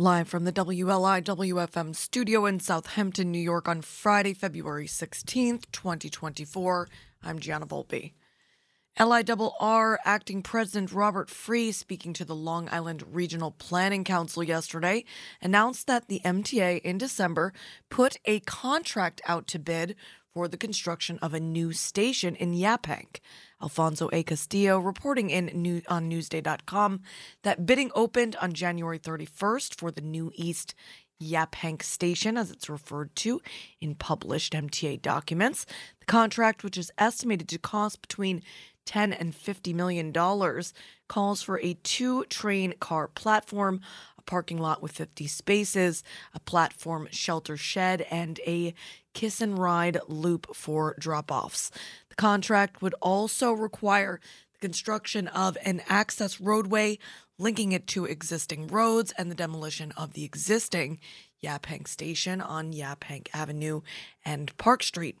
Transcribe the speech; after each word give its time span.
Live 0.00 0.28
from 0.28 0.44
the 0.44 0.52
WLI 0.52 1.24
WFM 1.24 1.92
studio 1.92 2.46
in 2.46 2.60
Southampton, 2.60 3.32
New 3.32 3.40
York 3.40 3.66
on 3.66 3.82
Friday, 3.82 4.32
February 4.32 4.86
16th, 4.86 5.64
2024. 5.72 6.88
I'm 7.24 7.40
Gianna 7.40 7.66
Volpe. 7.66 8.12
LIRR 8.96 9.98
acting 10.04 10.42
president 10.42 10.92
Robert 10.92 11.28
Free, 11.28 11.72
speaking 11.72 12.12
to 12.12 12.24
the 12.24 12.36
Long 12.36 12.68
Island 12.70 13.02
Regional 13.12 13.50
Planning 13.50 14.04
Council 14.04 14.44
yesterday, 14.44 15.04
announced 15.42 15.88
that 15.88 16.06
the 16.06 16.20
MTA 16.24 16.80
in 16.82 16.96
December 16.96 17.52
put 17.90 18.18
a 18.24 18.38
contract 18.38 19.20
out 19.26 19.48
to 19.48 19.58
bid 19.58 19.96
for 20.34 20.48
the 20.48 20.56
construction 20.56 21.18
of 21.20 21.34
a 21.34 21.40
new 21.40 21.72
station 21.72 22.36
in 22.36 22.52
Yaphank. 22.52 23.20
Alfonso 23.60 24.08
A. 24.12 24.22
Castillo 24.22 24.78
reporting 24.78 25.30
in 25.30 25.46
new, 25.54 25.82
on 25.88 26.10
Newsday.com 26.10 27.00
that 27.42 27.66
bidding 27.66 27.90
opened 27.94 28.36
on 28.36 28.52
January 28.52 28.98
31st 28.98 29.74
for 29.74 29.90
the 29.90 30.00
new 30.00 30.30
East 30.34 30.74
Yaphank 31.20 31.82
Station, 31.82 32.36
as 32.36 32.50
it's 32.50 32.68
referred 32.68 33.14
to 33.16 33.40
in 33.80 33.94
published 33.94 34.52
MTA 34.52 35.02
documents. 35.02 35.66
The 36.00 36.06
contract, 36.06 36.62
which 36.62 36.78
is 36.78 36.92
estimated 36.98 37.48
to 37.48 37.58
cost 37.58 38.00
between 38.00 38.42
10 38.86 39.12
and 39.12 39.34
50 39.34 39.72
million 39.74 40.12
dollars, 40.12 40.72
calls 41.08 41.42
for 41.42 41.60
a 41.60 41.74
two 41.74 42.24
train 42.26 42.74
car 42.80 43.08
platform, 43.08 43.80
parking 44.28 44.58
lot 44.58 44.80
with 44.80 44.92
50 44.92 45.26
spaces, 45.26 46.04
a 46.32 46.38
platform 46.38 47.08
shelter 47.10 47.56
shed, 47.56 48.06
and 48.10 48.38
a 48.46 48.74
kiss 49.14 49.40
and 49.40 49.58
ride 49.58 49.98
loop 50.06 50.54
for 50.54 50.94
drop 51.00 51.32
offs. 51.32 51.72
The 52.10 52.14
contract 52.14 52.80
would 52.80 52.94
also 53.00 53.52
require 53.52 54.20
the 54.52 54.60
construction 54.60 55.26
of 55.26 55.58
an 55.64 55.82
access 55.88 56.40
roadway 56.40 56.98
linking 57.38 57.72
it 57.72 57.86
to 57.88 58.04
existing 58.04 58.68
roads 58.68 59.12
and 59.18 59.30
the 59.30 59.34
demolition 59.34 59.92
of 59.96 60.12
the 60.12 60.24
existing 60.24 61.00
Yaphank 61.42 61.88
station 61.88 62.40
on 62.40 62.72
Yaphank 62.72 63.28
Avenue 63.32 63.80
and 64.24 64.56
Park 64.58 64.82
Street. 64.82 65.16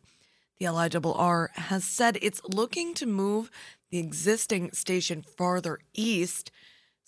The 0.58 0.66
LIRR 0.66 1.50
has 1.54 1.84
said 1.84 2.18
it's 2.20 2.40
looking 2.44 2.92
to 2.94 3.06
move 3.06 3.50
the 3.90 3.98
existing 3.98 4.72
station 4.72 5.22
farther 5.22 5.78
east. 5.94 6.50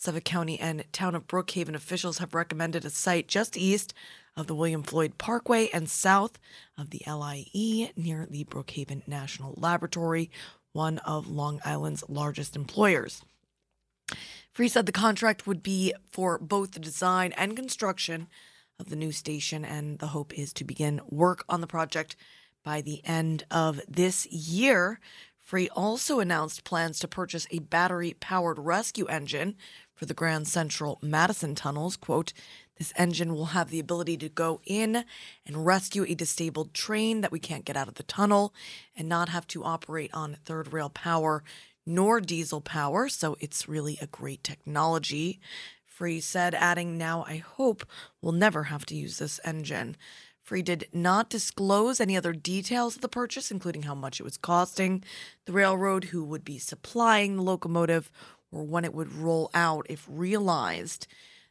Suffolk 0.00 0.24
County 0.24 0.58
and 0.58 0.82
town 0.92 1.14
of 1.14 1.26
Brookhaven 1.26 1.74
officials 1.74 2.16
have 2.18 2.32
recommended 2.32 2.86
a 2.86 2.90
site 2.90 3.28
just 3.28 3.54
east 3.54 3.92
of 4.34 4.46
the 4.46 4.54
William 4.54 4.82
Floyd 4.82 5.18
Parkway 5.18 5.68
and 5.74 5.90
south 5.90 6.38
of 6.78 6.88
the 6.88 7.02
LIE 7.06 7.92
near 7.96 8.24
the 8.24 8.44
Brookhaven 8.44 9.06
National 9.06 9.52
Laboratory, 9.58 10.30
one 10.72 10.96
of 11.00 11.28
Long 11.28 11.60
Island's 11.66 12.02
largest 12.08 12.56
employers. 12.56 13.20
Free 14.50 14.68
said 14.68 14.86
the 14.86 14.92
contract 14.92 15.46
would 15.46 15.62
be 15.62 15.92
for 16.10 16.38
both 16.38 16.70
the 16.70 16.80
design 16.80 17.32
and 17.32 17.54
construction 17.54 18.26
of 18.78 18.88
the 18.88 18.96
new 18.96 19.12
station, 19.12 19.66
and 19.66 19.98
the 19.98 20.06
hope 20.06 20.32
is 20.32 20.54
to 20.54 20.64
begin 20.64 21.02
work 21.10 21.44
on 21.46 21.60
the 21.60 21.66
project 21.66 22.16
by 22.64 22.80
the 22.80 23.02
end 23.04 23.44
of 23.50 23.82
this 23.86 24.24
year. 24.28 24.98
Free 25.38 25.68
also 25.70 26.20
announced 26.20 26.64
plans 26.64 27.00
to 27.00 27.08
purchase 27.08 27.46
a 27.50 27.58
battery 27.58 28.14
powered 28.20 28.58
rescue 28.58 29.06
engine 29.06 29.56
for 30.00 30.06
the 30.06 30.14
Grand 30.14 30.48
Central 30.48 30.98
Madison 31.02 31.54
tunnels. 31.54 31.94
Quote, 31.94 32.32
this 32.78 32.90
engine 32.96 33.34
will 33.34 33.46
have 33.46 33.68
the 33.68 33.78
ability 33.78 34.16
to 34.16 34.30
go 34.30 34.62
in 34.64 35.04
and 35.44 35.66
rescue 35.66 36.06
a 36.08 36.14
disabled 36.14 36.72
train 36.72 37.20
that 37.20 37.30
we 37.30 37.38
can't 37.38 37.66
get 37.66 37.76
out 37.76 37.86
of 37.86 37.96
the 37.96 38.02
tunnel 38.02 38.54
and 38.96 39.10
not 39.10 39.28
have 39.28 39.46
to 39.48 39.62
operate 39.62 40.10
on 40.14 40.38
third 40.42 40.72
rail 40.72 40.88
power 40.88 41.44
nor 41.84 42.18
diesel 42.18 42.62
power. 42.62 43.10
So 43.10 43.36
it's 43.40 43.68
really 43.68 43.98
a 44.00 44.06
great 44.06 44.42
technology. 44.42 45.38
Free 45.84 46.20
said, 46.20 46.54
adding, 46.54 46.96
Now 46.96 47.26
I 47.28 47.36
hope 47.36 47.84
we'll 48.22 48.32
never 48.32 48.64
have 48.64 48.86
to 48.86 48.96
use 48.96 49.18
this 49.18 49.38
engine. 49.44 49.98
Free 50.42 50.62
did 50.62 50.88
not 50.94 51.28
disclose 51.28 52.00
any 52.00 52.16
other 52.16 52.32
details 52.32 52.96
of 52.96 53.02
the 53.02 53.08
purchase, 53.08 53.50
including 53.50 53.82
how 53.82 53.94
much 53.94 54.18
it 54.18 54.24
was 54.24 54.38
costing, 54.38 55.04
the 55.44 55.52
railroad 55.52 56.04
who 56.04 56.24
would 56.24 56.42
be 56.42 56.58
supplying 56.58 57.36
the 57.36 57.42
locomotive, 57.42 58.10
or 58.52 58.64
when 58.64 58.84
it 58.84 58.94
would 58.94 59.12
roll 59.12 59.50
out 59.54 59.86
if 59.88 60.06
realized. 60.08 61.06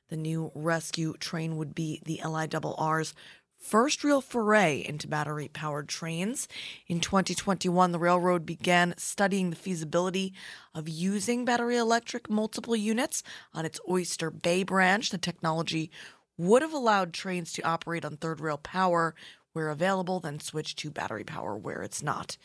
The 0.09 0.17
new 0.17 0.51
rescue 0.55 1.13
train 1.19 1.57
would 1.57 1.75
be 1.75 2.01
the 2.03 2.19
LIRR's 2.23 3.13
first 3.59 4.03
real 4.03 4.21
foray 4.21 4.83
into 4.87 5.07
battery 5.07 5.49
powered 5.49 5.87
trains. 5.87 6.47
In 6.87 6.99
2021, 6.99 7.91
the 7.91 7.99
railroad 7.99 8.45
began 8.45 8.95
studying 8.97 9.49
the 9.49 9.55
feasibility 9.55 10.33
of 10.73 10.87
using 10.87 11.45
battery 11.45 11.77
electric 11.77 12.29
multiple 12.29 12.75
units 12.75 13.21
on 13.53 13.65
its 13.65 13.79
Oyster 13.87 14.31
Bay 14.31 14.63
branch. 14.63 15.09
The 15.09 15.17
technology 15.17 15.91
would 16.37 16.61
have 16.61 16.73
allowed 16.73 17.13
trains 17.13 17.51
to 17.53 17.61
operate 17.63 18.05
on 18.05 18.17
third 18.17 18.39
rail 18.39 18.57
power 18.57 19.13
where 19.51 19.69
available, 19.69 20.19
then 20.19 20.39
switch 20.39 20.75
to 20.77 20.89
battery 20.89 21.23
power 21.23 21.57
where 21.57 21.81
it's 21.81 22.01
not 22.01 22.37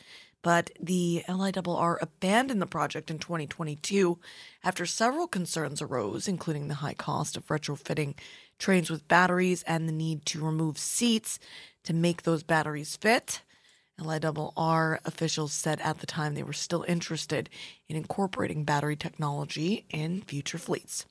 but 0.45 0.71
the 0.79 1.25
LIRR 1.27 1.97
abandoned 2.03 2.61
the 2.61 2.67
project 2.67 3.11
in 3.11 3.19
2022 3.19 4.19
after 4.63 4.85
several 4.85 5.27
concerns 5.27 5.81
arose, 5.81 6.29
including 6.29 6.69
the 6.69 6.75
high 6.75 6.93
cost 6.93 7.39
of 7.39 7.47
retrofitting 7.47 8.15
trains 8.59 8.91
with 8.91 9.09
batteries 9.09 9.63
and 9.63 9.89
the 9.89 9.93
need 9.93 10.27
to 10.27 10.45
remove 10.45 10.77
seats 10.77 11.39
to 11.83 11.95
make 11.95 12.23
those 12.23 12.43
batteries 12.43 12.95
fit. 12.95 13.41
LIRR 13.99 14.99
officials 15.07 15.55
said 15.55 15.81
at 15.81 16.01
the 16.01 16.07
time 16.07 16.35
they 16.35 16.43
were 16.43 16.53
still 16.53 16.85
interested 16.87 17.49
in 17.89 17.97
incorporating 17.97 18.65
battery 18.65 18.97
technology 18.97 19.87
in 19.89 20.21
future 20.21 20.59
fleets. 20.59 21.07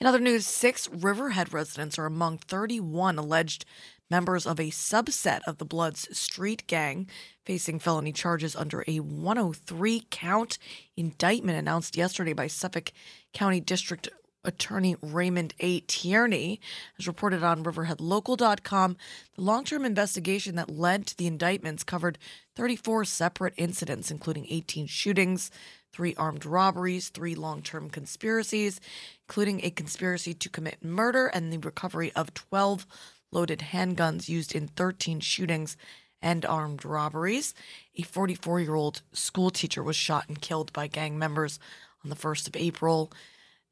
In 0.00 0.06
other 0.06 0.18
news, 0.18 0.46
six 0.46 0.88
Riverhead 0.88 1.52
residents 1.52 1.98
are 1.98 2.06
among 2.06 2.38
31 2.38 3.18
alleged 3.18 3.66
members 4.12 4.46
of 4.46 4.60
a 4.60 4.64
subset 4.64 5.40
of 5.46 5.56
the 5.56 5.64
Bloods 5.64 6.06
Street 6.16 6.66
Gang 6.66 7.08
facing 7.46 7.78
felony 7.78 8.12
charges 8.12 8.54
under 8.54 8.84
a 8.86 9.00
103 9.00 10.06
count 10.10 10.58
indictment 10.98 11.58
announced 11.58 11.96
yesterday 11.96 12.34
by 12.34 12.46
Suffolk 12.46 12.92
County 13.32 13.58
District 13.58 14.10
Attorney 14.44 14.96
Raymond 15.00 15.54
A. 15.60 15.80
Tierney, 15.80 16.60
as 16.98 17.06
reported 17.06 17.42
on 17.42 17.64
RiverheadLocal.com. 17.64 18.98
The 19.34 19.40
long 19.40 19.64
term 19.64 19.86
investigation 19.86 20.56
that 20.56 20.68
led 20.68 21.06
to 21.06 21.16
the 21.16 21.26
indictments 21.26 21.82
covered 21.82 22.18
34 22.54 23.06
separate 23.06 23.54
incidents, 23.56 24.10
including 24.10 24.46
18 24.50 24.88
shootings, 24.88 25.50
three 25.90 26.14
armed 26.16 26.44
robberies, 26.44 27.08
three 27.08 27.34
long 27.34 27.62
term 27.62 27.88
conspiracies, 27.88 28.78
including 29.26 29.64
a 29.64 29.70
conspiracy 29.70 30.34
to 30.34 30.50
commit 30.50 30.84
murder 30.84 31.28
and 31.28 31.50
the 31.50 31.56
recovery 31.56 32.12
of 32.12 32.34
12 32.34 32.86
loaded 33.32 33.58
handguns 33.72 34.28
used 34.28 34.54
in 34.54 34.68
13 34.68 35.20
shootings 35.20 35.76
and 36.20 36.46
armed 36.46 36.84
robberies. 36.84 37.54
A 37.96 38.02
44 38.02 38.60
year 38.60 38.74
old 38.74 39.02
school 39.12 39.50
teacher 39.50 39.82
was 39.82 39.96
shot 39.96 40.28
and 40.28 40.40
killed 40.40 40.72
by 40.72 40.86
gang 40.86 41.18
members 41.18 41.58
on 42.04 42.10
the 42.10 42.16
1st 42.16 42.48
of 42.48 42.56
April 42.56 43.12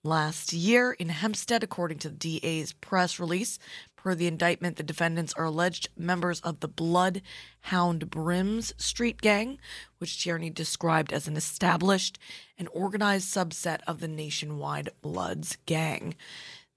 last 0.03 0.53
year 0.53 0.93
in 0.93 1.10
Hempstead, 1.10 1.62
according 1.62 1.98
to 1.98 2.09
the 2.09 2.41
DA's 2.41 2.72
press 2.72 3.21
release. 3.21 3.59
Per 3.97 4.15
the 4.15 4.26
indictment, 4.26 4.76
the 4.76 4.82
defendants 4.82 5.34
are 5.34 5.44
alleged 5.44 5.91
members 5.94 6.41
of 6.41 6.60
the 6.60 6.69
Bloodhound 6.69 8.09
Brims 8.09 8.72
Street 8.78 9.21
Gang, 9.21 9.59
which 9.98 10.22
Tierney 10.22 10.48
described 10.48 11.12
as 11.12 11.28
an 11.28 11.37
established 11.37 12.19
and 12.56 12.66
organized 12.72 13.28
subset 13.28 13.81
of 13.87 14.00
the 14.00 14.09
nationwide 14.09 14.88
Bloods 15.03 15.59
Gang. 15.66 16.15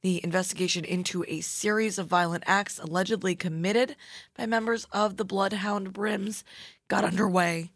The 0.04 0.22
investigation 0.22 0.84
into 0.84 1.24
a 1.30 1.40
series 1.40 1.98
of 1.98 2.08
violent 2.08 2.44
acts 2.46 2.78
allegedly 2.78 3.36
committed 3.36 3.96
by 4.38 4.46
members 4.46 4.86
of 4.92 5.16
the 5.16 5.24
Bloodhound 5.24 5.94
Brims 5.94 6.44
got 6.90 7.06
underway 7.06 7.72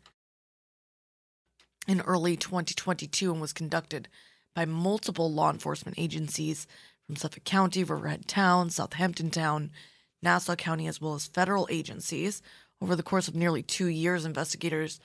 in 1.87 2.01
early 2.01 2.35
2022 2.35 3.31
and 3.31 3.39
was 3.39 3.53
conducted 3.53 4.09
by 4.53 4.65
multiple 4.65 5.31
law 5.31 5.49
enforcement 5.49 5.97
agencies 5.97 6.67
from 7.05 7.15
Suffolk 7.15 7.45
County, 7.45 7.85
Riverhead 7.85 8.27
Town, 8.27 8.69
Southampton 8.69 9.29
Town, 9.31 9.71
Nassau 10.21 10.55
County, 10.55 10.85
as 10.87 10.99
well 10.99 11.15
as 11.15 11.27
federal 11.27 11.65
agencies. 11.71 12.41
Over 12.81 12.97
the 12.97 13.03
course 13.03 13.29
of 13.29 13.35
nearly 13.35 13.63
two 13.63 13.87
years, 13.87 14.25
investigators 14.25 14.99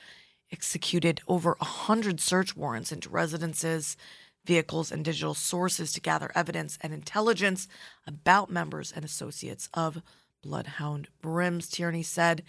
executed 0.50 1.20
over 1.28 1.54
100 1.60 2.18
search 2.20 2.56
warrants 2.56 2.90
into 2.90 3.08
residences, 3.08 3.96
vehicles, 4.44 4.90
and 4.90 5.04
digital 5.04 5.34
sources 5.34 5.92
to 5.92 6.00
gather 6.00 6.30
evidence 6.34 6.78
and 6.80 6.92
intelligence 6.92 7.68
about 8.06 8.50
members 8.50 8.92
and 8.94 9.04
associates 9.04 9.68
of 9.74 10.02
Bloodhound 10.42 11.08
Brims. 11.20 11.68
Tierney 11.68 12.02
said, 12.02 12.42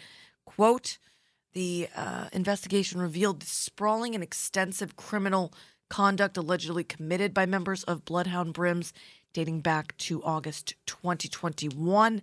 quote, 0.45 0.98
the 1.54 1.88
uh, 1.95 2.30
investigation 2.34 3.00
revealed 3.00 3.44
sprawling 3.44 4.16
and 4.16 4.24
extensive 4.24 4.95
criminal 4.95 5.54
conduct 5.90 6.36
allegedly 6.38 6.84
committed 6.84 7.34
by 7.34 7.45
members 7.45 7.84
of 7.84 8.06
Bloodhound 8.06 8.54
Brims 8.54 8.92
dating 9.34 9.62
back 9.62 9.96
to 9.98 10.24
August 10.24 10.74
2021. 10.88 12.22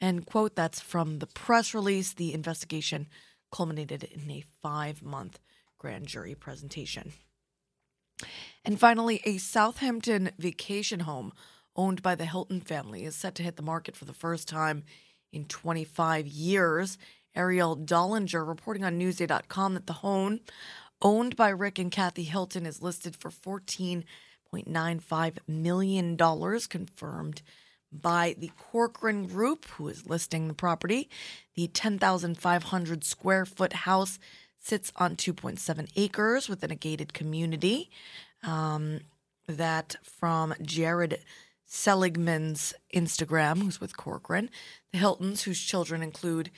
And 0.00 0.26
quote, 0.26 0.56
that's 0.56 0.80
from 0.80 1.18
the 1.18 1.26
press 1.26 1.74
release. 1.74 2.14
The 2.14 2.32
investigation 2.32 3.08
culminated 3.50 4.04
in 4.04 4.30
a 4.30 4.44
five 4.62 5.02
month 5.02 5.38
grand 5.78 6.06
jury 6.06 6.34
presentation. 6.34 7.12
And 8.64 8.78
finally, 8.78 9.20
a 9.24 9.38
Southampton 9.38 10.30
vacation 10.38 11.00
home 11.00 11.32
owned 11.76 12.02
by 12.02 12.14
the 12.14 12.26
Hilton 12.26 12.60
family, 12.60 13.04
is 13.04 13.16
set 13.16 13.34
to 13.36 13.42
hit 13.42 13.56
the 13.56 13.62
market 13.62 13.96
for 13.96 14.04
the 14.04 14.12
first 14.12 14.48
time 14.48 14.84
in 15.32 15.46
25 15.46 16.26
years. 16.26 16.98
Arielle 17.36 17.86
Dollinger 17.86 18.46
reporting 18.46 18.84
on 18.84 18.98
Newsday.com 18.98 19.74
that 19.74 19.86
the 19.86 19.94
home, 19.94 20.40
owned 21.00 21.34
by 21.34 21.48
Rick 21.48 21.78
and 21.78 21.90
Kathy 21.90 22.24
Hilton, 22.24 22.66
is 22.66 22.82
listed 22.82 23.16
for 23.16 23.30
$14.95 23.30 25.38
million, 25.48 26.16
confirmed 26.68 27.42
by 27.90 28.36
the 28.38 28.50
Corcoran 28.58 29.26
Group, 29.26 29.66
who 29.70 29.88
is 29.88 30.06
listing 30.06 30.48
the 30.48 30.54
property. 30.54 31.08
The 31.54 31.68
10,500 31.68 33.04
square 33.04 33.44
foot 33.44 33.72
house 33.72 34.18
sits 34.62 34.92
on 34.96 35.16
2.7 35.16 35.90
acres 35.96 36.48
within 36.48 36.70
a 36.70 36.76
gated 36.76 37.12
community. 37.12 37.90
Um, 38.42 39.00
that 39.48 39.96
from 40.02 40.54
Jared 40.62 41.18
Seligman's 41.66 42.72
Instagram, 42.94 43.62
who's 43.62 43.80
with 43.80 43.96
Corcoran. 43.96 44.50
The 44.92 44.98
Hiltons, 44.98 45.42
whose 45.42 45.60
children 45.60 46.02
include 46.02 46.50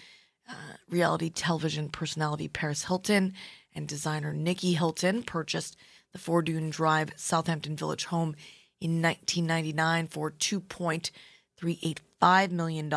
uh, 0.48 0.74
reality 0.88 1.28
television 1.30 1.88
personality 1.88 2.48
Paris 2.48 2.84
Hilton 2.84 3.32
and 3.74 3.88
designer 3.88 4.32
Nicky 4.32 4.74
Hilton, 4.74 5.22
purchased 5.22 5.76
the 6.12 6.18
Four 6.18 6.42
Dune 6.42 6.70
Drive 6.70 7.12
Southampton 7.16 7.76
Village 7.76 8.06
home 8.06 8.34
in 8.80 9.00
1999 9.00 10.08
for 10.08 10.32
$2.385 10.32 12.50
million. 12.50 12.90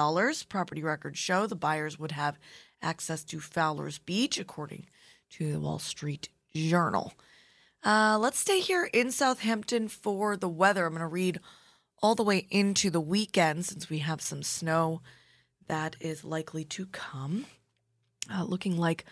Property 0.49 0.81
records 0.83 1.19
show 1.19 1.47
the 1.47 1.55
buyers 1.55 1.97
would 1.97 2.11
have 2.11 2.37
access 2.81 3.23
to 3.23 3.39
Fowler's 3.39 3.99
Beach, 3.99 4.37
according 4.39 4.87
to 5.31 5.51
the 5.51 5.59
Wall 5.59 5.79
Street 5.79 6.29
Journal. 6.53 7.13
Uh, 7.83 8.17
let's 8.19 8.39
stay 8.39 8.59
here 8.59 8.89
in 8.93 9.11
Southampton 9.11 9.87
for 9.87 10.35
the 10.35 10.49
weather. 10.49 10.85
I'm 10.85 10.93
going 10.93 11.01
to 11.01 11.07
read 11.07 11.39
all 12.01 12.15
the 12.15 12.23
way 12.23 12.47
into 12.49 12.89
the 12.89 13.01
weekend 13.01 13.65
since 13.65 13.89
we 13.89 13.99
have 13.99 14.21
some 14.21 14.43
snow 14.43 15.01
that 15.67 15.95
is 15.99 16.23
likely 16.23 16.63
to 16.63 16.85
come. 16.87 17.45
Uh, 18.33 18.43
looking 18.43 18.77
like 18.77 19.05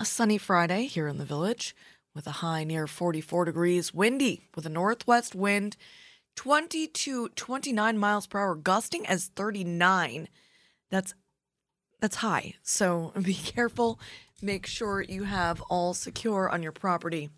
a 0.00 0.04
sunny 0.04 0.38
Friday 0.38 0.86
here 0.86 1.08
in 1.08 1.18
the 1.18 1.24
village 1.24 1.74
with 2.14 2.26
a 2.26 2.42
high 2.42 2.64
near 2.64 2.86
44 2.86 3.44
degrees, 3.44 3.94
windy 3.94 4.42
with 4.54 4.66
a 4.66 4.70
northwest 4.70 5.34
wind, 5.34 5.76
20 6.34 6.86
to 6.88 7.28
29 7.30 7.98
miles 7.98 8.26
per 8.26 8.40
hour, 8.40 8.54
gusting 8.54 9.06
as 9.06 9.26
39. 9.36 10.28
That's 10.90 11.14
that's 12.00 12.16
high. 12.16 12.54
So 12.62 13.12
be 13.22 13.34
careful. 13.34 13.98
Make 14.42 14.66
sure 14.66 15.00
you 15.00 15.24
have 15.24 15.62
all 15.62 15.94
secure 15.94 16.50
on 16.50 16.62
your 16.62 16.72
property. 16.72 17.30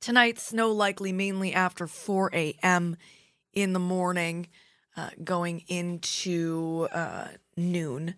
Tonight, 0.00 0.38
snow 0.38 0.72
likely 0.72 1.12
mainly 1.12 1.52
after 1.52 1.86
4 1.86 2.30
a.m. 2.32 2.96
in 3.52 3.74
the 3.74 3.78
morning, 3.78 4.48
uh, 4.96 5.10
going 5.22 5.62
into 5.68 6.88
uh, 6.90 7.28
noon, 7.56 8.14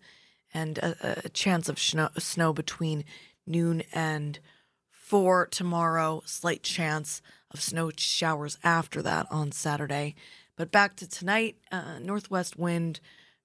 and 0.55 0.79
a, 0.79 1.25
a 1.25 1.29
chance 1.29 1.69
of 1.69 1.81
snow, 1.81 2.09
snow 2.19 2.53
between 2.53 3.05
noon 3.49 3.83
and 3.93 4.39
4 4.91 5.47
tomorrow. 5.47 6.23
Slight 6.25 6.63
chance 6.63 7.21
of 7.51 7.61
snow 7.61 7.91
showers 7.97 8.59
after 8.63 9.03
that 9.03 9.27
on 9.29 9.51
Saturday. 9.51 10.15
But 10.55 10.71
back 10.71 10.95
to 10.97 11.09
tonight, 11.09 11.57
uh, 11.73 11.99
northwest 12.01 12.57
wind 12.57 13.01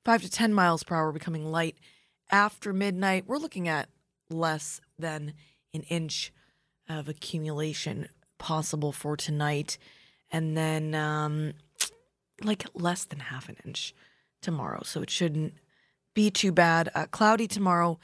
5 0.06 0.22
to 0.22 0.30
10 0.30 0.54
miles 0.54 0.84
per 0.84 0.96
hour 0.96 1.12
becoming 1.12 1.52
light 1.52 1.78
after 2.30 2.72
midnight. 2.72 3.26
We're 3.26 3.38
looking 3.38 3.68
at 3.68 3.90
less 4.32 4.82
than 4.98 5.34
an 5.74 5.84
inch 5.84 6.32
of 6.90 7.08
accumulation 7.08 8.08
possible 8.38 8.92
for 8.92 9.16
tonight, 9.16 9.78
and 10.32 10.58
then 10.58 10.96
um, 10.96 11.54
like 12.44 12.66
less 12.74 13.06
than 13.06 13.20
half 13.20 13.50
an 13.50 13.58
inch 13.66 13.94
tomorrow. 14.42 14.82
So 14.84 15.02
it 15.02 15.10
shouldn't 15.10 15.54
be 16.14 16.30
too 16.32 16.52
bad. 16.52 16.90
Uh, 16.94 17.06
cloudy 17.06 17.48
tomorrow, 17.48 18.00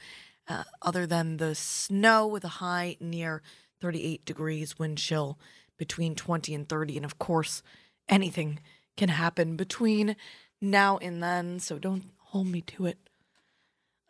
uh, 0.48 0.64
other 0.82 1.06
than 1.06 1.36
the 1.36 1.54
snow 1.54 2.26
with 2.26 2.44
a 2.44 2.48
high 2.48 2.96
near 3.00 3.42
38 3.80 4.24
degrees, 4.24 4.78
wind 4.78 4.98
chill 4.98 5.38
between 5.76 6.14
20 6.14 6.54
and 6.54 6.68
30. 6.68 6.96
And 6.96 7.04
of 7.04 7.18
course, 7.18 7.62
anything 8.08 8.60
can 8.96 9.10
happen 9.10 9.56
between 9.56 10.16
now 10.60 10.98
and 10.98 11.22
then. 11.22 11.60
So 11.60 11.78
don't 11.78 12.04
hold 12.18 12.48
me 12.48 12.60
to 12.62 12.86
it. 12.86 12.98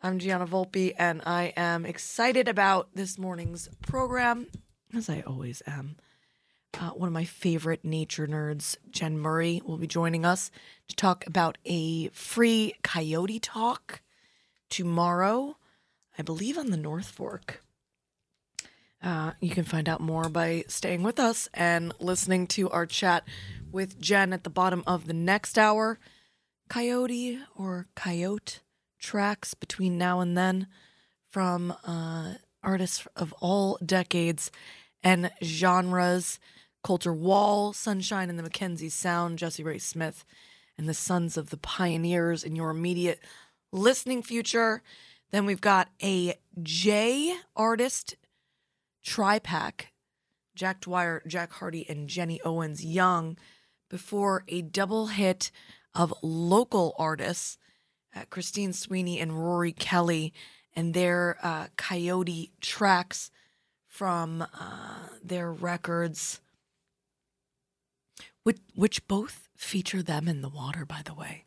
I'm 0.01 0.17
Gianna 0.17 0.47
Volpe, 0.47 0.93
and 0.97 1.21
I 1.25 1.51
am 1.57 1.85
excited 1.85 2.47
about 2.47 2.87
this 2.95 3.17
morning's 3.17 3.67
program, 3.81 4.47
as 4.95 5.09
I 5.09 5.23
always 5.27 5.61
am. 5.67 5.97
Uh, 6.79 6.91
one 6.91 7.07
of 7.07 7.13
my 7.13 7.25
favorite 7.25 7.83
nature 7.83 8.25
nerds, 8.25 8.77
Jen 8.89 9.19
Murray, 9.19 9.61
will 9.65 9.77
be 9.77 9.87
joining 9.87 10.23
us 10.23 10.51
to 10.87 10.95
talk 10.95 11.27
about 11.27 11.57
a 11.65 12.07
free 12.09 12.75
coyote 12.81 13.39
talk 13.39 14.01
tomorrow, 14.69 15.57
I 16.17 16.21
believe 16.21 16.57
on 16.57 16.71
the 16.71 16.77
North 16.77 17.07
Fork. 17.07 17.61
Uh, 19.03 19.33
you 19.41 19.49
can 19.49 19.65
find 19.65 19.89
out 19.89 19.99
more 19.99 20.29
by 20.29 20.63
staying 20.69 21.03
with 21.03 21.19
us 21.19 21.49
and 21.53 21.93
listening 21.99 22.47
to 22.47 22.69
our 22.69 22.85
chat 22.85 23.27
with 23.69 23.99
Jen 23.99 24.31
at 24.31 24.45
the 24.45 24.49
bottom 24.49 24.81
of 24.87 25.07
the 25.07 25.13
next 25.13 25.57
hour. 25.57 25.99
Coyote 26.69 27.39
or 27.57 27.87
coyote 27.95 28.61
tracks 28.99 29.53
between 29.53 29.97
now 29.97 30.19
and 30.19 30.37
then 30.37 30.67
from 31.31 31.73
uh, 31.85 32.33
artists 32.63 33.07
of 33.15 33.33
all 33.39 33.77
decades 33.85 34.51
and 35.03 35.31
genres. 35.43 36.39
Colter 36.81 37.13
Wall, 37.13 37.73
Sunshine 37.73 38.29
and 38.29 38.39
the 38.39 38.43
Mackenzie 38.43 38.89
Sound, 38.89 39.37
Jesse 39.37 39.63
Ray 39.63 39.79
Smith, 39.79 40.23
and 40.77 40.87
the 40.87 40.93
Sons 40.93 41.35
of 41.35 41.49
the 41.49 41.57
Pioneers 41.57 42.43
in 42.43 42.55
your 42.55 42.69
immediate 42.69 43.19
listening 43.71 44.23
future. 44.23 44.81
Then 45.31 45.45
we've 45.45 45.59
got 45.59 45.89
a 46.01 46.35
J 46.63 47.35
artist 47.55 48.15
tri 49.03 49.39
pack 49.39 49.91
Jack 50.59 50.81
Dwyer, 50.81 51.23
Jack 51.25 51.53
Hardy, 51.53 51.85
and 51.87 52.09
Jenny 52.09 52.41
Owen 52.43 52.75
Youngs, 52.77 53.37
before 53.89 54.43
a 54.49 54.61
double 54.61 55.07
hit 55.07 55.51
of 55.95 56.13
local 56.21 56.93
artists, 56.99 57.57
uh, 58.19 58.25
Christine 58.29 58.73
Sweeney 58.73 59.19
and 59.19 59.33
Rory 59.33 59.71
Kelly, 59.71 60.33
and 60.75 60.93
their 60.93 61.37
uh, 61.41 61.67
Coyote 61.77 62.51
tracks 62.61 63.31
from 63.87 64.41
uh, 64.41 65.07
their 65.23 65.51
records 65.51 66.39
which, 68.43 68.57
which 68.73 69.07
both 69.07 69.47
feature 69.55 70.01
them 70.01 70.27
in 70.27 70.41
the 70.41 70.49
water, 70.49 70.85
by 70.85 71.01
the 71.03 71.13
way. 71.13 71.45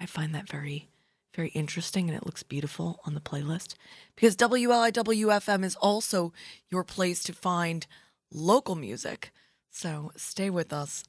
I 0.00 0.06
find 0.06 0.34
that 0.34 0.48
very, 0.48 0.88
very 1.34 1.48
interesting 1.48 2.08
and 2.08 2.16
it 2.16 2.24
looks 2.24 2.42
beautiful 2.42 3.00
on 3.04 3.14
the 3.14 3.20
playlist 3.20 3.74
because 4.14 4.36
WLIWFM 4.36 5.64
is 5.64 5.76
also 5.76 6.32
your 6.70 6.84
place 6.84 7.22
to 7.24 7.32
find 7.32 7.86
local 8.32 8.76
music. 8.76 9.32
So 9.70 10.12
stay 10.16 10.50
with 10.50 10.72
us 10.72 11.04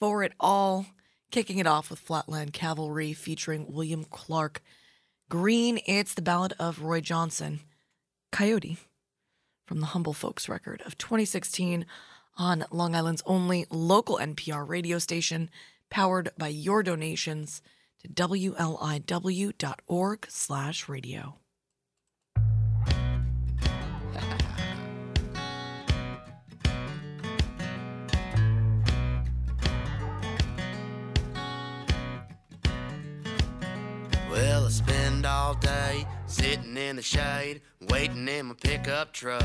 for 0.00 0.22
it 0.22 0.32
all. 0.40 0.86
Kicking 1.34 1.58
it 1.58 1.66
off 1.66 1.90
with 1.90 1.98
Flatland 1.98 2.52
Cavalry 2.52 3.12
featuring 3.12 3.72
William 3.72 4.04
Clark 4.04 4.62
Green. 5.28 5.80
It's 5.84 6.14
the 6.14 6.22
ballad 6.22 6.54
of 6.60 6.82
Roy 6.82 7.00
Johnson, 7.00 7.58
Coyote, 8.30 8.78
from 9.66 9.80
the 9.80 9.86
Humble 9.86 10.12
Folks 10.12 10.48
record 10.48 10.80
of 10.86 10.96
2016 10.96 11.86
on 12.38 12.64
Long 12.70 12.94
Island's 12.94 13.24
only 13.26 13.66
local 13.68 14.18
NPR 14.18 14.68
radio 14.68 15.00
station, 15.00 15.50
powered 15.90 16.30
by 16.38 16.46
your 16.46 16.84
donations 16.84 17.62
to 18.02 18.08
wliw.org 18.08 18.56
slash 20.28 20.88
radio. 20.88 21.34
Spend 35.24 35.26
all 35.26 35.54
day 35.54 36.06
sitting 36.26 36.76
in 36.76 36.96
the 36.96 37.02
shade, 37.02 37.62
waiting 37.88 38.28
in 38.28 38.46
my 38.46 38.54
pickup 38.54 39.12
truck. 39.12 39.44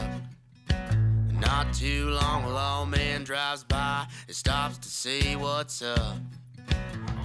Not 1.39 1.73
too 1.73 2.09
long, 2.09 2.43
a 2.43 2.49
lawman 2.49 2.99
man 2.99 3.23
drives 3.23 3.63
by 3.63 4.05
and 4.27 4.35
stops 4.35 4.77
to 4.79 4.89
see 4.89 5.35
what's 5.37 5.81
up. 5.81 6.17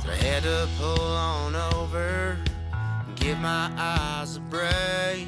So 0.02 0.10
I 0.10 0.16
had 0.16 0.42
to 0.44 0.68
pull 0.78 1.00
on 1.00 1.56
over 1.74 2.38
and 2.72 3.16
give 3.16 3.38
my 3.38 3.72
eyes 3.76 4.36
a 4.36 4.40
break. 4.40 5.26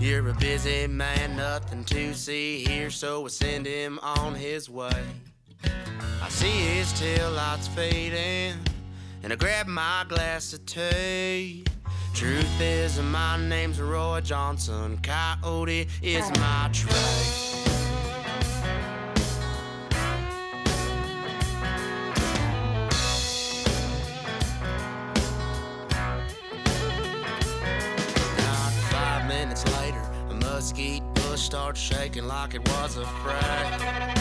You're 0.00 0.28
a 0.28 0.34
busy 0.34 0.88
man, 0.88 1.36
nothing 1.36 1.84
to 1.84 2.12
see 2.12 2.64
here, 2.64 2.90
so 2.90 3.24
I 3.24 3.28
send 3.28 3.66
him 3.66 4.00
on 4.02 4.34
his 4.34 4.68
way. 4.68 5.04
I 6.22 6.28
see 6.28 6.48
his 6.48 6.92
tail 6.98 7.30
lights 7.30 7.68
fading, 7.68 8.58
and 9.22 9.32
I 9.32 9.36
grab 9.36 9.68
my 9.68 10.04
glass 10.08 10.52
of 10.52 10.66
tea. 10.66 11.64
Truth 12.14 12.60
is, 12.60 13.00
my 13.00 13.36
name's 13.36 13.80
Roy 13.80 14.20
Johnson. 14.20 15.00
Coyote 15.02 15.88
is 16.00 16.30
my 16.38 16.70
truck. 16.72 16.94
Five 28.90 29.26
minutes 29.26 29.64
later, 29.76 30.00
a 30.30 30.34
mesquite 30.34 31.02
bush 31.14 31.40
starts 31.40 31.80
shaking 31.80 32.28
like 32.28 32.54
it 32.54 32.66
was 32.68 32.96
afraid. 32.96 34.20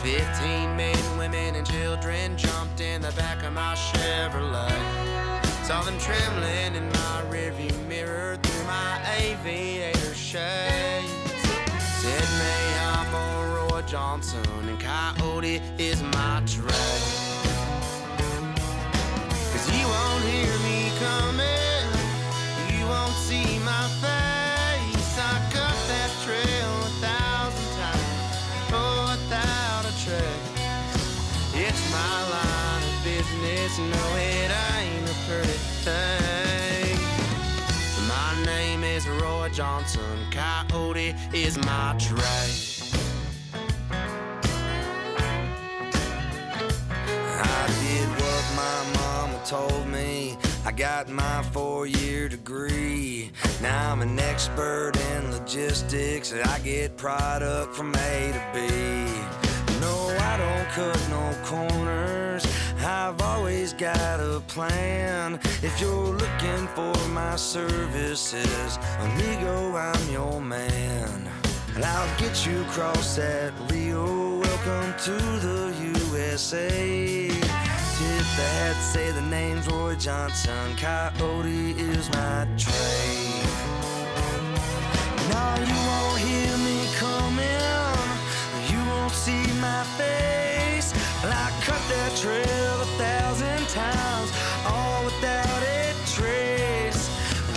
Fifteen 0.00 0.76
men, 0.76 1.18
women, 1.18 1.56
and 1.56 1.66
children 1.66 2.38
jumped 2.38 2.80
in 2.80 3.02
the 3.02 3.10
back 3.12 3.42
of 3.42 3.52
my 3.52 3.74
Chevrolet. 3.74 5.01
Saw 5.72 5.80
them 5.80 5.98
trembling 5.98 6.74
in 6.74 6.86
my 6.90 7.22
rearview 7.30 7.72
mirror 7.88 8.36
through 8.42 8.66
my 8.66 9.00
aviator 9.16 10.14
shades. 10.14 11.08
Said, 12.02 12.28
I'm 12.82 13.14
a 13.14 13.56
Roy 13.56 13.80
Johnson, 13.86 14.44
and 14.68 14.78
Coyote 14.78 15.62
is 15.78 16.02
my 16.02 16.42
trade. 16.44 16.76
Cause 19.50 19.66
you 19.72 19.86
won't 19.88 20.24
hear 20.24 20.61
Johnson, 39.52 40.00
Coyote 40.30 41.14
is 41.34 41.58
my 41.58 41.94
trade. 41.98 42.22
I 47.38 47.66
did 47.82 48.08
what 48.08 48.44
my 48.56 48.84
mama 48.94 49.42
told 49.44 49.86
me. 49.88 50.38
I 50.64 50.72
got 50.72 51.10
my 51.10 51.42
four 51.42 51.86
year 51.86 52.30
degree. 52.30 53.30
Now 53.60 53.92
I'm 53.92 54.00
an 54.00 54.18
expert 54.18 54.92
in 54.96 55.30
logistics. 55.30 56.32
I 56.32 56.58
get 56.60 56.96
product 56.96 57.74
from 57.74 57.94
A 57.94 58.32
to 58.32 58.42
B. 58.54 58.60
No, 59.82 60.16
I 60.18 60.38
don't 60.38 60.68
cut 60.70 60.98
no 61.10 61.36
corners. 61.44 62.46
I've 63.12 63.20
always 63.20 63.74
got 63.74 64.20
a 64.20 64.40
plan. 64.48 65.38
If 65.62 65.78
you're 65.82 66.14
looking 66.16 66.66
for 66.68 66.96
my 67.08 67.36
services, 67.36 68.78
amigo, 69.00 69.76
I'm 69.76 70.10
your 70.10 70.40
man. 70.40 71.28
And 71.74 71.84
I'll 71.84 72.18
get 72.18 72.46
you 72.46 72.62
across 72.62 73.16
that 73.16 73.52
Rio. 73.70 74.38
Welcome 74.40 74.94
to 75.04 75.16
the 75.46 75.74
USA. 76.00 77.28
Tip 77.28 78.26
the 78.38 78.48
hat, 78.56 78.80
say 78.80 79.10
the 79.10 79.20
name's 79.20 79.68
Roy 79.68 79.94
Johnson. 79.96 80.74
Coyote 80.76 81.72
is 81.72 82.08
my 82.12 82.48
trade. 82.56 83.44
Now 85.28 85.54
you 85.68 85.78
won't 85.90 86.18
hear 86.18 86.56
me 86.64 86.78
coming. 86.96 88.08
You 88.72 88.80
won't 88.90 89.12
see 89.12 89.44
my 89.60 89.84
face. 90.00 90.94
I 91.24 91.52
cut 91.60 91.82
that 91.90 92.16
trail 92.16 92.71
times, 93.72 94.30
all 94.66 95.04
without 95.04 95.62
a 95.62 95.94
trace. 96.14 97.08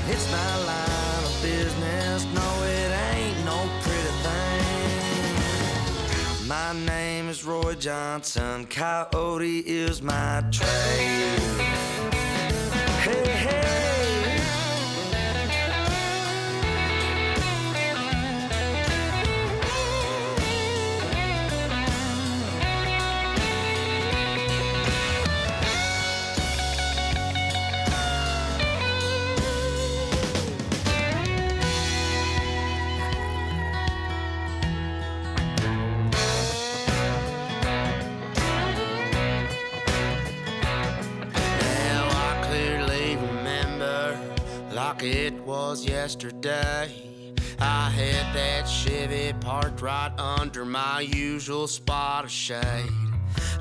It's 0.07 0.31
my 0.31 0.55
line 0.63 1.24
of 1.25 1.41
business. 1.41 2.25
No, 2.34 2.63
it 2.63 2.91
ain't 3.13 3.43
no 3.43 3.69
pretty 3.81 4.13
thing. 4.24 5.38
My 6.48 6.72
name 6.72 7.27
is 7.27 7.43
Roy 7.43 7.75
Johnson. 7.75 8.65
Coyote 8.67 9.60
is 9.60 10.01
my 10.01 10.41
trade. 10.51 11.45
It 45.12 45.33
was 45.45 45.85
yesterday. 45.85 46.91
I 47.59 47.89
had 47.89 48.35
that 48.35 48.67
Chevy 48.67 49.33
parked 49.39 49.81
right 49.81 50.12
under 50.17 50.65
my 50.65 51.01
usual 51.01 51.67
spot 51.67 52.25
of 52.25 52.31
shade. 52.31 52.89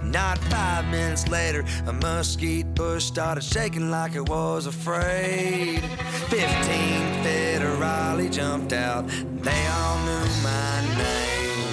Not 0.03 0.39
five 0.39 0.87
minutes 0.91 1.29
later, 1.29 1.65
a 1.87 1.93
mesquite 1.93 2.75
bush 2.75 3.05
started 3.05 3.45
shaking 3.45 3.91
like 3.91 4.15
it 4.15 4.29
was 4.29 4.67
afraid. 4.67 5.81
Fifteen 6.29 7.01
federale 7.25 8.31
jumped 8.31 8.73
out, 8.73 9.07
they 9.09 9.67
all 9.67 9.99
knew 10.07 10.29
my 10.43 10.81
name. 10.99 11.69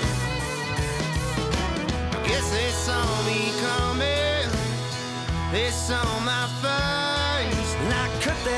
I 2.12 2.28
guess 2.28 2.52
they 2.52 2.70
saw 2.70 3.04
me 3.26 3.52
coming. 3.66 4.50
They 5.52 5.70
saw 5.72 6.04
my 6.22 6.48
face. 6.62 7.01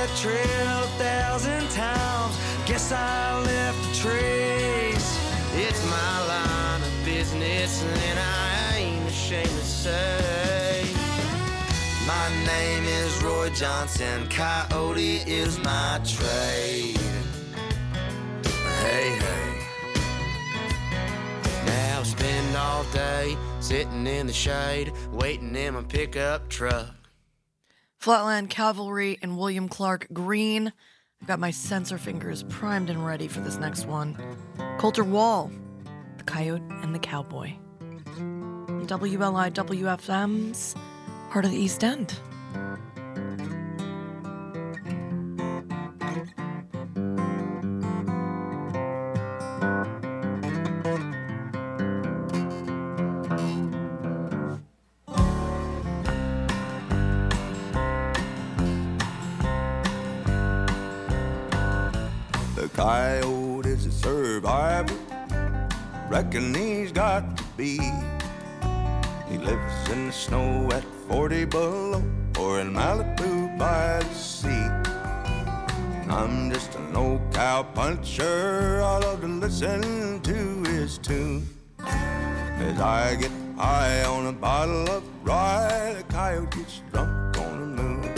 I 0.03 0.05
that 0.05 0.17
trail 0.17 0.83
a 0.83 0.88
thousand 1.00 1.69
times. 1.69 2.38
Guess 2.65 2.91
I 2.91 3.41
left 3.45 3.79
a 3.89 4.01
trace. 4.01 5.19
It's 5.55 5.81
my 5.89 6.27
line 6.27 6.81
of 6.81 7.05
business, 7.05 7.81
and 7.83 8.19
I 8.19 8.75
ain't 8.79 9.10
ashamed 9.10 9.48
to 9.48 9.65
say. 9.65 10.86
My 12.05 12.29
name 12.45 12.83
is 12.83 13.24
Roy 13.24 13.50
Johnson. 13.51 14.27
Coyote 14.27 15.24
is 15.25 15.57
my 15.60 16.01
trade. 16.03 17.00
Hey, 18.81 19.15
hey. 19.24 19.65
Now 21.65 22.03
spend 22.03 22.57
all 22.57 22.83
day 22.91 23.38
sitting 23.62 24.05
in 24.05 24.27
the 24.27 24.33
shade, 24.33 24.91
waiting 25.13 25.55
in 25.55 25.75
my 25.75 25.83
pickup 25.83 26.50
truck. 26.50 27.02
Flatland 28.03 28.50
Cavalry 28.50 29.17
and 29.22 29.38
William 29.38 29.69
Clark 29.69 30.07
Green. 30.12 30.74
I've 31.22 31.27
got 31.29 31.39
my 31.39 31.51
censor 31.51 31.98
fingers 31.98 32.43
primed 32.50 32.89
and 32.89 33.05
ready 33.05 33.29
for 33.29 33.39
this 33.39 33.55
next 33.55 33.86
one. 33.86 34.17
Colter 34.77 35.05
Wall, 35.05 35.50
The 36.17 36.25
Coyote 36.25 36.65
and 36.81 36.93
the 36.93 37.00
Cowboy. 37.00 37.53
WLIWFM's 38.88 40.75
Heart 41.29 41.45
of 41.45 41.51
the 41.51 41.57
East 41.57 41.81
End. 41.86 42.19
Reckon 66.13 66.53
he's 66.53 66.91
got 66.91 67.38
to 67.38 67.43
be. 67.58 67.79
He 69.27 69.38
lives 69.39 69.89
in 69.89 70.05
the 70.05 70.12
snow 70.12 70.70
at 70.72 70.84
40 71.08 71.46
below 71.46 72.03
or 72.38 72.60
in 72.60 72.72
Malibu 72.72 73.58
by 73.58 73.98
the 73.98 74.13
sea. 74.13 74.70
I'm 76.13 76.51
just 76.51 76.75
an 76.75 76.96
old 76.96 77.20
cow 77.34 77.63
puncher. 77.63 78.79
All 78.84 79.03
I 79.03 79.08
love 79.08 79.22
to 79.22 79.27
listen 79.27 80.22
to 80.22 80.70
his 80.70 81.00
tune. 81.00 81.50
As 81.79 82.79
I 82.79 83.15
get 83.15 83.32
high 83.58 84.03
on 84.03 84.27
a 84.27 84.34
bottle 84.34 84.88
of 84.91 85.03
rye, 85.24 85.96
the 85.98 86.03
coyote 86.13 86.58
gets 86.58 86.82
drunk 86.91 87.39
on 87.39 87.60
the 87.60 87.82
moon. 87.82 88.13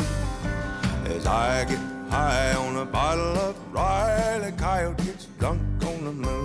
As 1.16 1.26
I 1.26 1.64
get 1.64 1.80
high 2.10 2.56
on 2.56 2.76
a 2.76 2.86
bottle 2.86 3.38
of 3.38 3.56
rye, 3.74 4.40
the 4.40 4.52
coyote 4.52 5.02
gets 5.06 5.28
drunk 5.40 5.62
on 5.86 6.04
the 6.04 6.12
moon. 6.12 6.45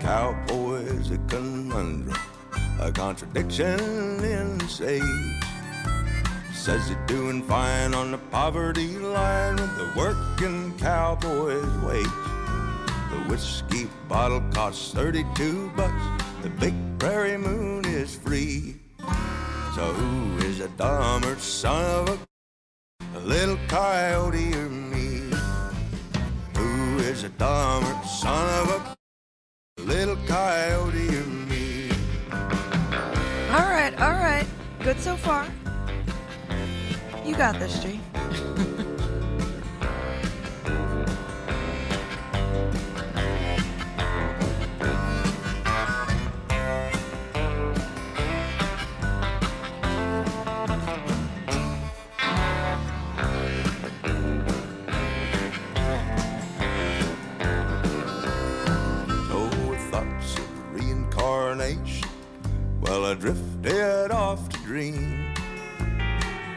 The 0.00 0.06
cowboy 0.06 0.86
a 1.10 1.18
conundrum, 1.28 2.14
a 2.80 2.90
contradiction 2.90 4.24
in 4.24 4.58
sage. 4.66 5.02
Says 6.54 6.88
he's 6.88 6.96
doing 7.06 7.42
fine 7.42 7.92
on 7.92 8.10
the 8.10 8.18
poverty 8.18 8.96
line 8.96 9.56
with 9.56 9.76
the 9.76 9.92
working 9.94 10.74
cowboy's 10.78 11.76
wage. 11.84 12.06
The 13.10 13.24
whiskey 13.28 13.90
bottle 14.08 14.40
costs 14.52 14.94
32 14.94 15.70
bucks. 15.76 16.22
The 16.42 16.48
big 16.48 16.74
prairie 16.98 17.36
moon 17.36 17.84
is 17.84 18.14
free. 18.14 18.76
So 19.74 19.92
who 19.92 20.38
is 20.46 20.60
a 20.60 20.68
dumber 20.68 21.36
son 21.36 22.08
of 22.08 22.26
a 23.12 23.18
a 23.18 23.20
little 23.20 23.58
coyote 23.68 24.54
or 24.54 24.70
me. 24.70 25.30
Who 26.56 26.98
is 27.00 27.24
a 27.24 27.28
dumber 27.28 28.00
son 28.06 28.68
of 28.68 28.70
a 28.70 28.99
little 29.84 30.16
coyote 30.26 31.08
or 31.16 31.26
me. 31.48 31.90
All 33.50 33.68
right, 33.68 33.92
all 34.00 34.12
right. 34.12 34.46
Good 34.80 34.98
so 35.00 35.16
far. 35.16 35.46
You 37.24 37.34
got 37.36 37.58
this, 37.58 37.82
G. 37.82 38.00
well, 62.90 63.04
I 63.04 63.14
drifted 63.14 64.10
off 64.10 64.48
to 64.48 64.58
dream. 64.64 65.32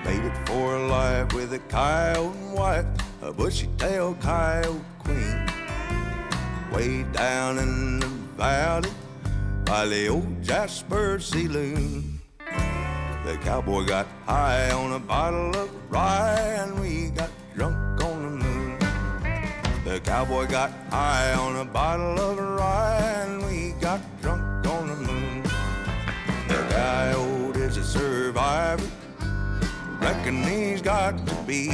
Made 0.04 0.26
it 0.26 0.48
for 0.48 0.80
life 0.80 1.32
with 1.32 1.54
a 1.54 1.60
coyote 1.70 2.36
wife, 2.56 2.88
a 3.22 3.32
bushy 3.32 3.70
tailed 3.78 4.20
coyote 4.20 4.82
queen. 4.98 5.48
Way 6.72 7.04
down 7.14 7.60
in 7.60 8.00
the 8.00 8.08
valley 8.36 8.90
by 9.64 9.86
the 9.86 10.08
old 10.08 10.42
Jasper 10.42 11.20
Saloon. 11.20 12.20
The 13.26 13.38
cowboy 13.44 13.86
got 13.86 14.08
high 14.26 14.72
on 14.72 14.94
a 14.94 15.00
bottle 15.00 15.56
of 15.56 15.70
rye, 15.92 16.58
and 16.62 16.80
we 16.80 17.12
got 17.12 17.30
drunk 17.54 18.04
on 18.04 18.18
the 18.24 18.44
moon. 18.44 18.80
The 19.86 20.00
cowboy 20.00 20.48
got 20.48 20.72
high 20.90 21.34
on 21.34 21.58
a 21.58 21.66
bottle 21.66 22.20
of 22.20 22.40
rye, 22.40 23.24
and 23.24 23.46
we 23.46 23.80
got 23.80 24.02
drunk. 24.20 24.43
The 26.74 26.80
coyote 26.80 27.62
is 27.62 27.78
a 27.78 27.84
survivor, 27.84 28.90
reckon 30.02 30.44
he's 30.44 30.82
got 30.82 31.16
to 31.28 31.36
be. 31.44 31.70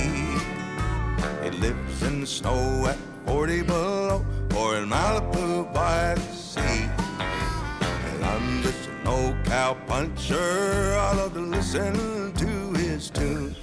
He 1.42 1.50
lives 1.52 2.04
in 2.04 2.20
the 2.20 2.28
snow 2.28 2.86
at 2.86 2.98
40 3.26 3.62
below, 3.62 4.26
or 4.58 4.76
in 4.76 4.90
Malibu 4.90 5.74
by 5.74 6.16
the 6.16 6.34
sea. 6.34 6.90
And 8.12 8.26
I'm 8.26 8.62
just 8.62 8.90
an 8.90 9.08
old 9.08 9.46
cow 9.46 9.78
puncher. 9.88 10.98
I 11.00 11.14
love 11.16 11.34
to 11.36 11.40
listen 11.40 12.34
to 12.34 12.74
his 12.78 13.10
tunes. 13.10 13.56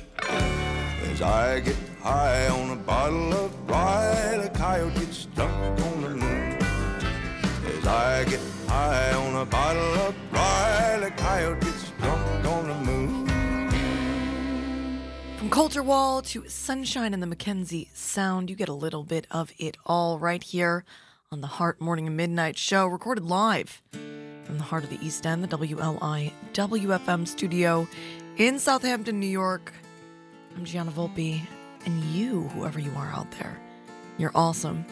As 1.02 1.20
I 1.20 1.60
get 1.60 1.76
high 2.00 2.48
on 2.48 2.70
a 2.70 2.76
bottle 2.76 3.34
of 3.34 3.70
rye, 3.70 4.38
the 4.42 4.48
coyote 4.48 4.94
gets 4.94 5.26
drunk 5.26 5.52
on 5.82 6.00
the 6.00 6.08
moon. 6.16 6.58
As 7.76 7.86
I 7.86 8.24
get 8.24 8.40
high 8.76 9.12
on 9.14 9.34
a 9.36 9.46
bottle 9.46 9.94
of 10.06 10.14
rye, 10.32 11.10
coyote 11.16 11.60
gets 11.60 11.90
drunk 11.92 12.46
on 12.46 12.68
the 12.68 12.74
moon. 12.74 13.26
From 15.38 15.48
Colter 15.48 15.82
Wall 15.82 16.20
to 16.22 16.46
Sunshine 16.48 17.14
and 17.14 17.22
the 17.22 17.26
Mackenzie 17.26 17.88
Sound, 17.94 18.50
you 18.50 18.56
get 18.56 18.68
a 18.68 18.74
little 18.74 19.02
bit 19.02 19.26
of 19.30 19.50
it 19.58 19.78
all 19.86 20.18
right 20.18 20.42
here 20.42 20.84
on 21.32 21.40
the 21.40 21.46
Heart 21.46 21.80
Morning 21.80 22.06
and 22.06 22.16
Midnight 22.16 22.58
Show, 22.58 22.86
recorded 22.86 23.24
live 23.24 23.82
from 24.44 24.58
the 24.58 24.64
heart 24.64 24.84
of 24.84 24.90
the 24.90 25.04
East 25.04 25.26
End, 25.26 25.42
the 25.42 25.56
WLI 25.56 26.32
WFM 26.52 27.26
studio 27.26 27.88
in 28.36 28.58
Southampton, 28.58 29.18
New 29.18 29.26
York. 29.26 29.72
I'm 30.54 30.64
Gianna 30.64 30.90
Volpe, 30.90 31.40
and 31.86 32.04
you, 32.04 32.42
whoever 32.48 32.78
you 32.78 32.92
are 32.96 33.10
out 33.10 33.30
there, 33.32 33.58
you're 34.18 34.32
awesome. 34.34 34.84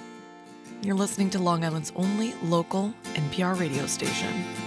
You're 0.84 0.94
listening 0.94 1.30
to 1.30 1.38
Long 1.38 1.64
Island's 1.64 1.92
only 1.96 2.34
local 2.42 2.92
NPR 3.14 3.58
radio 3.58 3.86
station. 3.86 4.63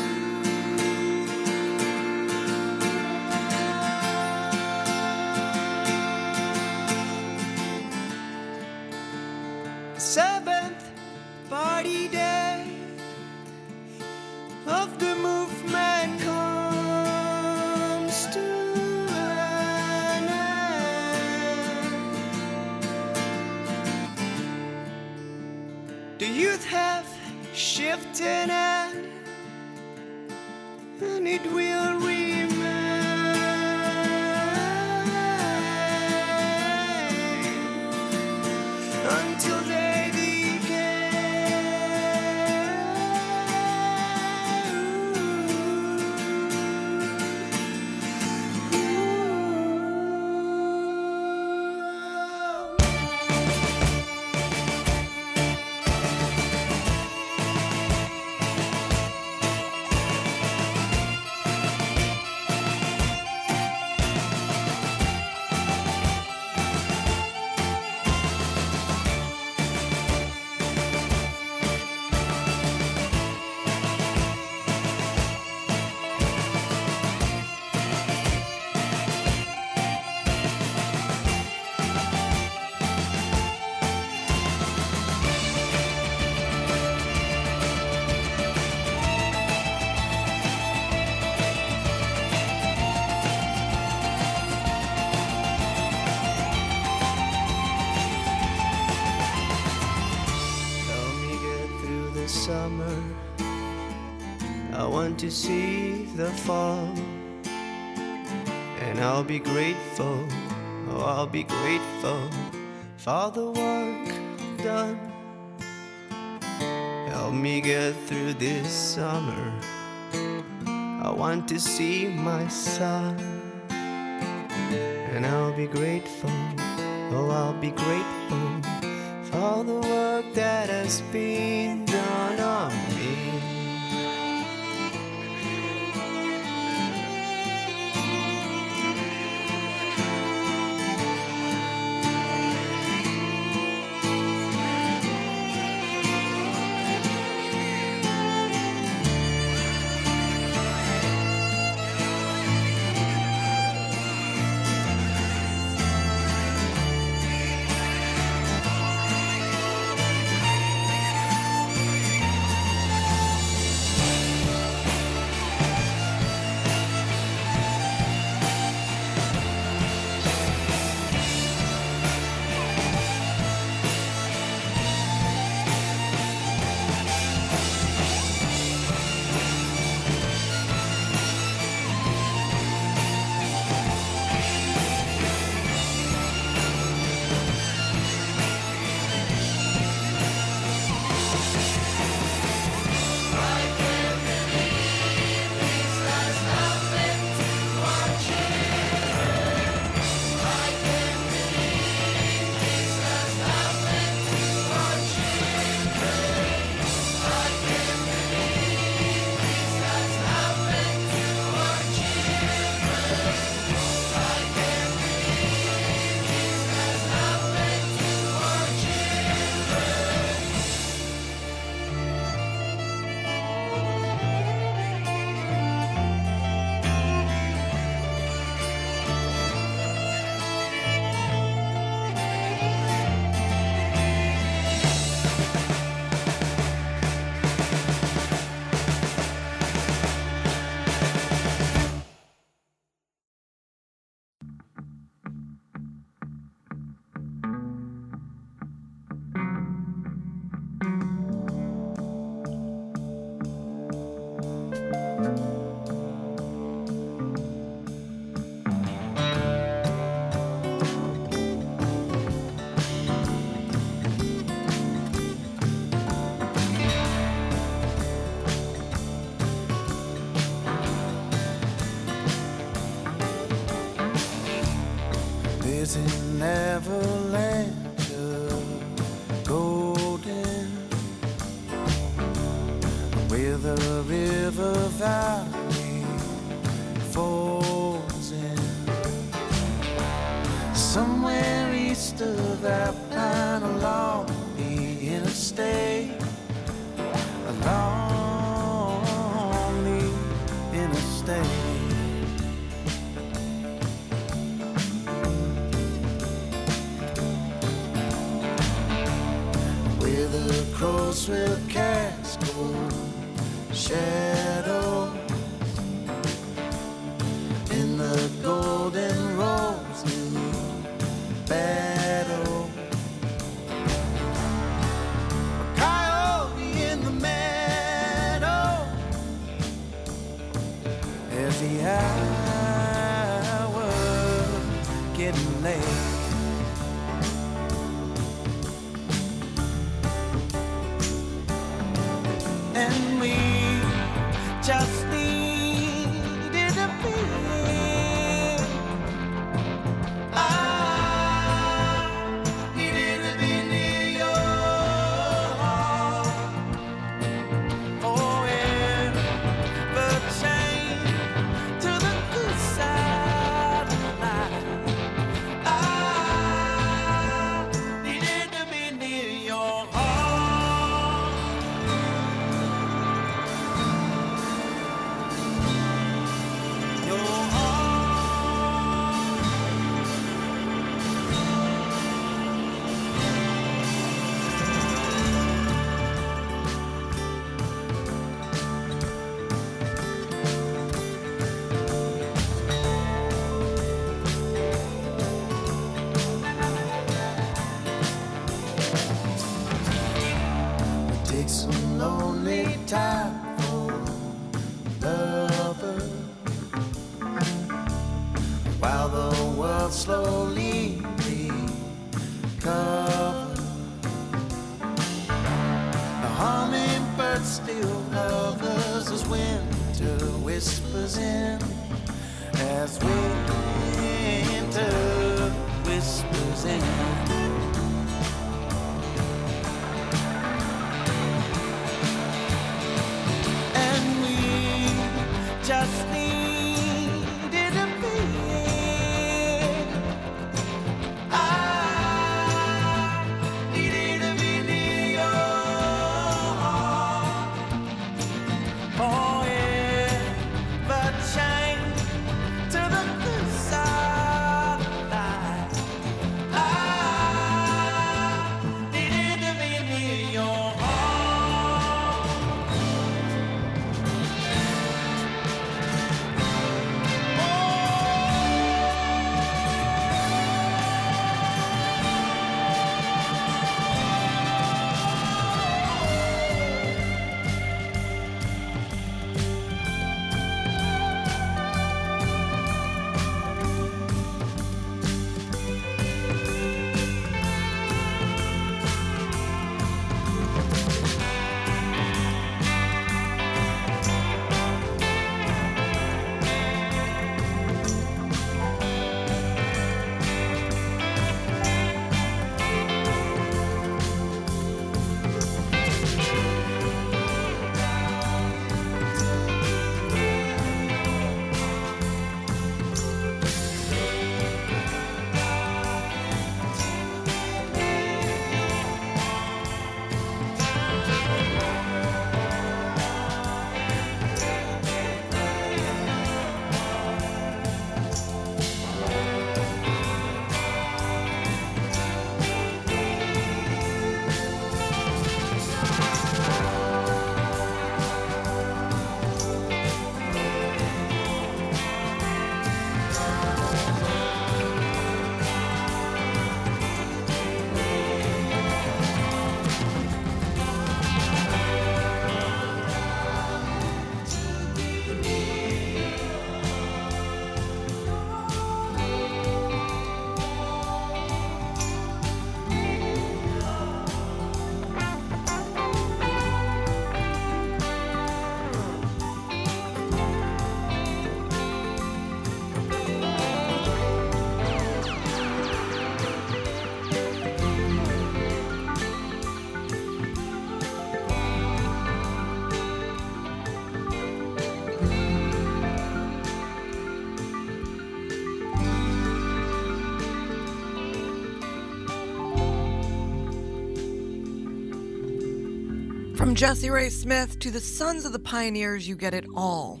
From 596.50 596.56
Jesse 596.56 596.90
Ray 596.90 597.10
Smith 597.10 597.60
to 597.60 597.70
the 597.70 597.78
Sons 597.78 598.24
of 598.24 598.32
the 598.32 598.40
Pioneers, 598.40 599.06
you 599.06 599.14
get 599.14 599.34
it 599.34 599.46
all. 599.54 600.00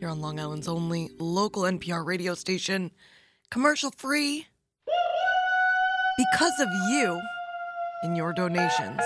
Here 0.00 0.08
on 0.08 0.20
Long 0.20 0.40
Island's 0.40 0.66
only 0.66 1.08
local 1.20 1.62
NPR 1.62 2.04
radio 2.04 2.34
station, 2.34 2.90
commercial 3.48 3.92
free, 3.92 4.48
because 6.18 6.58
of 6.58 6.66
you 6.88 7.20
and 8.02 8.16
your 8.16 8.32
donations. 8.32 8.98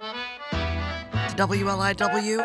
To 0.00 1.34
WLIWFM.org. 1.34 2.44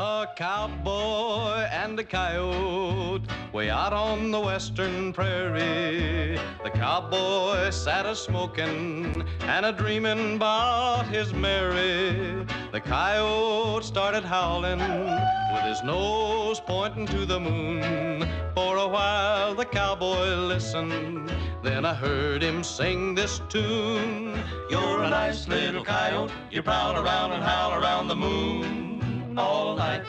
A 0.00 0.28
cowboy 0.34 1.68
and 1.70 2.00
a 2.00 2.04
coyote 2.04 3.26
way 3.52 3.68
out 3.68 3.92
on 3.92 4.30
the 4.30 4.40
western 4.40 5.12
prairie. 5.12 6.40
The 6.64 6.70
cowboy 6.70 7.68
sat 7.68 8.06
a 8.06 8.16
smoking 8.16 9.25
and 9.40 9.66
a 9.66 9.72
dreaming 9.72 10.36
about 10.36 11.06
his 11.08 11.32
Mary. 11.32 12.44
The 12.72 12.80
coyote 12.80 13.84
started 13.84 14.24
howling 14.24 14.80
with 14.80 15.62
his 15.62 15.82
nose 15.82 16.60
pointing 16.60 17.06
to 17.06 17.26
the 17.26 17.40
moon. 17.40 18.28
For 18.54 18.76
a 18.76 18.88
while 18.88 19.54
the 19.54 19.64
cowboy 19.64 20.34
listened, 20.34 21.32
then 21.62 21.84
I 21.84 21.94
heard 21.94 22.42
him 22.42 22.64
sing 22.64 23.14
this 23.14 23.40
tune. 23.48 24.38
You're 24.70 25.02
a 25.02 25.10
nice 25.10 25.48
little 25.48 25.84
coyote, 25.84 26.32
you 26.50 26.62
prowl 26.62 26.96
around 26.96 27.32
and 27.32 27.42
howl 27.42 27.74
around 27.80 28.08
the 28.08 28.16
moon 28.16 29.38
all 29.38 29.76
night. 29.76 30.02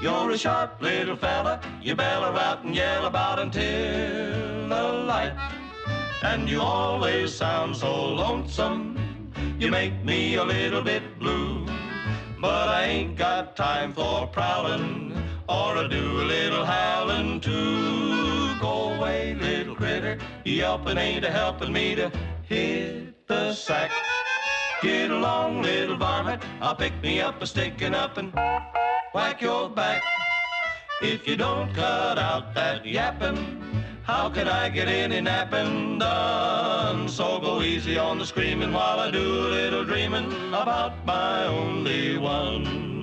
You're 0.00 0.30
a 0.30 0.38
sharp 0.38 0.80
little 0.80 1.16
fella, 1.16 1.60
you 1.82 1.94
bellow 1.94 2.36
out 2.36 2.64
and 2.64 2.74
yell 2.74 3.06
about 3.06 3.38
until 3.38 4.68
the 4.68 4.82
light. 5.06 5.34
And 6.22 6.48
you 6.50 6.60
always 6.60 7.32
sound 7.32 7.76
so 7.76 8.14
lonesome, 8.14 9.32
you 9.58 9.70
make 9.70 10.04
me 10.04 10.34
a 10.34 10.44
little 10.44 10.82
bit 10.82 11.18
blue. 11.18 11.64
But 12.40 12.68
I 12.68 12.84
ain't 12.84 13.16
got 13.16 13.56
time 13.56 13.92
for 13.92 14.26
prowling 14.26 15.16
or 15.48 15.74
to 15.74 15.88
do 15.88 16.20
a 16.20 16.24
little 16.24 16.64
howling 16.64 17.40
too. 17.40 18.58
Go 18.60 18.94
away, 18.94 19.34
little 19.34 19.76
critter, 19.76 20.18
yelping 20.44 20.98
ain't 20.98 21.24
a 21.24 21.30
helping 21.30 21.72
me 21.72 21.94
to 21.94 22.10
hit 22.48 23.26
the 23.28 23.52
sack. 23.54 23.92
Get 24.82 25.12
along, 25.12 25.62
little 25.62 25.96
varmint, 25.96 26.42
I'll 26.60 26.74
pick 26.74 27.00
me 27.00 27.20
up 27.20 27.40
a 27.40 27.46
stick 27.46 27.80
and 27.80 27.94
up 27.94 28.16
and 28.16 28.32
whack 29.14 29.40
your 29.40 29.70
back. 29.70 30.02
If 31.00 31.28
you 31.28 31.36
don't 31.36 31.72
cut 31.74 32.18
out 32.18 32.54
that 32.54 32.84
yapping, 32.84 33.38
how 34.08 34.30
can 34.30 34.48
I 34.48 34.70
get 34.70 34.88
any 34.88 35.20
napping 35.20 35.98
done? 35.98 37.08
So 37.08 37.38
go 37.38 37.60
easy 37.60 37.98
on 37.98 38.18
the 38.18 38.24
screaming 38.24 38.72
while 38.72 38.98
I 38.98 39.10
do 39.10 39.20
a 39.20 39.48
little 39.58 39.84
dreaming 39.84 40.32
about 40.48 41.04
my 41.04 41.44
only 41.44 42.16
one. 42.16 42.97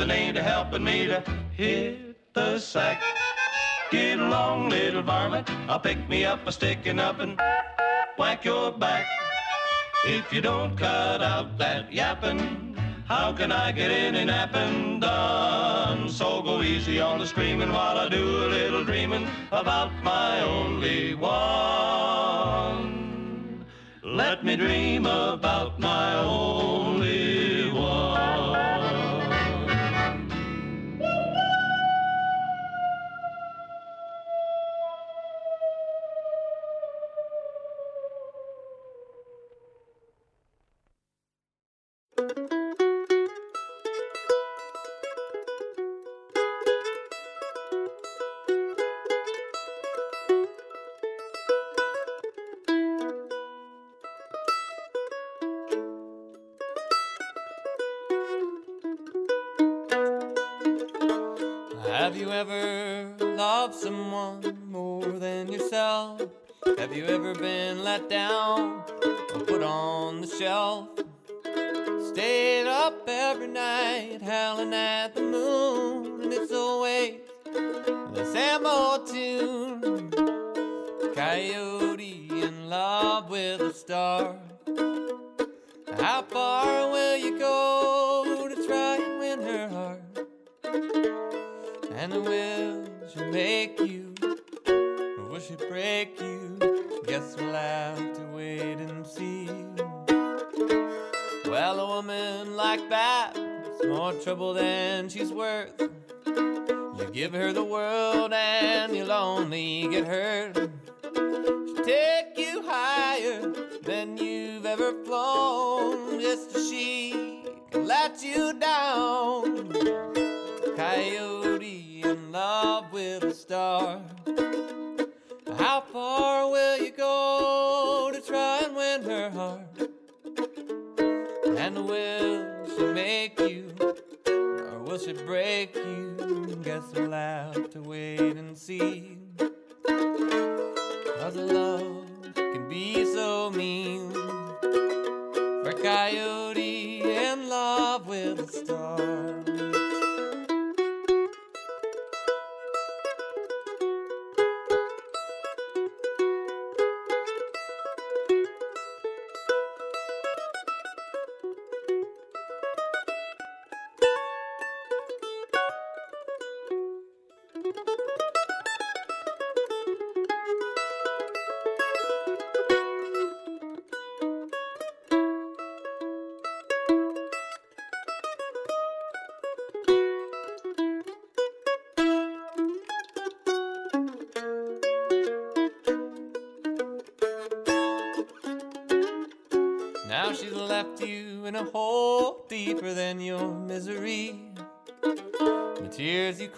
A 0.00 0.06
helping 0.40 0.84
me 0.84 1.06
to 1.06 1.24
hit 1.56 2.32
the 2.32 2.60
sack. 2.60 3.02
Get 3.90 4.20
along, 4.20 4.68
little 4.68 5.02
varmint. 5.02 5.50
I'll 5.68 5.80
pick 5.80 6.08
me 6.08 6.24
up 6.24 6.46
a 6.46 6.52
stick 6.52 6.86
and 6.86 7.00
up 7.00 7.18
and 7.18 7.36
whack 8.16 8.44
your 8.44 8.70
back. 8.70 9.08
If 10.06 10.32
you 10.32 10.40
don't 10.40 10.76
cut 10.76 11.20
out 11.20 11.58
that 11.58 11.92
yapping, 11.92 12.76
how 13.06 13.32
can 13.32 13.50
I 13.50 13.72
get 13.72 13.90
any 13.90 14.24
napping 14.24 15.00
done? 15.00 16.08
So 16.08 16.42
go 16.42 16.62
easy 16.62 17.00
on 17.00 17.18
the 17.18 17.26
screaming 17.26 17.72
while 17.72 17.98
I 17.98 18.08
do 18.08 18.24
a 18.24 18.48
little 18.48 18.84
dreaming 18.84 19.26
about 19.50 19.90
my 20.04 20.40
only 20.42 21.16
one. 21.16 21.34
Let 24.04 24.44
me 24.44 24.54
dream 24.54 25.06
about 25.06 25.80
my 25.80 26.14
only 26.14 27.37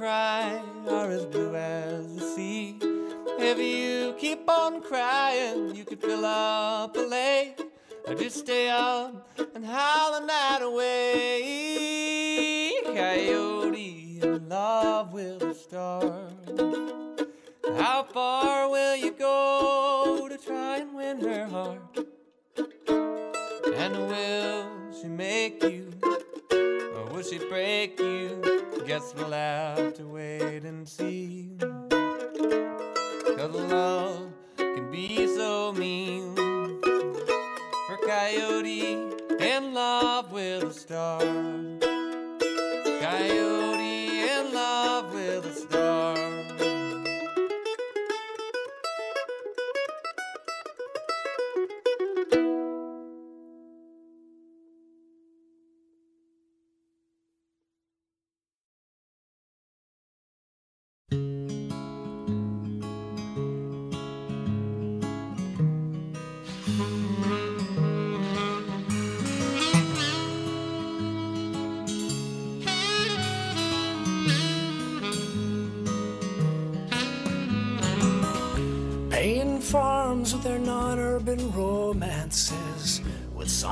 cry 0.00 0.62
are 0.88 1.10
as 1.10 1.26
blue 1.26 1.54
as 1.54 2.16
the 2.16 2.22
sea. 2.22 2.78
If 3.38 3.58
you 3.58 4.14
keep 4.18 4.48
on 4.48 4.80
crying, 4.80 5.76
you 5.76 5.84
could 5.84 6.00
fill 6.00 6.24
up 6.24 6.96
a 6.96 7.00
lake. 7.00 7.60
Or 8.06 8.14
just 8.14 8.38
stay 8.38 8.70
up 8.70 9.38
and 9.54 9.62
howl 9.62 10.18
the 10.18 10.20
night 10.24 10.62
away. 10.62 11.36
Coyote 12.86 14.20
in 14.22 14.48
love 14.48 15.12
with 15.12 15.42
a 15.42 15.54
star. 15.54 16.30
How 17.76 18.02
far 18.04 18.70
will 18.70 18.96
you 18.96 19.10
go 19.10 20.28
to 20.30 20.38
try 20.38 20.78
and 20.78 20.94
win 20.94 21.20
her 21.20 21.46
heart? 21.46 21.98
And 23.82 23.94
will 24.08 24.66
she 24.98 25.08
make 25.08 25.62
you, 25.62 25.79
will 27.20 27.26
she 27.26 27.38
break 27.50 28.00
you? 28.00 28.40
Guess 28.86 29.14
we'll 29.14 29.32
have 29.32 29.92
to 29.94 30.04
wait 30.04 30.64
and 30.64 30.88
see. 30.88 31.50
Cause 33.36 33.50
love 33.50 34.32
can 34.56 34.90
be 34.90 35.26
so 35.26 35.70
mean. 35.72 36.34
For 36.34 37.98
coyote 38.06 38.96
in 39.38 39.74
love 39.74 40.32
with 40.32 40.64
a 40.64 40.72
star. 40.72 41.89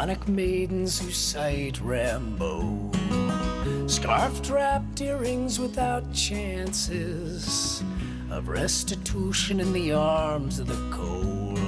Sonic 0.09 0.27
maidens 0.27 0.99
who 0.99 1.11
sight 1.11 1.79
Rambo. 1.83 2.91
Scarf-wrapped 3.87 5.03
earrings 5.03 5.61
without 5.61 6.11
chances 6.15 7.83
of 8.31 8.49
restitution 8.49 9.61
in 9.61 9.71
the 9.75 9.93
arms 9.93 10.61
of 10.61 10.67
the 10.67 10.81
cold. 10.91 11.59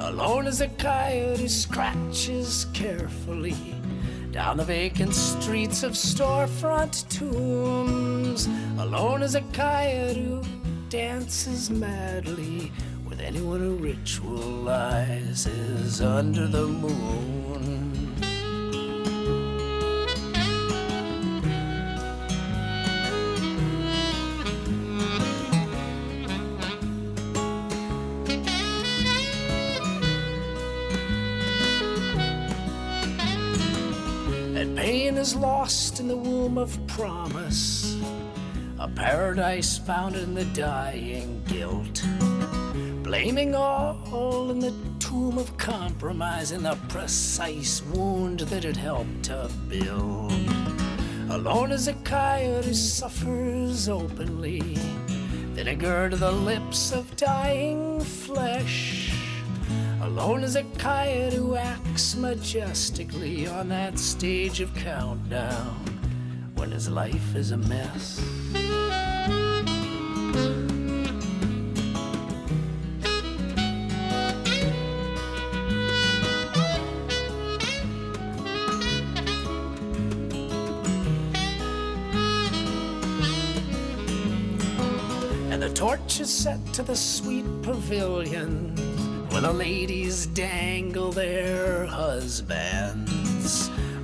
Alone 0.00 0.46
as 0.46 0.62
a 0.62 0.68
coyote 0.68 1.46
scratches 1.46 2.68
carefully 2.72 3.74
down 4.30 4.56
the 4.56 4.64
vacant 4.64 5.14
streets 5.14 5.82
of 5.82 5.92
storefront 5.92 7.06
tombs. 7.10 8.48
Alone 8.78 9.22
as 9.22 9.34
a 9.34 9.42
coyote 9.52 10.22
who 10.22 10.42
dances 10.88 11.68
madly 11.68 12.72
with 13.06 13.20
anyone 13.20 13.60
who 13.60 13.78
ritualizes 13.78 16.00
under 16.02 16.46
the 16.46 16.66
moon. 16.66 17.41
Womb 36.42 36.58
of 36.58 36.86
promise. 36.88 37.96
A 38.80 38.88
paradise 38.88 39.78
found 39.78 40.16
in 40.16 40.34
the 40.34 40.44
dying 40.46 41.40
guilt. 41.46 42.02
Blaming 43.04 43.54
all 43.54 44.50
in 44.50 44.58
the 44.58 44.74
tomb 44.98 45.38
of 45.38 45.56
compromise 45.56 46.50
in 46.50 46.64
the 46.64 46.76
precise 46.88 47.80
wound 47.94 48.40
that 48.40 48.64
it 48.64 48.76
helped 48.76 49.22
to 49.24 49.48
build. 49.68 50.32
Alone 51.30 51.70
as 51.70 51.86
a 51.86 51.94
coyote 52.02 52.66
who 52.66 52.74
suffers 52.74 53.88
openly, 53.88 54.76
vinegar 55.54 56.10
to 56.10 56.16
the 56.16 56.32
lips 56.32 56.90
of 56.92 57.14
dying 57.14 58.00
flesh. 58.00 59.12
Alone 60.00 60.42
as 60.42 60.56
a 60.56 60.64
coyote 60.76 61.36
who 61.36 61.54
acts 61.54 62.16
majestically 62.16 63.46
on 63.46 63.68
that 63.68 63.96
stage 63.96 64.60
of 64.60 64.74
countdown 64.74 65.91
when 66.62 66.70
his 66.70 66.88
life 66.88 67.34
is 67.34 67.50
a 67.50 67.56
mess. 67.56 68.22
And 85.50 85.60
the 85.60 85.68
torch 85.74 86.20
is 86.20 86.30
set 86.30 86.64
to 86.74 86.84
the 86.84 86.94
sweet 86.94 87.44
pavilion 87.62 88.76
where 89.30 89.40
the 89.40 89.52
ladies 89.52 90.26
dangle 90.26 91.10
their 91.10 91.86
husbands. 91.86 93.21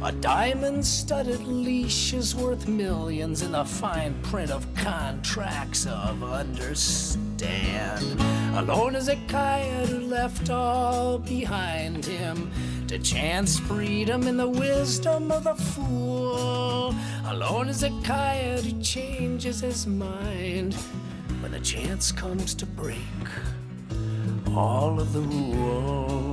A 0.00 0.12
diamond 0.12 0.86
studded 0.86 1.44
leash 1.44 2.12
is 2.14 2.36
worth 2.36 2.68
millions 2.68 3.42
in 3.42 3.50
the 3.50 3.64
fine 3.64 4.14
print 4.22 4.52
of 4.52 4.64
contracts 4.76 5.86
of 5.86 6.22
understand. 6.22 8.20
Alone 8.56 8.94
as 8.94 9.08
a 9.08 9.16
coyote 9.26 9.88
who 9.88 10.00
left 10.06 10.50
all 10.50 11.18
behind 11.18 12.04
him 12.04 12.48
to 12.86 13.00
chance 13.00 13.58
freedom 13.58 14.28
in 14.28 14.36
the 14.36 14.48
wisdom 14.48 15.32
of 15.32 15.42
the 15.42 15.56
fool. 15.56 16.94
Alone 17.26 17.68
as 17.68 17.82
a 17.82 17.90
coyote 18.04 18.70
who 18.70 18.80
changes 18.80 19.60
his 19.60 19.84
mind 19.84 20.74
when 21.40 21.50
the 21.50 21.60
chance 21.60 22.12
comes 22.12 22.54
to 22.54 22.66
break 22.66 22.98
all 24.54 25.00
of 25.00 25.12
the 25.12 25.20
rules. 25.20 26.27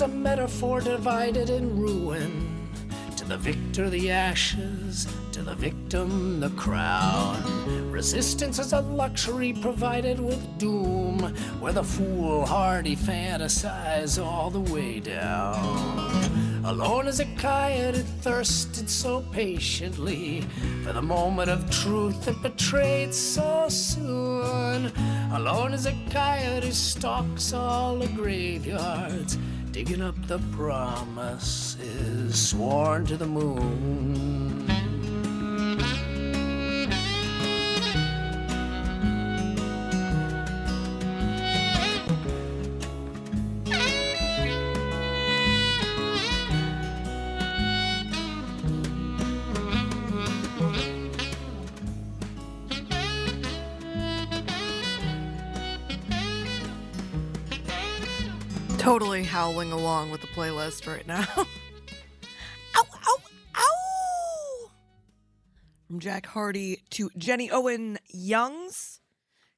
A 0.00 0.08
metaphor 0.08 0.80
divided 0.80 1.50
in 1.50 1.80
ruin. 1.80 2.68
To 3.16 3.24
the 3.24 3.36
victor, 3.36 3.90
the 3.90 4.10
ashes, 4.10 5.08
to 5.32 5.42
the 5.42 5.54
victim, 5.54 6.40
the 6.40 6.50
crown. 6.50 7.90
Resistance 7.90 8.58
is 8.58 8.72
a 8.72 8.80
luxury 8.80 9.52
provided 9.52 10.20
with 10.20 10.58
doom, 10.58 11.18
where 11.58 11.72
the 11.72 11.82
foolhardy 11.82 12.96
fantasize 12.96 14.22
all 14.22 14.50
the 14.50 14.60
way 14.72 15.00
down. 15.00 16.38
Alone 16.64 17.06
as 17.06 17.18
a 17.18 17.24
coyote 17.36 17.96
it 17.96 18.06
thirsted 18.20 18.90
so 18.90 19.22
patiently 19.32 20.42
for 20.84 20.92
the 20.92 21.00
moment 21.00 21.50
of 21.50 21.70
truth 21.70 22.24
that 22.24 22.42
betrayed 22.42 23.14
so 23.14 23.68
soon. 23.68 24.92
Alone 25.32 25.72
as 25.72 25.86
a 25.86 25.96
coyote 26.10 26.70
stalks 26.72 27.52
all 27.52 27.98
the 27.98 28.08
graveyards, 28.08 29.38
digging 29.72 30.02
up 30.02 30.14
the 30.26 30.38
promises 30.52 31.78
sworn 32.48 33.04
to 33.06 33.16
the 33.16 33.26
moon. 33.26 34.37
Howling 59.38 59.70
along 59.70 60.10
with 60.10 60.20
the 60.20 60.26
playlist 60.26 60.88
right 60.92 61.06
now. 61.06 61.24
ow, 61.38 62.84
ow, 62.92 63.16
ow! 63.54 64.70
From 65.86 66.00
Jack 66.00 66.26
Hardy 66.26 66.82
to 66.90 67.08
Jenny 67.16 67.48
Owen 67.48 67.98
Youngs, 68.08 68.98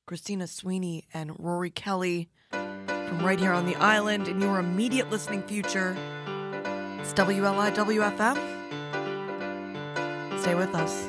Christina 0.05 0.49
Sweeney, 0.49 1.07
and 1.15 1.33
Rory 1.39 1.71
Kelly. 1.71 2.29
From 2.51 3.21
right 3.21 3.41
here 3.41 3.55
on 3.55 3.65
the 3.65 3.75
island 3.77 4.29
in 4.29 4.39
your 4.39 4.59
immediate 4.59 5.09
listening 5.09 5.43
future, 5.45 5.97
it's 7.01 7.15
WLIWFM. 7.15 8.37
Stay 10.41 10.55
with 10.57 10.75
us. 10.75 11.09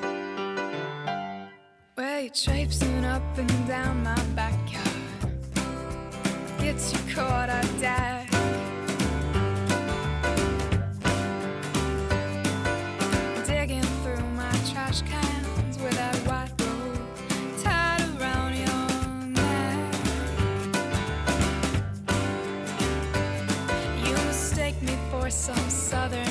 Well, 1.98 2.22
you're 2.22 2.30
traipsing 2.34 3.04
up 3.04 3.38
and 3.38 3.68
down 3.68 4.02
my 4.02 4.24
backyard. 4.34 4.88
Gets 6.60 6.94
you 6.94 7.14
caught 7.14 7.50
up 7.50 7.66
dead. 7.82 8.21
Some 25.32 25.70
southern 25.70 26.31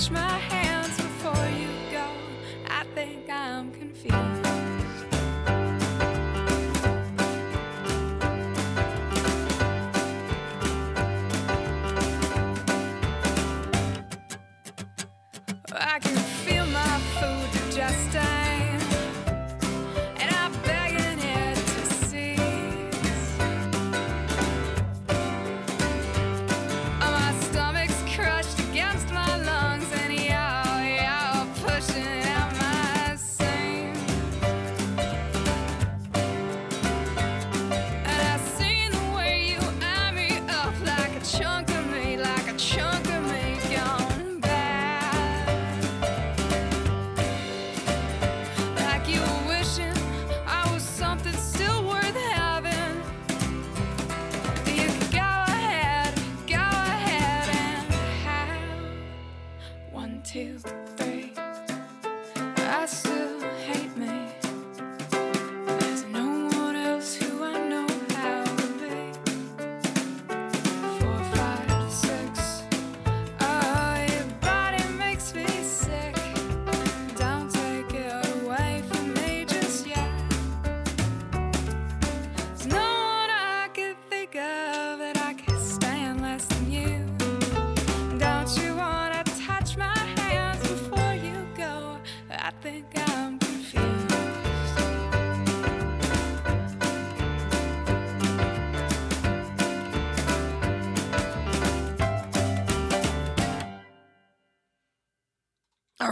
touch 0.00 0.10
my 0.10 0.38
hands 0.38 0.96
before 0.96 1.48
you 1.58 1.68
go? 1.90 2.06
I 2.68 2.84
think 2.94 3.28
I'm 3.28 3.70
confused. 3.72 4.49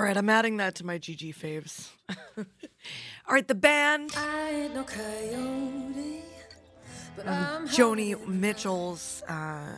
Right, 0.09 0.17
I'm 0.17 0.31
adding 0.31 0.57
that 0.57 0.75
to 0.77 0.87
my 0.87 0.99
GG 0.99 1.35
faves. 1.37 1.89
All 2.39 3.35
right, 3.35 3.47
the 3.47 3.55
band. 3.55 4.15
No 4.15 4.85
coyote, 4.85 6.23
I'm 7.27 7.69
Joni 7.69 8.27
Mitchell's 8.27 9.23
uh, 9.29 9.77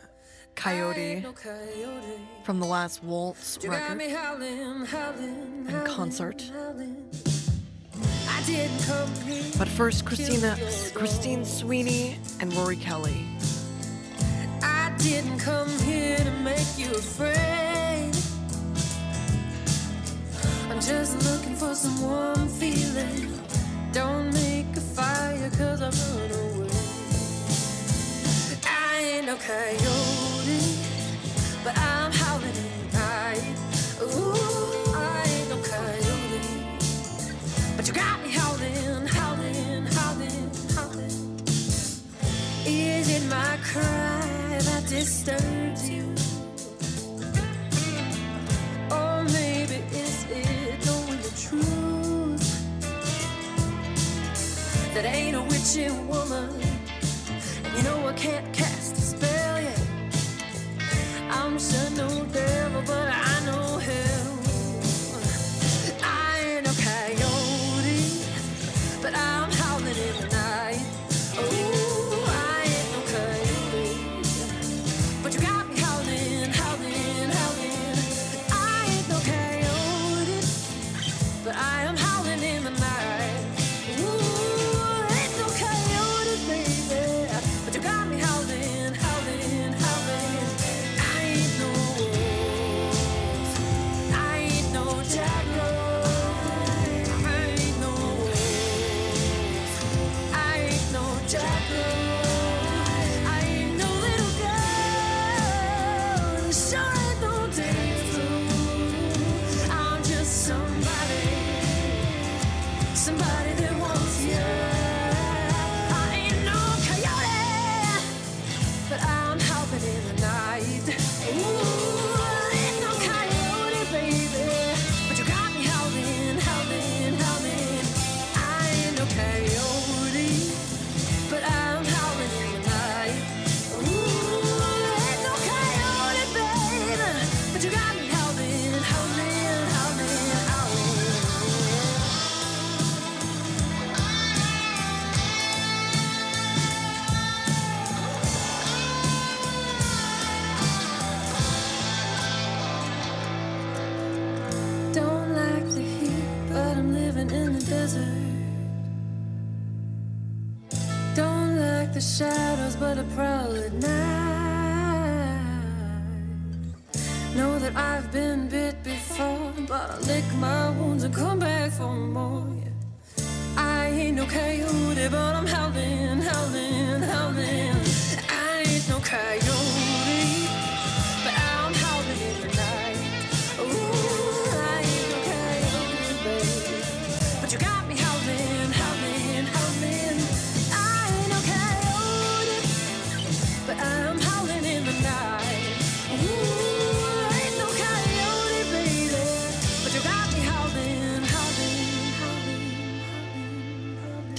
Coyote 0.55 1.21
no 1.21 1.33
coyote. 1.33 2.19
from 2.43 2.59
the 2.59 2.67
last 2.67 3.03
Waltz 3.03 3.57
You 3.63 3.71
record 3.71 3.97
me 3.97 4.09
howling, 4.09 4.85
howling, 4.85 5.65
and 5.67 5.87
concert. 5.87 6.49
howling. 6.53 7.09
But 9.57 9.67
first, 9.67 10.05
Christina, 10.05 10.57
Christine 10.93 11.45
Sweeney 11.45 12.17
and 12.39 12.53
Rory 12.55 12.77
Kelly. 12.77 13.25
I 14.63 14.93
didn't 14.97 15.39
come 15.39 15.69
here 15.79 16.17
to 16.17 16.31
make 16.43 16.77
you 16.77 16.91
afraid. 16.91 17.70
Just 20.91 21.15
looking 21.29 21.55
for 21.55 21.73
some 21.73 21.97
warm 22.01 22.47
feeling. 22.59 23.31
Don't 23.93 24.27
make 24.33 24.69
a 24.75 24.85
fire, 24.97 25.49
cause 25.57 25.81
I 25.87 25.89
run 25.99 26.31
away. 26.43 26.69
I 28.85 28.93
ain't 29.11 29.25
no 29.25 29.35
coyote, 29.49 30.61
but 31.63 31.73
I'm 31.77 32.11
howling 32.11 32.57
at 32.67 32.83
night. 33.05 33.45
Ooh, 34.03 34.91
I 34.93 35.23
ain't 35.33 35.49
no 35.53 35.57
coyote, 35.73 36.41
but 37.77 37.87
you 37.87 37.93
got 37.93 38.15
me 38.23 38.29
howling, 38.39 39.07
howling, 39.17 39.85
howling, 39.97 40.49
howling. 40.75 41.15
Is 42.65 43.07
it 43.17 43.23
my 43.29 43.53
cry 43.71 44.59
that 44.67 44.83
disturbs 44.89 45.89
you? 45.89 46.10
truth 51.51 52.47
that 54.93 55.05
ain't 55.05 55.35
a 55.35 55.41
witchy 55.41 55.89
woman. 56.07 56.49
And 57.63 57.77
you 57.77 57.83
know 57.83 58.07
I 58.07 58.13
can't 58.13 58.53
cast 58.53 58.95
a 58.95 59.01
spell 59.01 59.61
yet. 59.61 59.87
I'm 61.29 61.59
sure 61.59 61.89
no 61.97 62.25
devil, 62.25 62.83
but 62.85 63.07
I 63.09 63.45
know 63.45 63.77
hell. 63.77 64.20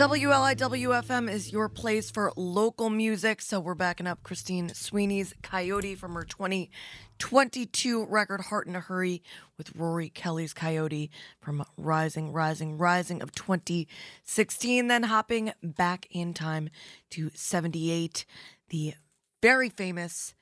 WLIWFM 0.03 1.30
is 1.30 1.53
your 1.53 1.68
place 1.68 2.11
for 2.11 2.32
local 2.34 2.90
music. 2.90 3.40
So 3.40 3.61
we're 3.61 3.76
backing 3.76 4.09
up 4.09 4.24
Christine 4.24 4.70
Sweeney's 4.74 5.32
Coyote 5.44 5.94
from 5.94 6.14
her 6.14 6.24
2022 6.24 8.07
record 8.07 8.40
Heart 8.40 8.66
in 8.66 8.74
a 8.74 8.80
Hurry 8.80 9.22
with 9.57 9.76
Rory 9.76 10.09
Kelly's 10.09 10.53
Coyote 10.53 11.09
from 11.40 11.64
Rising, 11.76 12.32
Rising, 12.32 12.78
Rising 12.78 13.22
of 13.22 13.30
2016. 13.30 14.88
Then 14.88 15.05
hopping 15.05 15.53
back 15.62 16.09
in 16.11 16.34
time 16.34 16.68
to 17.11 17.30
78, 17.34 18.26
the 18.70 18.94
very 19.40 19.68
famous, 19.68 20.34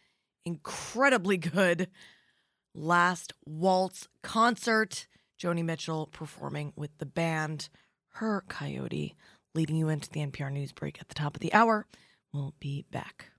incredibly 0.47 1.37
good 1.37 1.89
Last 2.75 3.35
Waltz 3.45 4.09
concert. 4.23 5.07
Joni 5.39 5.63
Mitchell 5.63 6.07
performing 6.07 6.73
with 6.77 6.97
the 6.97 7.05
band, 7.05 7.69
her 8.15 8.43
Coyote 8.49 9.15
leading 9.55 9.77
you 9.77 9.89
into 9.89 10.11
the 10.11 10.21
NPR 10.21 10.53
news 10.53 10.73
break 10.73 11.01
at 11.01 11.09
the 11.09 11.15
top 11.15 11.35
of 11.35 11.41
the 11.41 11.53
hour. 11.53 11.87
We'll 12.33 12.55
be 12.61 12.85
back. 12.91 13.30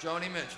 Joni 0.00 0.28
Mitchell. 0.32 0.57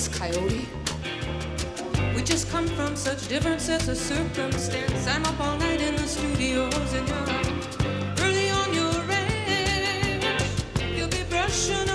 Regrets, 0.00 0.08
Coyote. 0.08 0.66
We 2.14 2.22
just 2.22 2.50
come 2.50 2.66
from 2.68 2.96
such 2.96 3.28
different 3.28 3.60
sets 3.60 3.88
of 3.88 3.96
circumstance. 3.96 5.06
I'm 5.06 5.24
up 5.24 5.40
all 5.40 5.58
night 5.58 5.80
in 5.80 5.96
the 5.96 6.06
studios 6.06 6.92
and 6.92 7.08
you're 7.08 7.18
up 7.18 8.20
early 8.20 8.50
on 8.50 8.74
your. 8.74 8.90
You'll 10.96 11.08
be 11.08 11.22
brushing 11.28 11.89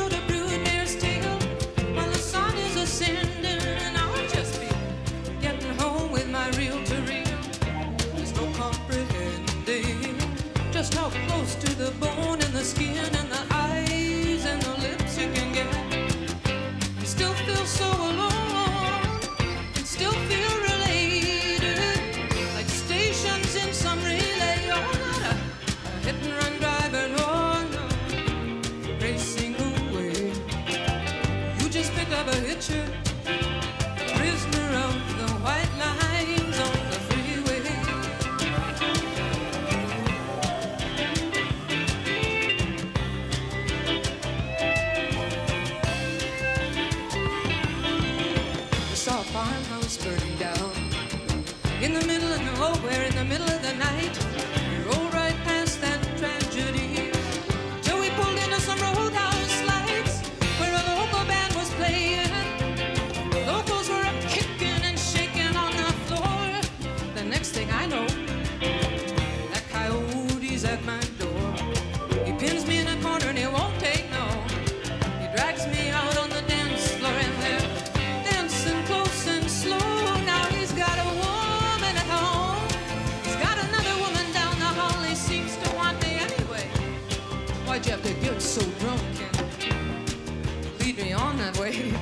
me 91.65 91.71
way? 91.81 91.93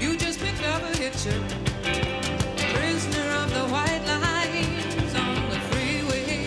You 0.00 0.16
just 0.16 0.40
picked 0.40 0.62
up 0.64 0.82
a 0.82 0.96
hitcher. 0.96 1.40
Prisoner 2.74 3.28
of 3.42 3.52
the 3.52 3.64
white 3.74 4.04
lines 4.06 5.14
on 5.14 5.48
the 5.50 5.60
freeway. 5.70 6.46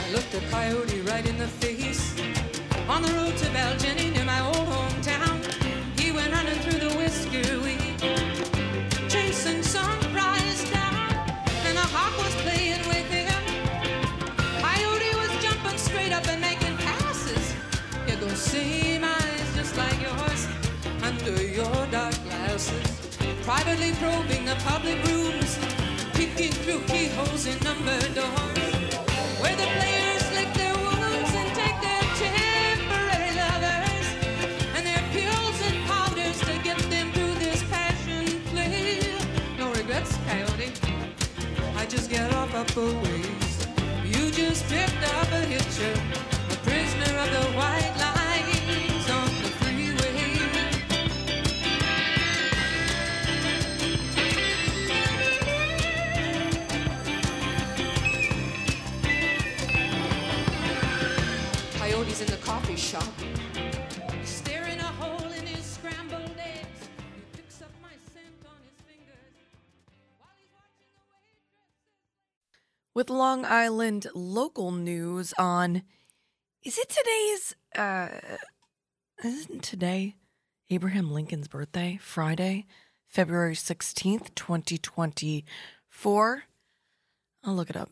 I 0.00 0.12
looked 0.12 0.34
a 0.34 0.40
coyote 0.50 1.00
right 1.02 1.26
in 1.26 1.38
the 1.38 1.48
face. 1.48 2.14
On 2.88 3.02
the 3.02 3.12
road 3.12 3.36
to 3.38 3.46
Baljennie 3.46 4.13
probing 24.04 24.44
the 24.44 24.56
public 24.70 24.98
rooms, 25.08 25.58
peeking 26.12 26.52
through 26.62 26.82
keyholes 26.90 27.46
in 27.46 27.58
number 27.68 27.98
doors. 28.18 28.72
Where 29.40 29.56
the 29.62 29.68
players 29.78 30.24
lick 30.36 30.50
their 30.60 30.76
wounds 30.84 31.32
and 31.40 31.50
take 31.60 31.78
their 31.86 32.04
temporary 32.24 33.32
lovers 33.42 34.06
and 34.76 34.82
their 34.90 35.04
pills 35.16 35.58
and 35.68 35.76
powders 35.88 36.38
to 36.48 36.54
get 36.68 36.78
them 36.92 37.12
through 37.14 37.34
this 37.44 37.62
passion 37.74 38.26
play. 38.52 39.00
No 39.58 39.72
regrets, 39.72 40.12
coyote. 40.26 40.68
I 41.80 41.86
just 41.86 42.10
get 42.10 42.28
off 42.34 42.54
up 42.54 42.76
a 42.76 42.86
ways. 43.04 43.52
You 44.04 44.30
just 44.30 44.68
picked 44.68 45.04
up 45.18 45.28
a 45.32 45.42
hitcher, 45.52 45.94
with 72.94 73.10
Long 73.10 73.44
Island 73.44 74.06
local 74.14 74.70
news 74.70 75.34
on 75.36 75.82
is 76.62 76.78
it 76.78 76.88
today's 76.88 77.56
uh 77.76 78.08
isn't 79.24 79.62
today 79.62 80.14
Abraham 80.70 81.12
Lincoln's 81.12 81.48
birthday, 81.48 81.98
Friday, 82.00 82.64
February 83.06 83.54
16th, 83.54 84.34
2024. 84.34 86.44
I'll 87.44 87.54
look 87.54 87.68
it 87.68 87.76
up. 87.76 87.90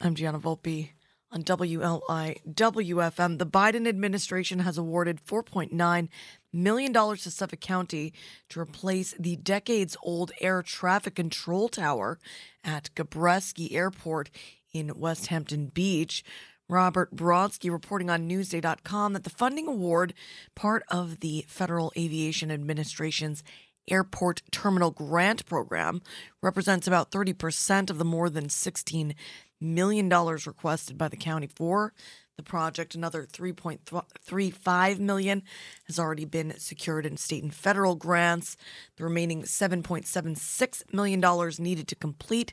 I'm 0.00 0.16
Gianna 0.16 0.40
Volpe 0.40 0.88
on 1.32 1.42
WLI 1.42 2.40
WFM. 2.46 3.38
The 3.38 3.46
Biden 3.46 3.88
administration 3.88 4.60
has 4.60 4.76
awarded 4.76 5.24
$4.9 5.24 6.08
million 6.52 6.92
to 6.92 7.30
Suffolk 7.30 7.60
County 7.60 8.12
to 8.50 8.60
replace 8.60 9.14
the 9.18 9.36
decades 9.36 9.96
old 10.02 10.32
air 10.40 10.62
traffic 10.62 11.14
control 11.14 11.68
tower 11.68 12.18
at 12.62 12.90
Gabreski 12.94 13.72
Airport 13.72 14.30
in 14.72 14.88
Westhampton 14.90 15.66
Beach. 15.66 16.22
Robert 16.68 17.14
Brodsky 17.14 17.70
reporting 17.70 18.08
on 18.08 18.28
Newsday.com 18.28 19.12
that 19.12 19.24
the 19.24 19.30
funding 19.30 19.66
award, 19.66 20.14
part 20.54 20.82
of 20.88 21.20
the 21.20 21.44
Federal 21.48 21.92
Aviation 21.96 22.50
Administration's 22.50 23.42
Airport 23.88 24.42
Terminal 24.50 24.90
Grant 24.90 25.44
Program, 25.44 26.00
represents 26.40 26.86
about 26.86 27.10
30% 27.10 27.90
of 27.90 27.98
the 27.98 28.04
more 28.04 28.30
than 28.30 28.46
$16 28.46 29.14
million 29.62 30.08
dollars 30.08 30.46
requested 30.46 30.98
by 30.98 31.08
the 31.08 31.16
county 31.16 31.46
for 31.46 31.92
the 32.36 32.42
project. 32.42 32.94
Another 32.94 33.24
3.35 33.24 34.98
million 34.98 35.42
has 35.86 35.98
already 35.98 36.24
been 36.24 36.58
secured 36.58 37.06
in 37.06 37.16
state 37.16 37.42
and 37.42 37.54
federal 37.54 37.94
grants. 37.94 38.56
The 38.96 39.04
remaining 39.04 39.42
7.76 39.42 40.92
million 40.92 41.20
dollars 41.20 41.60
needed 41.60 41.88
to 41.88 41.94
complete 41.94 42.52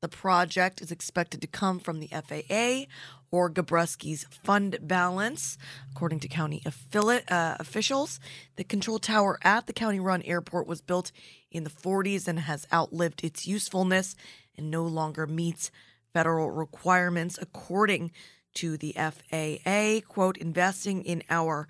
the 0.00 0.08
project 0.08 0.80
is 0.80 0.92
expected 0.92 1.40
to 1.40 1.48
come 1.48 1.80
from 1.80 1.98
the 1.98 2.08
FAA 2.08 2.84
or 3.30 3.50
Gabreski's 3.50 4.24
fund 4.30 4.78
balance, 4.80 5.58
according 5.90 6.20
to 6.20 6.28
county 6.28 6.62
affiliate, 6.64 7.30
uh, 7.30 7.56
officials. 7.58 8.20
The 8.56 8.64
control 8.64 8.98
tower 8.98 9.38
at 9.42 9.66
the 9.66 9.72
county 9.72 10.00
run 10.00 10.22
airport 10.22 10.66
was 10.66 10.80
built 10.80 11.10
in 11.50 11.64
the 11.64 11.70
40s 11.70 12.28
and 12.28 12.40
has 12.40 12.66
outlived 12.72 13.24
its 13.24 13.46
usefulness 13.46 14.14
and 14.56 14.70
no 14.70 14.84
longer 14.84 15.26
meets 15.26 15.70
federal 16.18 16.50
requirements, 16.50 17.38
according 17.40 18.10
to 18.54 18.76
the 18.76 18.92
FAA. 18.96 20.00
Quote, 20.12 20.36
investing 20.36 21.04
in 21.04 21.22
our 21.30 21.68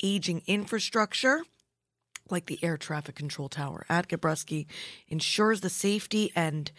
aging 0.00 0.42
infrastructure 0.46 1.42
like 2.30 2.46
the 2.46 2.62
air 2.62 2.76
traffic 2.76 3.16
control 3.16 3.48
tower 3.48 3.84
at 3.88 4.06
Gabreski, 4.06 4.66
ensures 5.08 5.62
the 5.62 5.70
safety 5.70 6.30
and 6.36 6.70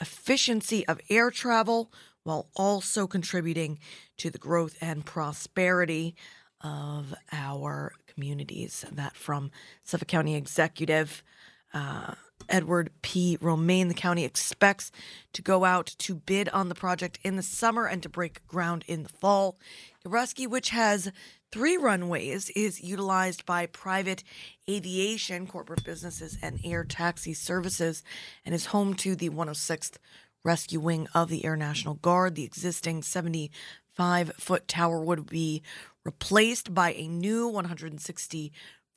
efficiency 0.00 0.86
of 0.86 1.00
air 1.10 1.30
travel 1.30 1.90
while 2.22 2.48
also 2.54 3.08
contributing 3.08 3.80
to 4.18 4.30
the 4.30 4.38
growth 4.38 4.76
and 4.80 5.04
prosperity 5.04 6.14
of 6.60 7.12
our 7.32 7.92
communities. 8.06 8.84
That 8.92 9.16
from 9.16 9.50
Suffolk 9.82 10.08
County 10.08 10.36
Executive 10.36 11.24
uh, 11.72 12.14
Edward 12.48 12.90
P. 13.02 13.38
Romaine. 13.40 13.88
The 13.88 13.94
county 13.94 14.24
expects 14.24 14.90
to 15.32 15.42
go 15.42 15.64
out 15.64 15.86
to 15.98 16.14
bid 16.14 16.48
on 16.50 16.68
the 16.68 16.74
project 16.74 17.18
in 17.22 17.36
the 17.36 17.42
summer 17.42 17.86
and 17.86 18.02
to 18.02 18.08
break 18.08 18.46
ground 18.46 18.84
in 18.86 19.02
the 19.02 19.08
fall. 19.08 19.58
Gabreski, 20.04 20.46
which 20.46 20.70
has 20.70 21.12
three 21.50 21.76
runways, 21.76 22.50
is 22.50 22.82
utilized 22.82 23.44
by 23.46 23.66
private 23.66 24.22
aviation, 24.68 25.46
corporate 25.46 25.84
businesses, 25.84 26.38
and 26.42 26.60
air 26.64 26.84
taxi 26.84 27.34
services, 27.34 28.02
and 28.44 28.54
is 28.54 28.66
home 28.66 28.94
to 28.94 29.14
the 29.14 29.30
106th 29.30 29.96
Rescue 30.44 30.80
Wing 30.80 31.08
of 31.14 31.28
the 31.28 31.44
Air 31.44 31.56
National 31.56 31.94
Guard. 31.94 32.34
The 32.34 32.44
existing 32.44 33.02
75 33.02 34.32
foot 34.38 34.68
tower 34.68 35.00
would 35.00 35.26
be 35.26 35.62
replaced 36.04 36.72
by 36.72 36.92
a 36.94 37.08
new 37.08 37.50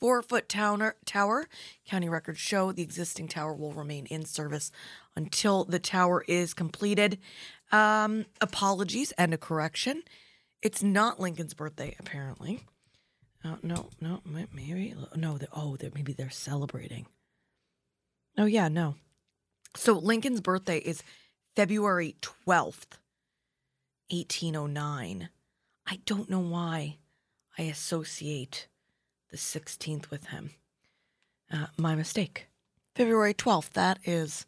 164 0.02 0.22
foot 0.24 0.50
tower. 0.50 0.96
tower. 1.06 1.48
County 1.86 2.10
records 2.10 2.40
show 2.40 2.72
the 2.72 2.82
existing 2.82 3.28
tower 3.28 3.54
will 3.54 3.74
remain 3.74 4.08
in 4.08 4.26
service 4.26 4.72
until 5.16 5.64
the 5.64 5.80
tower 5.80 6.24
is 6.28 6.54
completed. 6.54 7.20
Um, 7.72 8.26
apologies 8.42 9.12
and 9.14 9.34
a 9.34 9.38
correction. 9.38 10.04
It's 10.62 10.82
not 10.82 11.20
Lincoln's 11.20 11.54
birthday, 11.54 11.96
apparently. 12.00 12.62
Oh, 13.46 13.58
no, 13.64 13.90
no, 14.00 14.22
maybe. 14.26 14.96
No, 15.16 15.40
oh, 15.56 15.78
maybe 15.94 16.14
they're 16.14 16.30
celebrating. 16.30 17.06
Oh, 18.38 18.46
yeah, 18.46 18.68
no. 18.68 18.96
So 19.76 19.94
Lincoln's 19.94 20.42
birthday 20.42 20.80
is 20.80 21.04
February 21.56 22.16
12th, 22.22 22.98
1809. 24.10 25.30
I 25.88 26.00
don't 26.06 26.30
know 26.30 26.40
why 26.40 26.98
I 27.58 27.64
associate 27.64 28.68
the 29.32 29.38
16th 29.38 30.10
with 30.10 30.28
him. 30.28 30.52
Uh, 31.52 31.68
my 31.78 31.96
mistake. 31.96 32.48
February 32.96 33.34
12th, 33.34 33.72
that 33.72 34.00
is 34.06 34.46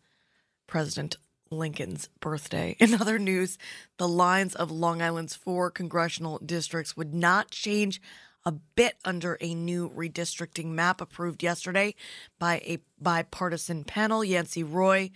President 0.68 1.18
Lincoln's 1.50 2.10
birthday. 2.20 2.76
In 2.80 2.94
other 2.94 3.18
news, 3.18 3.58
the 3.98 4.08
lines 4.08 4.56
of 4.56 4.72
Long 4.72 5.02
Island's 5.02 5.36
four 5.36 5.72
congressional 5.72 6.40
districts 6.46 6.96
would 6.98 7.14
not 7.14 7.52
change 7.52 8.02
a 8.46 8.52
bit 8.52 8.98
under 9.06 9.38
a 9.40 9.56
new 9.56 9.90
redistricting 9.90 10.68
map 10.68 11.00
approved 11.00 11.42
yesterday 11.42 11.96
by 12.40 12.56
a 12.66 12.80
bipartisan 13.00 13.86
panel. 13.86 14.24
Yancey 14.24 14.64
Roy 14.64 15.12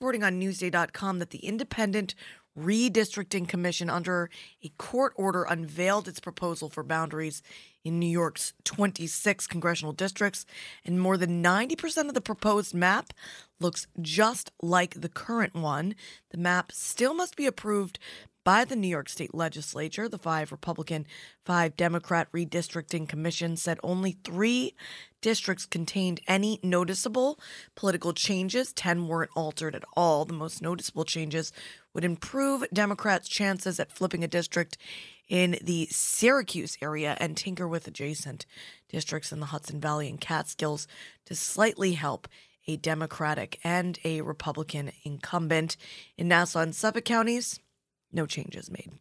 reporting 0.00 0.22
on 0.22 0.40
Newsday.com 0.40 1.18
that 1.18 1.30
the 1.30 1.44
Independent 1.44 2.14
Redistricting 2.58 3.46
Commission, 3.48 3.88
under 3.88 4.30
a 4.62 4.70
court 4.78 5.12
order, 5.16 5.44
unveiled 5.44 6.08
its 6.08 6.20
proposal 6.20 6.68
for 6.68 6.82
boundaries 6.82 7.42
in 7.84 7.98
New 7.98 8.06
York's 8.06 8.52
26 8.64 9.46
congressional 9.46 9.92
districts, 9.92 10.44
and 10.84 11.00
more 11.00 11.16
than 11.16 11.42
90% 11.42 12.08
of 12.08 12.14
the 12.14 12.20
proposed 12.20 12.74
map 12.74 13.12
looks 13.60 13.86
just 14.00 14.50
like 14.62 15.00
the 15.00 15.08
current 15.08 15.54
one. 15.54 15.94
The 16.30 16.38
map 16.38 16.72
still 16.72 17.14
must 17.14 17.36
be 17.36 17.46
approved 17.46 17.98
by 18.48 18.64
the 18.64 18.76
New 18.76 18.88
York 18.88 19.10
State 19.10 19.34
Legislature. 19.34 20.08
The 20.08 20.16
five 20.16 20.50
Republican, 20.50 21.06
five 21.44 21.76
Democrat 21.76 22.32
redistricting 22.32 23.06
commission 23.06 23.58
said 23.58 23.78
only 23.82 24.12
three 24.24 24.74
districts 25.20 25.66
contained 25.66 26.20
any 26.26 26.58
noticeable 26.62 27.38
political 27.74 28.14
changes. 28.14 28.72
Ten 28.72 29.06
weren't 29.06 29.30
altered 29.36 29.74
at 29.74 29.84
all. 29.94 30.24
The 30.24 30.32
most 30.32 30.62
noticeable 30.62 31.04
changes 31.04 31.52
would 31.98 32.04
improve 32.04 32.64
Democrats' 32.72 33.28
chances 33.28 33.80
at 33.80 33.90
flipping 33.90 34.22
a 34.22 34.28
district 34.28 34.78
in 35.28 35.58
the 35.60 35.88
Syracuse 35.90 36.78
area 36.80 37.16
and 37.18 37.36
tinker 37.36 37.66
with 37.66 37.88
adjacent 37.88 38.46
districts 38.88 39.32
in 39.32 39.40
the 39.40 39.46
Hudson 39.46 39.80
Valley 39.80 40.08
and 40.08 40.20
Catskills 40.20 40.86
to 41.24 41.34
slightly 41.34 41.94
help 41.94 42.28
a 42.68 42.76
Democratic 42.76 43.58
and 43.64 43.98
a 44.04 44.20
Republican 44.20 44.92
incumbent. 45.02 45.76
In 46.16 46.28
Nassau 46.28 46.60
and 46.60 46.72
Suffolk 46.72 47.04
counties, 47.04 47.58
no 48.12 48.26
changes 48.26 48.70
made 48.70 48.92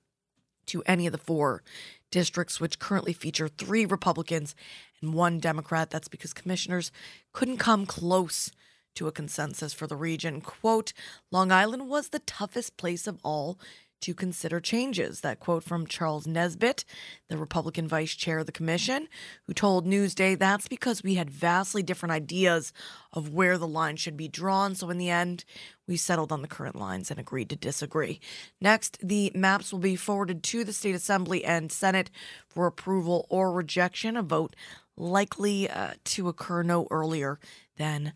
to 0.66 0.82
any 0.88 1.06
of 1.06 1.12
the 1.12 1.20
four 1.20 1.62
districts, 2.10 2.60
which 2.60 2.80
currently 2.80 3.14
feature 3.14 3.48
three 3.48 3.86
Republicans 3.86 4.56
and 5.04 5.14
one 5.14 5.38
Democrat. 5.38 5.92
That's 5.92 6.08
because 6.08 6.34
commissioners 6.34 6.92
couldn't 7.32 7.58
come 7.58 7.86
close 7.86 8.52
to 8.98 9.08
a 9.08 9.12
consensus 9.12 9.74
for 9.74 9.88
the 9.88 9.96
region. 9.96 10.42
Quote 10.42 10.94
Long 11.32 11.52
Island 11.52 11.88
was 11.88 12.10
the 12.10 12.20
toughest 12.20 12.78
place 12.78 13.08
of 13.08 13.20
all 13.24 13.58
to 14.02 14.14
consider 14.14 14.60
changes. 14.60 15.22
That 15.22 15.40
quote 15.40 15.64
from 15.64 15.88
Charles 15.88 16.28
Nesbitt, 16.28 16.86
the 17.30 17.38
Republican 17.38 17.88
vice 17.88 18.16
chair 18.16 18.40
of 18.40 18.46
the 18.46 18.52
commission, 18.52 19.08
who 19.46 19.54
told 19.54 19.86
Newsday 19.86 20.38
that's 20.38 20.68
because 20.68 21.04
we 21.04 21.16
had 21.16 21.30
vastly 21.30 21.82
different 21.82 22.14
ideas 22.14 22.74
of 23.14 23.34
where 23.34 23.58
the 23.58 23.68
line 23.68 23.96
should 23.96 24.18
be 24.18 24.28
drawn. 24.28 24.76
So 24.76 24.90
in 24.90 24.98
the 24.98 25.10
end, 25.10 25.46
we 25.88 25.98
settled 25.98 26.32
on 26.32 26.42
the 26.42 26.48
current 26.48 26.76
lines 26.76 27.10
and 27.10 27.20
agreed 27.20 27.50
to 27.50 27.56
disagree. 27.56 28.20
Next, 28.62 29.00
the 29.02 29.32
maps 29.34 29.72
will 29.72 29.80
be 29.80 29.96
forwarded 29.96 30.44
to 30.44 30.64
the 30.64 30.74
state 30.74 30.96
assembly 30.96 31.44
and 31.44 31.72
senate 31.72 32.12
for 32.48 32.68
approval 32.68 33.26
or 33.30 33.52
rejection. 33.52 34.18
A 34.18 34.22
vote 34.24 34.56
likely 34.96 35.70
uh, 35.70 35.94
to 36.04 36.28
occur 36.28 36.64
no 36.64 36.88
earlier 36.92 37.40
than 37.78 38.14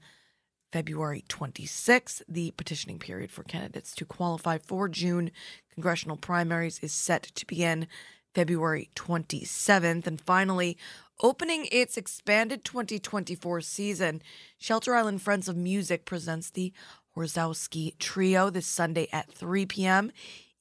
February 0.72 1.24
26th. 1.28 2.22
The 2.28 2.52
petitioning 2.52 3.00
period 3.00 3.32
for 3.32 3.44
candidates 3.44 3.94
to 3.96 4.06
qualify 4.06 4.58
for 4.58 4.88
June 4.88 5.32
congressional 5.74 6.18
primaries 6.18 6.80
is 6.80 6.94
set 6.94 7.24
to 7.24 7.46
begin 7.46 7.88
February 8.34 8.90
27th. 8.96 10.08
And 10.08 10.20
finally, 10.20 10.78
opening 11.22 11.68
its 11.72 11.98
expanded 11.98 12.64
2024 12.64 13.62
season, 13.62 14.22
Shelter 14.58 14.96
Island 14.96 15.22
Friends 15.22 15.48
of 15.48 15.58
Music 15.58 16.06
presents 16.06 16.50
the 16.50 16.74
Horszowski 17.16 17.98
Trio 18.00 18.50
this 18.50 18.68
Sunday 18.68 19.08
at 19.12 19.32
3 19.32 19.66
p.m. 19.66 20.12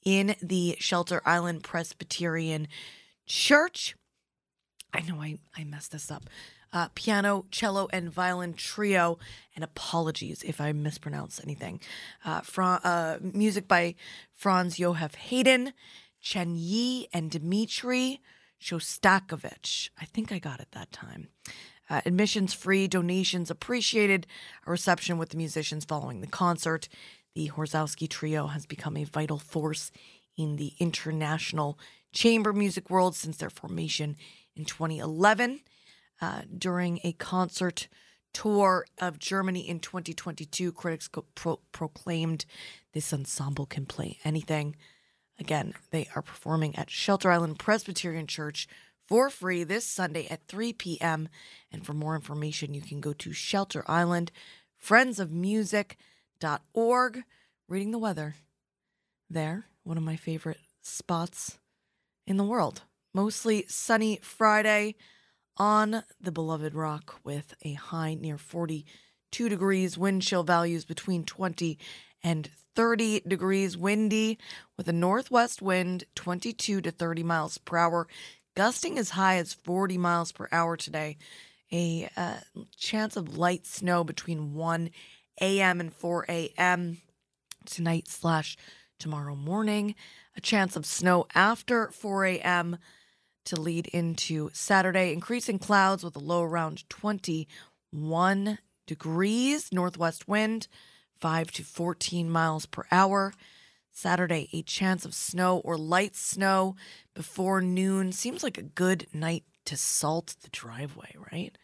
in 0.05 0.35
the 0.43 0.77
Shelter 0.81 1.23
Island 1.25 1.63
Presbyterian 1.63 2.67
Church. 3.27 3.95
I 4.93 5.03
know 5.03 5.21
I, 5.23 5.39
I 5.57 5.63
messed 5.63 5.93
this 5.93 6.11
up. 6.11 6.25
Uh, 6.73 6.89
piano, 6.95 7.47
cello, 7.51 7.89
and 7.93 8.11
violin 8.11 8.55
trio. 8.55 9.19
And 9.55 9.65
apologies 9.65 10.43
if 10.43 10.61
I 10.61 10.73
mispronounce 10.73 11.41
anything. 11.43 11.81
Uh, 12.25 12.41
Fra- 12.41 12.81
uh, 12.85 13.19
music 13.21 13.67
by 13.67 13.95
Franz 14.33 14.77
Josef 14.77 15.15
Haydn, 15.15 15.73
Chen 16.21 16.55
Yi, 16.57 17.09
and 17.13 17.31
Dmitri 17.31 18.21
Shostakovich. 18.61 19.91
I 20.01 20.05
think 20.05 20.31
I 20.31 20.39
got 20.39 20.61
it 20.61 20.69
that 20.73 20.93
time. 20.93 21.29
Uh, 21.89 22.01
admissions 22.07 22.55
free, 22.55 22.87
donations 22.87 23.51
appreciated, 23.51 24.27
a 24.65 24.71
reception 24.71 25.19
with 25.19 25.31
the 25.31 25.37
musicians 25.37 25.85
following 25.85 26.21
the 26.21 26.27
concert. 26.29 26.89
The 27.35 27.49
Horszowski 27.49 28.09
Trio 28.09 28.47
has 28.49 28.65
become 28.65 28.97
a 28.97 29.05
vital 29.05 29.39
force 29.39 29.91
in 30.37 30.57
the 30.57 30.75
international 30.79 31.79
chamber 32.13 32.53
music 32.53 32.91
world 32.91 33.17
since 33.17 33.37
their 33.39 33.51
formation 33.51 34.17
in 34.55 34.65
2011. 34.65 35.61
Uh, 36.21 36.43
during 36.57 37.01
a 37.03 37.13
concert 37.13 37.89
tour 38.33 38.87
of 38.99 39.19
Germany 39.19 39.69
in 39.69 39.81
2022, 39.81 40.73
critics 40.73 41.11
pro- 41.35 41.59
proclaimed 41.73 42.47
this 42.93 43.13
ensemble 43.13 43.67
can 43.67 43.87
play 43.87 44.19
anything. 44.25 44.77
Again, 45.39 45.75
they 45.91 46.09
are 46.15 46.23
performing 46.23 46.77
at 46.77 46.91
Shelter 46.91 47.31
Island 47.31 47.59
Presbyterian 47.59 48.27
Church 48.27 48.69
for 49.09 49.29
free 49.31 49.65
this 49.65 49.87
Sunday 49.87 50.29
at 50.29 50.47
3 50.47 50.75
p.m. 50.75 51.31
And 51.73 51.87
for 51.87 51.95
more 51.95 52.15
information, 52.15 52.75
you 52.75 52.83
can 52.83 53.01
go 53.01 53.15
to 53.15 53.33
Shelter 53.33 53.83
Island, 53.89 54.31
friendsofmusic.org. 54.83 57.23
Reading 57.69 57.91
the 57.93 57.99
weather. 57.99 58.35
There, 59.29 59.67
one 59.85 59.97
of 59.97 60.03
my 60.03 60.17
favorite 60.17 60.59
spots 60.83 61.59
in 62.27 62.37
the 62.37 62.45
world. 62.45 62.83
Mostly 63.15 63.65
sunny 63.69 64.19
Friday 64.23 64.97
on 65.61 66.03
the 66.19 66.33
beloved 66.33 66.75
rock 66.75 67.21
with 67.23 67.53
a 67.61 67.75
high 67.75 68.15
near 68.15 68.39
42 68.39 69.49
degrees, 69.51 69.99
wind 69.99 70.23
chill 70.23 70.43
values 70.43 70.87
between 70.87 71.23
20 71.23 71.79
and 72.25 72.49
30 72.75 73.21
degrees, 73.29 73.77
windy 73.77 74.39
with 74.79 74.89
a 74.89 74.93
northwest 74.93 75.61
wind 75.61 76.05
22 76.15 76.81
to 76.81 76.91
30 76.91 77.23
miles 77.23 77.59
per 77.59 77.77
hour, 77.77 78.09
gusting 78.57 78.99
as 78.99 79.11
high 79.11 79.37
as 79.37 79.53
40 79.53 79.99
miles 79.99 80.33
per 80.33 80.49
hour 80.51 80.79
today. 80.79 81.19
A 81.71 82.09
uh, 82.17 82.37
chance 82.79 83.15
of 83.15 83.37
light 83.37 83.67
snow 83.67 84.03
between 84.03 84.55
1 84.55 84.89
a.m. 85.43 85.79
and 85.79 85.93
4 85.93 86.25
a.m. 86.27 87.03
tonight 87.67 88.09
slash 88.09 88.57
tomorrow 88.99 89.37
morning. 89.37 89.95
A 90.39 90.41
chance 90.41 90.75
of 90.75 90.87
snow 90.87 91.27
after 91.35 91.91
4 91.91 92.25
a.m 92.25 92.79
to 93.45 93.61
lead 93.61 93.87
into 93.89 94.51
Saturday. 94.53 95.13
Increasing 95.13 95.59
clouds 95.59 96.05
with 96.05 96.17
a 96.17 96.21
low 96.21 96.43
around 96.43 96.89
21 96.89 98.59
degrees, 98.87 99.73
northwest 99.73 100.29
wind 100.29 100.69
5 101.21 101.51
to 101.53 101.65
14 101.65 102.31
miles 102.31 102.67
per 102.67 102.85
hour. 102.91 103.33
Saturday, 103.93 104.49
a 104.53 104.63
chance 104.63 105.05
of 105.05 105.15
snow 105.15 105.59
or 105.59 105.77
light 105.77 106.17
snow 106.17 106.77
before 107.15 107.61
noon. 107.61 108.13
Seems 108.13 108.43
like 108.43 108.57
a 108.57 108.63
good 108.63 109.07
night 109.13 109.45
to 109.67 109.77
salt 109.77 110.37
the 110.43 110.49
driveway, 110.51 111.15
right? 111.33 111.57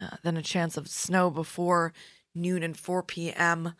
Uh, 0.00 0.16
then 0.22 0.36
a 0.36 0.42
chance 0.42 0.76
of 0.76 0.88
snow 0.88 1.30
before 1.30 1.92
noon 2.34 2.62
and 2.62 2.76
4 2.76 3.02
p.m. 3.02 3.74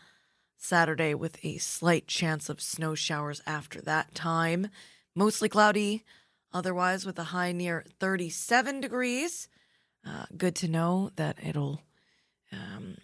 Saturday, 0.57 1.14
with 1.14 1.39
a 1.45 1.59
slight 1.59 2.07
chance 2.07 2.49
of 2.49 2.61
snow 2.61 2.95
showers 2.95 3.43
after 3.47 3.80
that 3.82 4.14
time. 4.14 4.68
Mostly 5.14 5.49
cloudy, 5.49 6.05
otherwise, 6.55 7.05
with 7.05 7.18
a 7.18 7.24
high 7.24 7.52
near 7.52 7.84
37 8.00 8.80
degrees. 8.80 9.48
Uh, 10.07 10.24
good 10.36 10.55
to 10.55 10.68
know 10.68 11.11
that 11.16 11.36
it'll 11.44 11.82
um, 12.52 12.96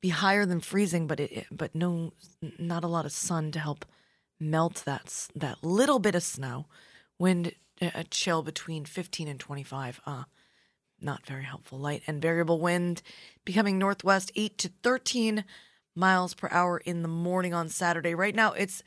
be 0.00 0.10
higher 0.10 0.46
than 0.46 0.60
freezing, 0.60 1.06
but 1.06 1.20
it 1.20 1.46
but 1.50 1.74
no, 1.74 2.12
not 2.58 2.84
a 2.84 2.88
lot 2.88 3.04
of 3.04 3.12
sun 3.12 3.50
to 3.52 3.58
help 3.58 3.84
melt 4.40 4.84
that 4.86 5.28
that 5.34 5.62
little 5.62 5.98
bit 5.98 6.14
of 6.14 6.22
snow. 6.22 6.66
Wind 7.18 7.52
uh, 7.80 7.90
a 7.94 8.04
chill 8.04 8.42
between 8.42 8.84
15 8.84 9.28
and 9.28 9.40
25. 9.40 10.00
Uh, 10.06 10.24
not 11.00 11.26
very 11.26 11.44
helpful. 11.44 11.78
Light 11.78 12.02
and 12.06 12.20
variable 12.20 12.60
wind 12.60 13.02
becoming 13.44 13.78
northwest 13.78 14.32
8 14.34 14.58
to 14.58 14.70
13 14.82 15.44
miles 15.94 16.34
per 16.34 16.48
hour 16.50 16.78
in 16.78 17.02
the 17.02 17.08
morning 17.08 17.54
on 17.54 17.68
Saturday. 17.68 18.14
Right 18.14 18.34
now 18.34 18.52
it's 18.52 18.82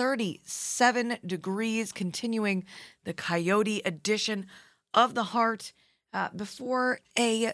37 0.00 1.18
degrees, 1.26 1.92
continuing 1.92 2.64
the 3.04 3.12
coyote 3.12 3.82
edition 3.84 4.46
of 4.94 5.14
the 5.14 5.24
heart. 5.24 5.74
Uh, 6.14 6.30
before 6.34 7.00
a 7.18 7.52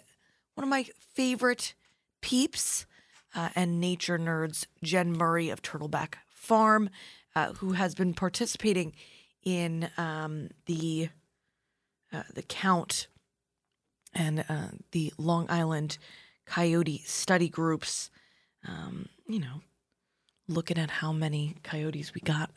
one 0.55 0.63
of 0.63 0.69
my 0.69 0.87
favorite 1.13 1.75
peeps 2.23 2.87
uh, 3.35 3.49
and 3.57 3.81
nature 3.81 4.17
nerds, 4.17 4.65
Jen 4.81 5.11
Murray 5.11 5.51
of 5.51 5.61
Turtleback 5.61 6.15
Farm, 6.29 6.89
uh, 7.35 7.55
who 7.55 7.73
has 7.73 7.97
been 7.97 8.15
participating 8.15 8.93
in 9.43 9.91
um, 9.99 10.51
the 10.67 11.09
uh, 12.13 12.23
the 12.33 12.43
count 12.43 13.09
and 14.15 14.45
uh, 14.49 14.69
the 14.93 15.13
Long 15.19 15.47
Island 15.51 15.99
coyote 16.47 17.03
study 17.07 17.49
groups. 17.49 18.09
Um, 18.65 19.09
you 19.27 19.41
know, 19.41 19.63
looking 20.49 20.79
at 20.79 20.91
how 20.91 21.13
many 21.13 21.57
coyotes 21.63 22.15
we 22.15 22.21
got 22.21 22.51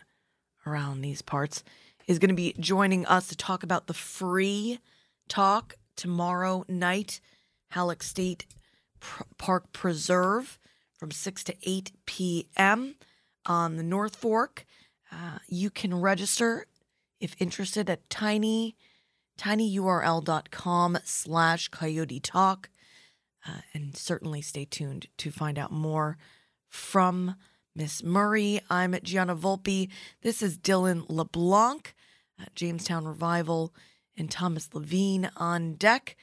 around 0.65 1.01
these 1.01 1.21
parts, 1.21 1.63
is 2.07 2.19
going 2.19 2.29
to 2.29 2.35
be 2.35 2.55
joining 2.59 3.05
us 3.05 3.27
to 3.27 3.35
talk 3.35 3.63
about 3.63 3.87
the 3.87 3.93
free 3.93 4.79
talk 5.27 5.75
tomorrow 5.95 6.65
night, 6.67 7.19
Hallock 7.71 8.03
State 8.03 8.45
Park 9.37 9.71
Preserve 9.73 10.59
from 10.97 11.11
6 11.11 11.43
to 11.45 11.55
8 11.63 11.91
p.m. 12.05 12.95
on 13.45 13.77
the 13.77 13.83
North 13.83 14.15
Fork. 14.15 14.65
Uh, 15.11 15.39
you 15.47 15.69
can 15.69 15.99
register 15.99 16.65
if 17.19 17.35
interested 17.39 17.89
at 17.89 18.09
tiny 18.09 18.75
tinyurl.com 19.39 20.97
slash 21.03 21.69
coyote 21.69 22.19
talk 22.19 22.69
uh, 23.47 23.61
and 23.73 23.95
certainly 23.95 24.41
stay 24.41 24.65
tuned 24.65 25.07
to 25.17 25.31
find 25.31 25.57
out 25.57 25.71
more 25.71 26.17
from 26.67 27.35
miss 27.80 28.03
murray 28.03 28.59
i'm 28.69 28.93
gianna 29.03 29.34
volpe. 29.34 29.89
This 30.21 30.43
is 30.43 30.57
dylan 30.57 31.05
leblanc 31.07 31.95
uh, 32.38 32.43
jamestown 32.53 33.05
revival 33.05 33.73
and 34.17 34.30
thomas 34.30 34.67
levine 34.73 35.32
on 35.38 35.75
deck. 35.75 36.17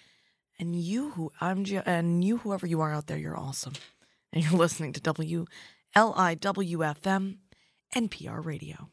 And 0.59 0.77
you 0.77 1.13
who 1.13 1.33
i'm 1.41 1.65
Gi- 1.65 1.81
and 1.87 2.23
you 2.23 2.37
whoever 2.39 2.67
you 2.67 2.83
are 2.83 2.93
out 2.93 3.07
there 3.07 3.17
you're 3.17 3.39
awesome. 3.39 3.73
And 4.35 4.45
you're 4.45 4.53
listening 4.53 4.93
to 4.93 5.01
wliwfm 5.01 5.47
npr 7.95 8.45
radio 8.45 8.91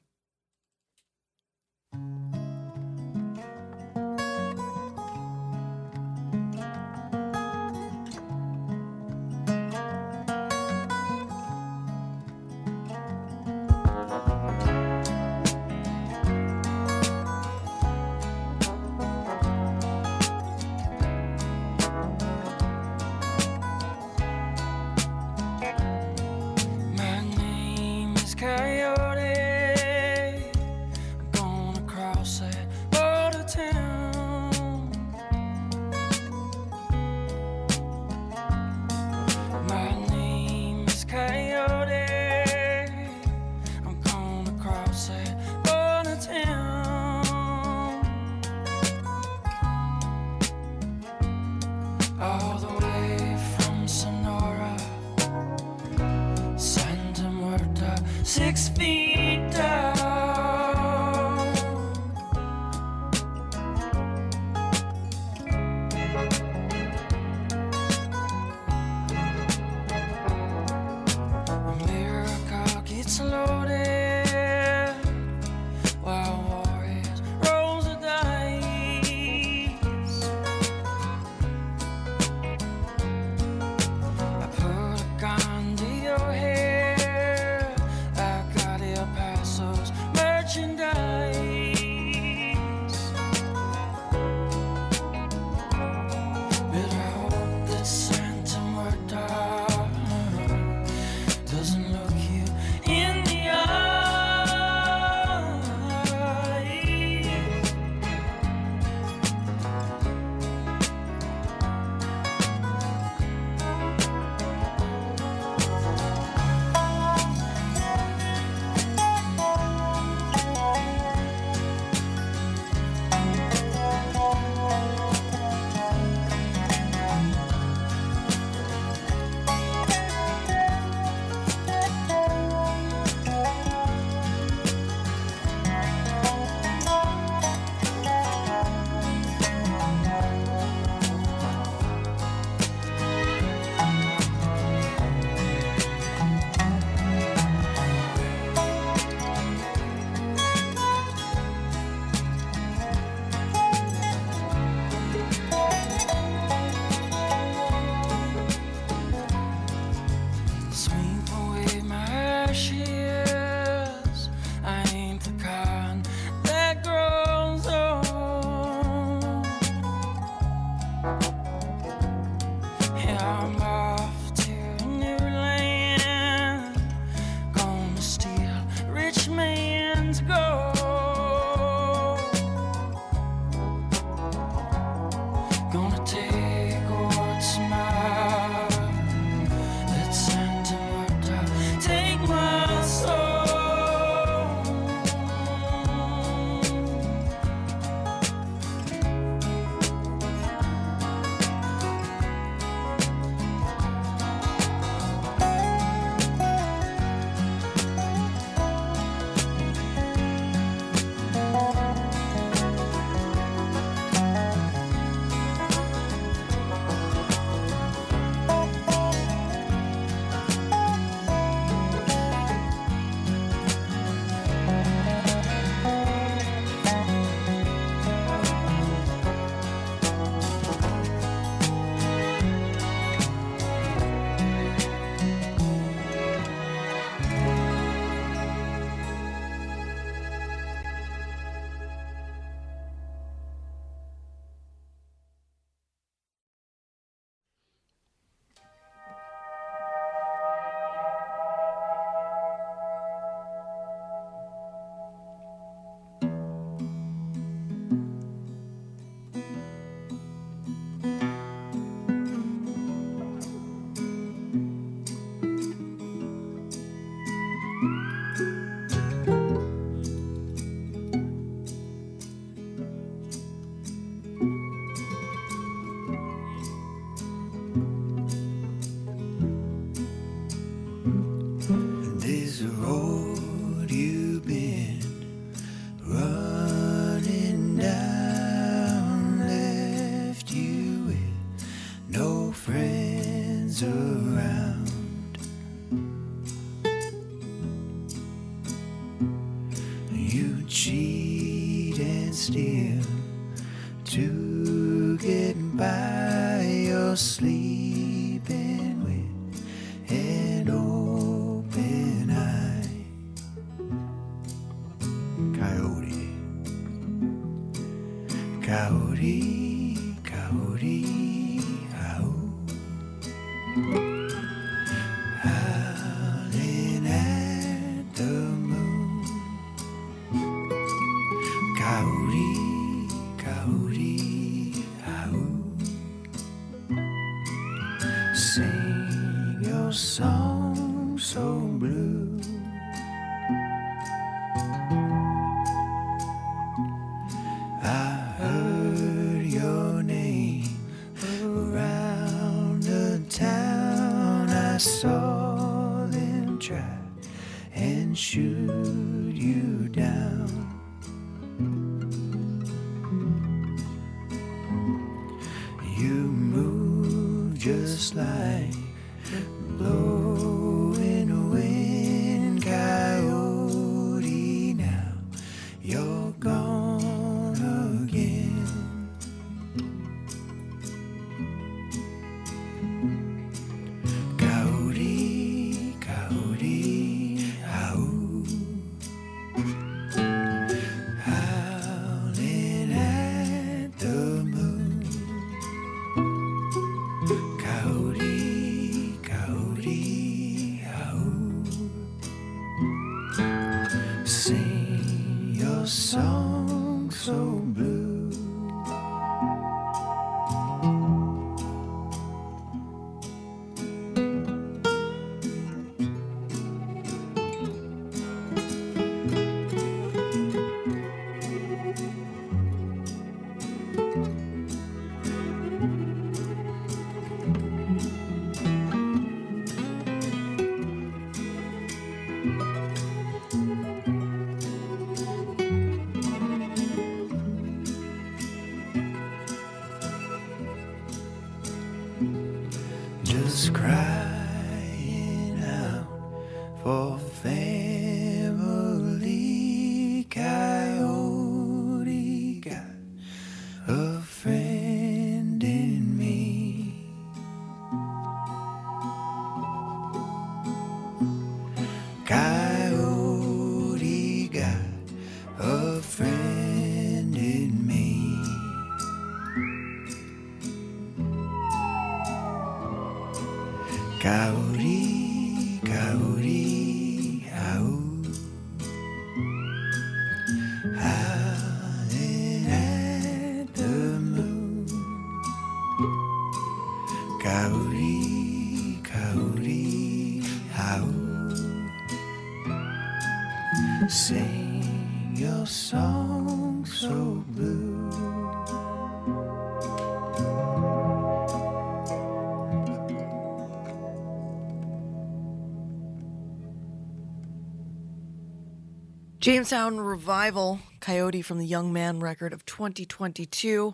Jamestown 509.44 510.00
Revival, 510.00 510.80
Coyote 511.02 511.42
from 511.42 511.58
the 511.58 511.66
Young 511.66 511.92
Man 511.92 512.22
record 512.22 512.54
of 512.54 512.66
2022. 512.66 513.94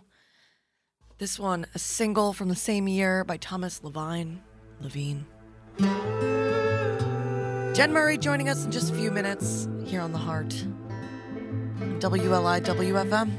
This 1.18 1.40
one, 1.40 1.66
a 1.74 1.78
single 1.80 2.32
from 2.32 2.48
the 2.48 2.54
same 2.54 2.86
year 2.86 3.24
by 3.24 3.36
Thomas 3.36 3.82
Levine. 3.82 4.42
Levine. 4.80 5.26
Jen 7.74 7.92
Murray 7.92 8.16
joining 8.16 8.48
us 8.48 8.64
in 8.64 8.70
just 8.70 8.92
a 8.92 8.94
few 8.94 9.10
minutes 9.10 9.66
here 9.86 10.00
on 10.00 10.12
The 10.12 10.18
Heart. 10.18 10.54
WLI 11.98 12.60
WFM. 12.60 13.32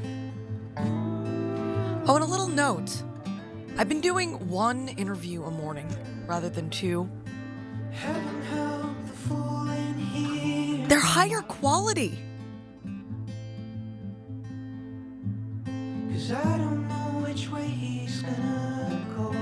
Oh, 2.06 2.16
and 2.16 2.22
a 2.22 2.26
little 2.26 2.48
note. 2.48 3.04
I've 3.78 3.88
been 3.88 4.02
doing 4.02 4.50
one 4.50 4.88
interview 4.88 5.44
a 5.44 5.50
morning 5.50 5.88
rather 6.26 6.50
than 6.50 6.68
two. 6.68 7.08
They're 10.92 11.00
higher 11.00 11.40
quality. 11.40 12.18
I 15.64 16.58
don't 16.58 16.86
know 16.86 17.24
which 17.26 17.48
way 17.48 17.64
he's 17.66 18.20
gonna 18.20 19.06
go. 19.16 19.34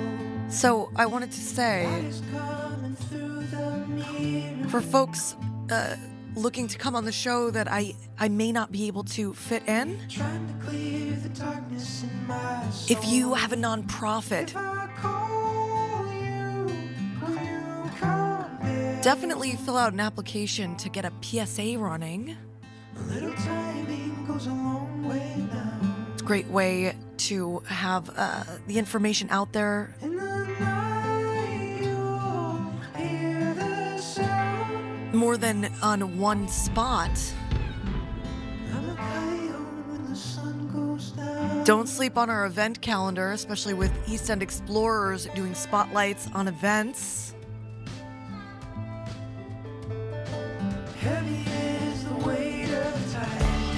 So 0.48 0.93
I 0.94 1.06
wanted 1.06 1.32
to 1.32 1.40
say 1.40 2.02
He's 2.05 2.22
coming 2.31 2.94
through 2.94 3.40
the 3.47 3.85
mirror. 3.89 4.68
for 4.68 4.81
folks 4.81 5.35
uh, 5.72 5.97
looking 6.36 6.68
to 6.68 6.78
come 6.78 6.94
on 6.94 7.05
the 7.05 7.10
show 7.10 7.51
that 7.51 7.66
I, 7.66 7.97
I 8.16 8.28
may 8.28 8.52
not 8.52 8.70
be 8.70 8.86
able 8.86 9.02
to 9.18 9.35
fit 9.35 9.64
in, 9.66 9.98
to 10.09 10.20
clear 10.64 11.16
the 11.16 11.31
in 11.31 12.97
if 12.97 13.05
you 13.09 13.35
have 13.35 13.52
a 13.52 13.56
nonprofit, 13.56 14.55
definitely 19.02 19.56
fill 19.56 19.77
out 19.78 19.93
an 19.93 20.01
application 20.01 20.77
to 20.77 20.89
get 20.89 21.05
a 21.05 21.12
PSA 21.22 21.78
running. 21.78 22.36
A 22.97 23.01
little 23.02 23.32
timing 23.32 24.27
goes 24.27 24.47
a 24.47 24.51
long 24.51 25.09
way 25.09 25.35
now. 25.51 25.81
It's 26.12 26.22
a 26.22 26.24
great 26.24 26.48
way 26.48 26.94
to 27.16 27.60
have 27.60 28.10
uh, 28.16 28.44
the 28.66 28.78
information 28.78 29.28
out 29.31 29.52
there. 29.52 29.94
In 30.02 30.16
the 30.16 30.47
night, 30.60 31.81
hear 32.98 33.55
the 33.55 33.98
sound. 33.98 35.14
More 35.14 35.36
than 35.39 35.72
on 35.82 36.18
one 36.18 36.48
spot. 36.48 37.10
I'm 38.74 38.90
a 38.90 38.94
coyote 38.97 39.89
when 39.89 40.10
the 40.10 40.16
sun 40.16 40.68
goes 40.74 41.12
down. 41.12 41.64
Don't 41.64 41.89
sleep 41.89 42.18
on 42.18 42.28
our 42.28 42.44
event 42.44 42.82
calendar, 42.82 43.32
especially 43.32 43.74
with 43.74 43.93
East 44.09 44.28
End 44.28 44.43
Explorers 44.43 45.27
doing 45.35 45.55
spotlights 45.55 46.28
on 46.35 46.48
events. 46.48 47.30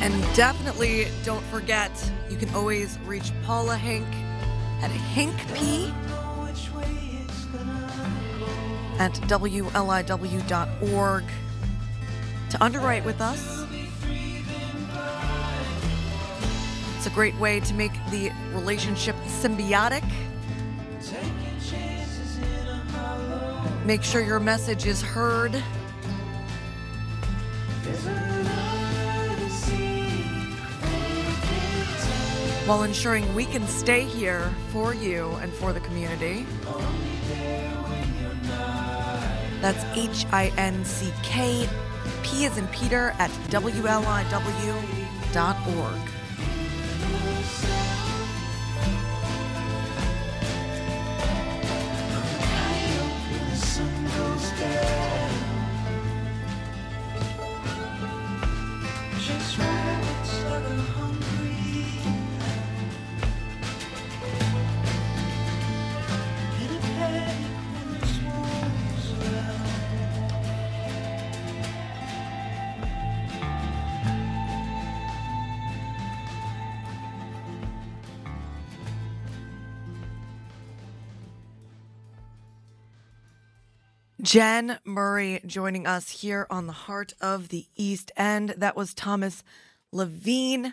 And 0.02 0.34
definitely 0.34 1.06
don't 1.24 1.44
forget, 1.44 1.90
you 2.28 2.36
can 2.36 2.52
always 2.54 2.98
reach 3.06 3.30
Paula 3.44 3.76
Hinck 3.76 4.06
at 4.82 4.90
hinckp 4.90 5.94
at 8.98 9.12
wliw.org 9.28 11.24
to 12.50 12.62
underwrite 12.62 13.04
with 13.04 13.20
us. 13.20 13.64
It's 16.96 17.06
a 17.06 17.10
great 17.10 17.34
way 17.36 17.60
to 17.60 17.74
make 17.74 17.92
the 18.10 18.30
relationship 18.52 19.16
symbiotic. 19.26 20.04
Make 23.84 24.02
sure 24.02 24.20
your 24.22 24.40
message 24.40 24.86
is 24.86 25.02
heard. 25.02 25.62
While 32.66 32.84
ensuring 32.84 33.34
we 33.34 33.44
can 33.44 33.66
stay 33.66 34.04
here 34.04 34.52
for 34.70 34.94
you 34.94 35.30
and 35.42 35.52
for 35.52 35.72
the 35.72 35.80
community. 35.80 36.46
That's 39.60 39.84
H 39.96 40.26
I 40.32 40.52
N 40.56 40.84
C 40.84 41.12
K 41.22 41.68
P 42.22 42.46
as 42.46 42.58
in 42.58 42.66
Peter 42.68 43.14
at 43.18 43.30
WLIW.org. 43.50 43.92
Just 59.32 59.58
rabbits 59.58 60.42
that 60.42 60.62
are 60.62 60.82
hungry. 60.92 61.31
Jen 84.32 84.78
Murray 84.86 85.42
joining 85.44 85.86
us 85.86 86.08
here 86.08 86.46
on 86.48 86.66
the 86.66 86.72
Heart 86.72 87.12
of 87.20 87.50
the 87.50 87.66
East 87.76 88.10
End. 88.16 88.54
That 88.56 88.74
was 88.74 88.94
Thomas 88.94 89.44
Levine, 89.92 90.72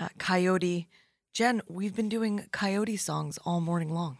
uh, 0.00 0.08
Coyote. 0.18 0.88
Jen, 1.32 1.62
we've 1.68 1.94
been 1.94 2.08
doing 2.08 2.48
Coyote 2.50 2.96
songs 2.96 3.38
all 3.44 3.60
morning 3.60 3.94
long. 3.94 4.18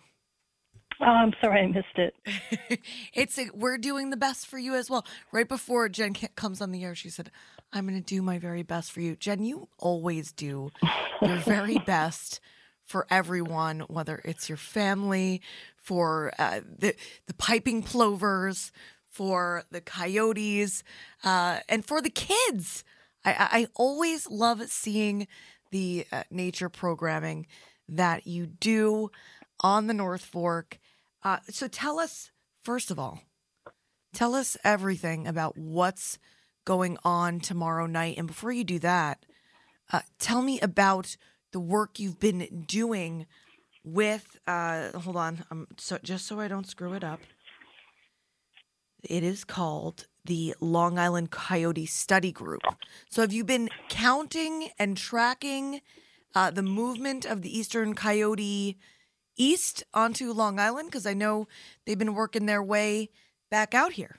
Oh, 1.00 1.06
I'm 1.06 1.32
sorry 1.40 1.62
I 1.62 1.66
missed 1.66 1.96
it. 1.96 2.80
it's 3.12 3.36
a, 3.36 3.48
we're 3.52 3.78
doing 3.78 4.10
the 4.10 4.16
best 4.16 4.46
for 4.46 4.58
you 4.60 4.76
as 4.76 4.88
well. 4.88 5.04
Right 5.32 5.48
before 5.48 5.88
Jen 5.88 6.14
comes 6.36 6.60
on 6.60 6.70
the 6.70 6.84
air, 6.84 6.94
she 6.94 7.10
said, 7.10 7.32
"I'm 7.72 7.84
going 7.84 8.00
to 8.00 8.06
do 8.06 8.22
my 8.22 8.38
very 8.38 8.62
best 8.62 8.92
for 8.92 9.00
you." 9.00 9.16
Jen, 9.16 9.42
you 9.44 9.66
always 9.78 10.30
do 10.30 10.70
your 11.20 11.38
very 11.38 11.78
best 11.84 12.38
for 12.88 13.06
everyone, 13.10 13.80
whether 13.80 14.20
it's 14.24 14.48
your 14.48 14.56
family, 14.56 15.42
for 15.76 16.32
uh, 16.38 16.60
the 16.66 16.94
the 17.26 17.34
piping 17.34 17.82
plovers, 17.82 18.72
for 19.10 19.64
the 19.70 19.80
coyotes, 19.80 20.82
uh, 21.22 21.58
and 21.68 21.84
for 21.84 22.00
the 22.00 22.10
kids. 22.10 22.82
I, 23.24 23.32
I 23.38 23.66
always 23.74 24.28
love 24.30 24.62
seeing 24.68 25.28
the 25.70 26.06
uh, 26.10 26.22
nature 26.30 26.70
programming 26.70 27.46
that 27.88 28.26
you 28.26 28.46
do 28.46 29.10
on 29.60 29.86
the 29.86 29.94
North 29.94 30.24
Fork. 30.24 30.78
Uh, 31.22 31.38
so 31.50 31.68
tell 31.68 31.98
us, 32.00 32.30
first 32.62 32.90
of 32.90 32.98
all, 32.98 33.20
tell 34.14 34.34
us 34.34 34.56
everything 34.64 35.26
about 35.26 35.58
what's 35.58 36.18
going 36.64 36.96
on 37.04 37.40
tomorrow 37.40 37.86
night. 37.86 38.16
And 38.16 38.26
before 38.26 38.52
you 38.52 38.64
do 38.64 38.78
that, 38.78 39.26
uh, 39.92 40.02
tell 40.18 40.42
me 40.42 40.60
about 40.60 41.16
the 41.52 41.60
work 41.60 41.98
you've 41.98 42.20
been 42.20 42.64
doing 42.66 43.26
with. 43.84 44.38
Uh, 44.46 44.98
hold 44.98 45.16
on, 45.16 45.44
um, 45.50 45.66
so 45.76 45.98
just 46.02 46.26
so 46.26 46.40
I 46.40 46.48
don't 46.48 46.66
screw 46.66 46.94
it 46.94 47.04
up. 47.04 47.20
It 49.02 49.22
is 49.22 49.44
called 49.44 50.06
the 50.24 50.54
Long 50.60 50.98
Island 50.98 51.30
Coyote 51.30 51.86
Study 51.86 52.32
Group. 52.32 52.62
So, 53.08 53.22
have 53.22 53.32
you 53.32 53.44
been 53.44 53.70
counting 53.88 54.70
and 54.78 54.96
tracking 54.96 55.80
uh, 56.34 56.50
the 56.50 56.62
movement 56.62 57.24
of 57.24 57.42
the 57.42 57.56
eastern 57.56 57.94
coyote 57.94 58.76
east 59.36 59.84
onto 59.94 60.32
Long 60.32 60.58
Island? 60.58 60.88
Because 60.90 61.06
I 61.06 61.14
know 61.14 61.46
they've 61.86 61.98
been 61.98 62.14
working 62.14 62.46
their 62.46 62.62
way 62.62 63.10
back 63.50 63.72
out 63.72 63.92
here. 63.92 64.16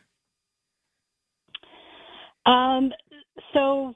Um, 2.45 2.91
so 3.53 3.93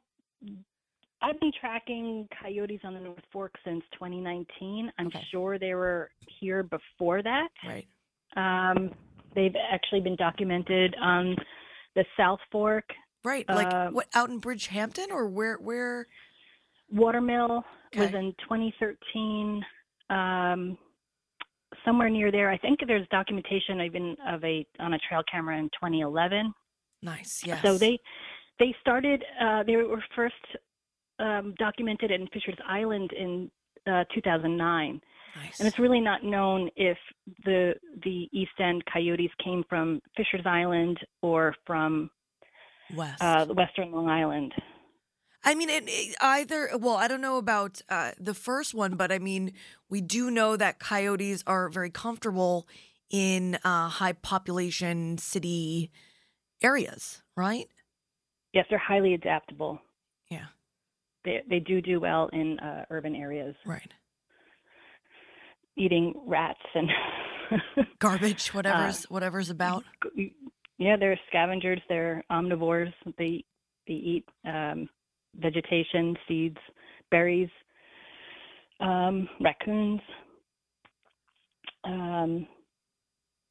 I've 1.23 1.39
been 1.39 1.53
tracking 1.59 2.27
coyotes 2.41 2.81
on 2.83 2.93
the 2.93 2.99
North 2.99 3.23
Fork 3.31 3.53
since 3.63 3.81
2019. 3.93 4.91
I'm 4.99 5.09
sure 5.31 5.57
they 5.57 5.73
were 5.73 6.11
here 6.39 6.63
before 6.63 7.23
that. 7.23 7.47
Right. 7.65 7.87
Um, 8.35 8.91
they've 9.33 9.55
actually 9.71 10.01
been 10.01 10.17
documented 10.17 10.95
on 11.01 11.35
the 11.95 12.03
South 12.17 12.39
Fork. 12.51 12.83
Right. 13.23 13.47
Like 13.47 13.73
Uh, 13.73 13.89
what 13.91 14.07
out 14.13 14.29
in 14.29 14.41
Bridgehampton 14.41 15.11
or 15.11 15.27
where 15.27 15.55
where 15.55 16.07
Watermill 16.91 17.63
was 17.95 18.13
in 18.13 18.35
2013. 18.41 19.63
Um, 20.09 20.77
somewhere 21.85 22.09
near 22.09 22.31
there, 22.31 22.49
I 22.51 22.57
think 22.57 22.79
there's 22.85 23.07
documentation 23.09 23.79
even 23.79 24.17
of 24.27 24.43
a 24.43 24.67
on 24.79 24.93
a 24.93 24.99
trail 24.99 25.21
camera 25.31 25.57
in 25.57 25.69
2011. 25.69 26.53
Nice. 27.01 27.43
Yes. 27.45 27.61
So 27.63 27.77
they 27.77 27.97
they 28.59 28.75
started. 28.81 29.23
Uh, 29.41 29.63
they 29.63 29.77
were 29.77 30.03
first 30.15 30.35
um, 31.23 31.53
documented 31.57 32.11
in 32.11 32.27
Fisher's 32.27 32.57
Island 32.67 33.11
in 33.13 33.49
uh, 33.87 34.03
2009. 34.13 35.01
Nice. 35.35 35.59
And 35.59 35.67
it's 35.67 35.79
really 35.79 35.99
not 35.99 36.23
known 36.23 36.69
if 36.75 36.97
the 37.43 37.73
the 38.03 38.29
East 38.31 38.51
End 38.59 38.83
coyotes 38.91 39.31
came 39.43 39.63
from 39.67 39.99
Fisher's 40.15 40.45
Island 40.45 40.99
or 41.23 41.55
from 41.65 42.11
West. 42.95 43.21
uh, 43.21 43.45
Western 43.47 43.91
Long 43.91 44.09
Island. 44.09 44.53
I 45.43 45.55
mean, 45.55 45.69
it, 45.69 45.85
it- 45.87 46.15
either. 46.21 46.69
Well, 46.79 46.95
I 46.95 47.07
don't 47.07 47.21
know 47.21 47.37
about 47.37 47.81
uh, 47.89 48.11
the 48.19 48.35
first 48.35 48.75
one, 48.75 48.95
but 48.95 49.11
I 49.11 49.17
mean, 49.17 49.53
we 49.89 50.01
do 50.01 50.29
know 50.29 50.55
that 50.55 50.79
coyotes 50.79 51.43
are 51.47 51.67
very 51.69 51.89
comfortable 51.89 52.67
in 53.09 53.55
uh, 53.63 53.89
high 53.89 54.13
population 54.13 55.17
city 55.17 55.91
areas, 56.61 57.23
right? 57.35 57.67
Yes, 58.53 58.65
they're 58.69 58.77
highly 58.79 59.15
adaptable. 59.15 59.81
They 61.25 61.41
they 61.49 61.59
do 61.59 61.81
do 61.81 61.99
well 61.99 62.29
in 62.33 62.59
uh, 62.59 62.85
urban 62.89 63.15
areas. 63.15 63.55
Right. 63.65 63.91
Eating 65.75 66.13
rats 66.27 66.59
and 66.75 66.89
Garbage, 67.99 68.49
Uh, 68.49 68.57
whatever's 68.57 69.03
whatever's 69.09 69.49
about. 69.49 69.83
yeah, 70.77 70.95
they're 70.97 71.19
scavengers. 71.29 71.81
They're 71.89 72.23
omnivores. 72.31 72.93
They 73.17 73.43
they 73.87 73.93
eat 73.93 74.25
um, 74.45 74.87
vegetation, 75.35 76.15
seeds, 76.27 76.57
berries, 77.11 77.49
um, 78.79 79.27
raccoons. 79.41 80.01
Um, 81.85 82.47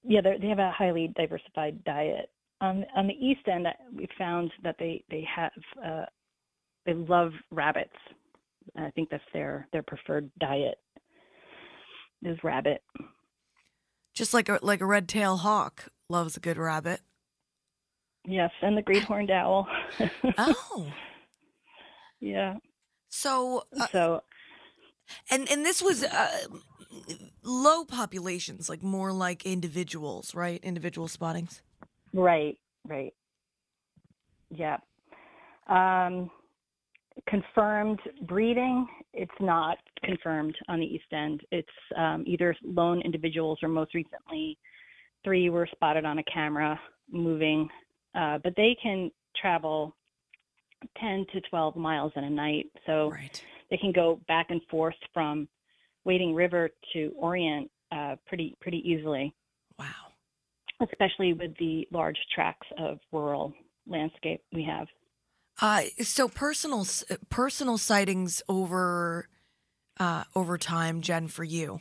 yeah, 0.04 0.20
they 0.22 0.38
they 0.40 0.48
have 0.48 0.58
a 0.58 0.72
highly 0.76 1.12
diversified 1.16 1.82
diet. 1.84 2.30
On 2.60 2.84
on 2.96 3.06
the 3.08 3.14
east 3.14 3.46
end, 3.52 3.66
we 3.94 4.06
found 4.18 4.50
that 4.62 4.76
they 4.78 5.04
they 5.10 5.26
have 5.34 5.52
uh, 5.84 6.04
they 6.86 6.94
love 6.94 7.32
rabbits. 7.50 7.96
I 8.76 8.90
think 8.90 9.10
that's 9.10 9.24
their 9.32 9.68
their 9.72 9.82
preferred 9.82 10.30
diet 10.38 10.78
is 12.22 12.38
rabbit. 12.42 12.82
Just 14.14 14.34
like 14.34 14.48
a 14.48 14.58
like 14.62 14.80
a 14.80 14.86
red 14.86 15.08
tail 15.08 15.38
hawk 15.38 15.88
loves 16.08 16.36
a 16.36 16.40
good 16.40 16.58
rabbit. 16.58 17.00
Yes, 18.24 18.50
and 18.62 18.76
the 18.76 18.82
great 18.82 19.02
horned 19.04 19.30
owl. 19.30 19.66
oh. 20.38 20.86
Yeah. 22.20 22.54
So 23.08 23.64
uh, 23.78 23.86
so 23.88 24.22
and 25.30 25.50
and 25.50 25.64
this 25.64 25.82
was 25.82 26.04
uh, 26.04 26.46
low 27.42 27.84
populations, 27.84 28.68
like 28.68 28.82
more 28.82 29.12
like 29.12 29.44
individuals, 29.44 30.34
right? 30.34 30.62
Individual 30.62 31.08
spottings. 31.08 31.62
Right, 32.12 32.58
right. 32.86 33.12
Yeah. 34.50 34.78
Um, 35.66 36.30
confirmed 37.28 38.00
breeding, 38.22 38.86
it's 39.12 39.30
not 39.40 39.78
confirmed 40.04 40.56
on 40.68 40.80
the 40.80 40.86
East 40.86 41.12
End. 41.12 41.40
It's 41.50 41.68
um, 41.96 42.24
either 42.26 42.56
lone 42.62 43.00
individuals 43.02 43.58
or 43.62 43.68
most 43.68 43.94
recently, 43.94 44.58
three 45.24 45.50
were 45.50 45.68
spotted 45.70 46.04
on 46.04 46.18
a 46.18 46.24
camera 46.24 46.78
moving, 47.10 47.68
uh, 48.14 48.38
but 48.42 48.54
they 48.56 48.76
can 48.82 49.10
travel 49.40 49.94
10 50.98 51.26
to 51.32 51.40
12 51.42 51.76
miles 51.76 52.12
in 52.16 52.24
a 52.24 52.30
night. 52.30 52.66
So 52.86 53.10
right. 53.10 53.42
they 53.70 53.76
can 53.76 53.92
go 53.92 54.20
back 54.28 54.46
and 54.50 54.60
forth 54.70 54.96
from 55.12 55.48
Wading 56.04 56.34
River 56.34 56.70
to 56.94 57.12
Orient 57.16 57.70
uh, 57.92 58.16
pretty 58.26 58.56
pretty 58.60 58.78
easily. 58.78 59.34
Wow. 59.78 59.86
Especially 60.80 61.32
with 61.32 61.56
the 61.58 61.86
large 61.92 62.18
tracts 62.34 62.66
of 62.78 62.98
rural 63.12 63.52
landscape 63.86 64.42
we 64.52 64.64
have. 64.64 64.88
Uh, 65.60 65.82
so 66.00 66.28
personal 66.28 66.86
personal 67.28 67.78
sightings 67.78 68.42
over 68.48 69.28
uh, 70.00 70.24
over 70.34 70.58
time, 70.58 71.00
Jen, 71.00 71.28
for 71.28 71.44
you. 71.44 71.80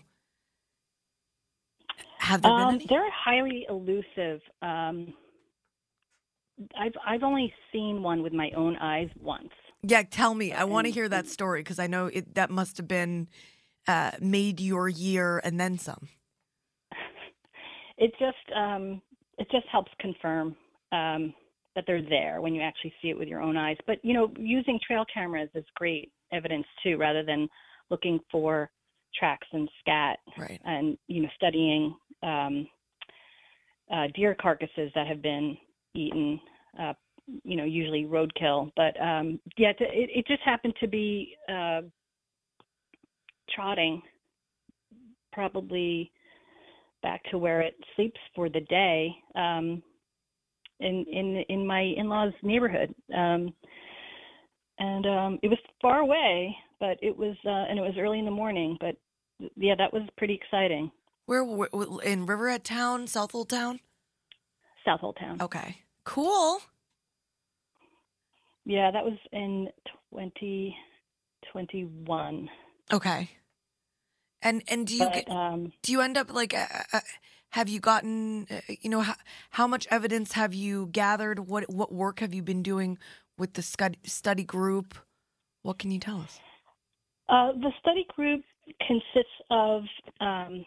Have 2.19 2.41
there 2.41 2.51
been 2.51 2.59
Um, 2.59 2.75
any? 2.75 2.85
they're 2.87 3.11
highly 3.11 3.65
elusive. 3.69 4.41
Um, 4.61 5.13
I've 6.77 6.93
I've 7.05 7.23
only 7.23 7.53
seen 7.71 8.03
one 8.03 8.21
with 8.21 8.33
my 8.33 8.51
own 8.55 8.75
eyes 8.77 9.09
once. 9.19 9.49
Yeah, 9.83 10.03
tell 10.03 10.35
me. 10.35 10.53
I 10.53 10.65
want 10.65 10.85
to 10.85 10.91
hear 10.91 11.09
that 11.09 11.27
story 11.27 11.61
because 11.61 11.79
I 11.79 11.87
know 11.87 12.05
it, 12.07 12.35
that 12.35 12.51
must 12.51 12.77
have 12.77 12.87
been 12.87 13.27
uh, 13.87 14.11
made 14.19 14.59
your 14.59 14.87
year 14.87 15.41
and 15.43 15.59
then 15.59 15.77
some. 15.77 16.09
It 17.97 18.11
just 18.17 18.57
um, 18.57 19.01
it 19.37 19.47
just 19.51 19.67
helps 19.71 19.91
confirm 19.99 20.55
um, 20.91 21.33
that 21.75 21.85
they're 21.87 22.01
there 22.01 22.41
when 22.41 22.53
you 22.53 22.61
actually 22.61 22.93
see 23.01 23.09
it 23.09 23.17
with 23.17 23.27
your 23.27 23.41
own 23.41 23.57
eyes. 23.57 23.77
But 23.87 24.03
you 24.03 24.13
know, 24.13 24.31
using 24.37 24.79
trail 24.85 25.05
cameras 25.13 25.49
is 25.55 25.65
great 25.75 26.11
evidence 26.31 26.65
too, 26.83 26.97
rather 26.97 27.23
than 27.23 27.47
looking 27.89 28.19
for 28.31 28.69
tracks 29.17 29.47
and 29.51 29.69
scat 29.79 30.19
Right. 30.37 30.61
and 30.63 30.97
you 31.07 31.23
know 31.23 31.29
studying 31.35 31.95
um, 32.23 32.67
uh, 33.93 34.07
deer 34.15 34.35
carcasses 34.39 34.91
that 34.95 35.07
have 35.07 35.21
been 35.21 35.57
eaten. 35.93 36.39
Uh, 36.79 36.93
you 37.43 37.55
know, 37.55 37.63
usually 37.63 38.03
roadkill. 38.03 38.71
But 38.75 38.99
um, 39.01 39.39
yeah, 39.57 39.69
it, 39.79 40.09
it 40.13 40.27
just 40.27 40.41
happened 40.43 40.73
to 40.81 40.87
be 40.87 41.35
uh, 41.49 41.81
trotting, 43.53 44.01
probably 45.31 46.11
back 47.03 47.21
to 47.31 47.37
where 47.37 47.61
it 47.61 47.75
sleeps 47.95 48.19
for 48.35 48.49
the 48.49 48.61
day 48.61 49.15
um, 49.35 49.81
in 50.81 51.05
in 51.11 51.43
in 51.49 51.67
my 51.67 51.81
in-laws' 51.81 52.33
neighborhood. 52.43 52.93
Um, 53.15 53.53
and 54.79 55.05
um, 55.05 55.39
it 55.43 55.47
was 55.47 55.59
far 55.81 55.99
away, 55.99 56.55
but 56.79 56.97
it 57.01 57.15
was 57.15 57.35
uh, 57.45 57.65
and 57.69 57.77
it 57.77 57.81
was 57.81 57.93
early 57.99 58.19
in 58.19 58.25
the 58.25 58.31
morning. 58.31 58.77
But 58.79 58.95
yeah, 59.55 59.75
that 59.77 59.93
was 59.93 60.03
pretty 60.17 60.33
exciting. 60.33 60.91
Where, 61.25 61.43
where 61.43 61.69
in 62.03 62.25
Riverhead 62.25 62.63
Town, 62.63 63.05
Southold 63.07 63.49
Town? 63.49 63.79
Southold 64.83 65.17
Town. 65.19 65.39
Okay, 65.41 65.77
cool. 66.03 66.59
Yeah, 68.65 68.91
that 68.91 69.03
was 69.03 69.17
in 69.31 69.69
2021. 70.11 72.49
Okay. 72.93 73.29
And 74.41 74.63
and 74.67 74.87
do 74.87 74.95
you 74.95 75.05
But, 75.05 75.13
get, 75.13 75.29
um, 75.29 75.71
do 75.83 75.91
you 75.91 76.01
end 76.01 76.17
up 76.17 76.33
like 76.33 76.55
uh, 76.55 76.65
uh, 76.93 77.01
have 77.51 77.69
you 77.69 77.79
gotten 77.79 78.47
uh, 78.49 78.59
you 78.81 78.89
know 78.89 79.01
how, 79.01 79.15
how 79.51 79.67
much 79.67 79.87
evidence 79.91 80.33
have 80.33 80.53
you 80.53 80.87
gathered? 80.91 81.39
What 81.47 81.69
what 81.69 81.93
work 81.93 82.19
have 82.19 82.33
you 82.33 82.41
been 82.41 82.63
doing 82.63 82.97
with 83.37 83.53
the 83.53 83.61
study 83.61 83.99
study 84.03 84.43
group? 84.43 84.95
What 85.63 85.77
can 85.77 85.91
you 85.91 85.99
tell 85.99 86.19
us? 86.21 86.39
Uh, 87.29 87.53
the 87.53 87.71
study 87.79 88.05
group 88.15 88.41
consists 88.87 89.31
of 89.49 89.83
um, 90.19 90.65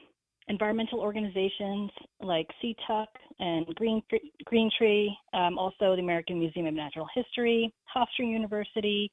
environmental 0.49 1.01
organizations 1.01 1.91
like 2.21 2.47
CTUC 2.63 3.07
and 3.41 3.67
Green, 3.75 4.03
Green 4.45 4.71
Tree, 4.79 5.15
um, 5.33 5.59
also 5.59 5.95
the 5.97 6.03
American 6.03 6.39
Museum 6.39 6.67
of 6.67 6.75
Natural 6.75 7.07
History, 7.15 7.73
Hofstra 7.95 8.29
University, 8.29 9.11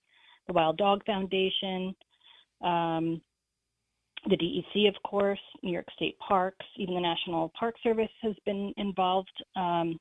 the 0.48 0.54
Wild 0.54 0.78
Dog 0.78 1.04
Foundation, 1.06 1.96
um, 2.64 3.22
the 4.30 4.38
DEC, 4.38 4.88
of 4.88 4.96
course, 5.04 5.40
New 5.64 5.72
York 5.72 5.88
State 5.96 6.18
Parks, 6.20 6.66
even 6.78 6.94
the 6.94 7.02
National 7.02 7.52
Park 7.58 7.76
Service 7.82 8.12
has 8.22 8.36
been 8.46 8.74
involved. 8.78 9.32
Um, 9.56 9.98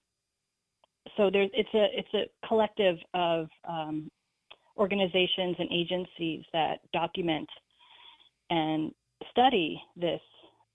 so 1.16 1.30
there's 1.30 1.51
it's 1.55 1.72
a 1.74 1.86
it's 1.92 2.14
a 2.14 2.47
collective 2.47 2.97
of 3.14 3.48
um, 3.68 4.10
organizations 4.76 5.56
and 5.59 5.68
agencies 5.72 6.44
that 6.52 6.80
document 6.92 7.48
and 8.51 8.92
study 9.30 9.80
this 9.97 10.20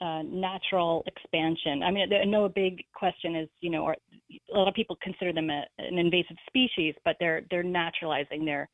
uh, 0.02 0.24
natural 0.24 1.04
expansion. 1.08 1.84
I 1.84 1.92
mean, 1.92 2.12
I 2.14 2.26
know 2.26 2.46
a 2.46 2.50
big 2.50 2.84
question 2.94 3.36
is, 3.36 3.50
you 3.62 3.70
know, 3.70 3.86
are, 3.86 3.96
a 4.54 4.58
lot 4.58 4.68
of 4.68 4.74
people 4.74 4.98
consider 5.02 5.32
them 5.32 5.50
a, 5.50 5.64
an 5.78 5.98
invasive 5.98 6.38
species, 6.48 6.96
but 7.06 7.16
they're 7.20 7.44
they're 7.52 7.64
naturalizing. 7.64 8.44
They're 8.44 8.70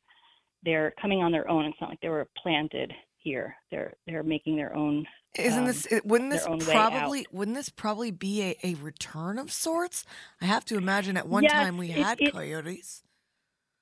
they're 0.64 0.94
coming 1.00 1.22
on 1.22 1.30
their 1.30 1.48
own. 1.48 1.66
It's 1.66 1.80
not 1.80 1.90
like 1.90 2.00
they 2.00 2.08
were 2.08 2.28
planted 2.42 2.92
here. 3.22 3.56
They're 3.70 3.94
they're 4.06 4.22
making 4.22 4.56
their 4.56 4.74
own. 4.76 5.06
Isn't 5.38 5.60
um, 5.60 5.66
this 5.66 5.86
wouldn't 6.04 6.30
this 6.30 6.42
their 6.44 6.52
own 6.52 6.58
way 6.58 6.74
out. 6.74 6.90
probably 6.92 7.26
wouldn't 7.32 7.56
this 7.56 7.68
probably 7.70 8.10
be 8.10 8.42
a, 8.42 8.56
a 8.62 8.74
return 8.74 9.38
of 9.38 9.50
sorts? 9.52 10.04
I 10.40 10.46
have 10.46 10.64
to 10.66 10.76
imagine 10.76 11.16
at 11.16 11.28
one 11.28 11.44
Yes, 11.44 11.52
time 11.52 11.78
we 11.78 11.90
it- 11.90 11.96
had 11.96 12.20
it- 12.20 12.32
coyotes. 12.32 13.02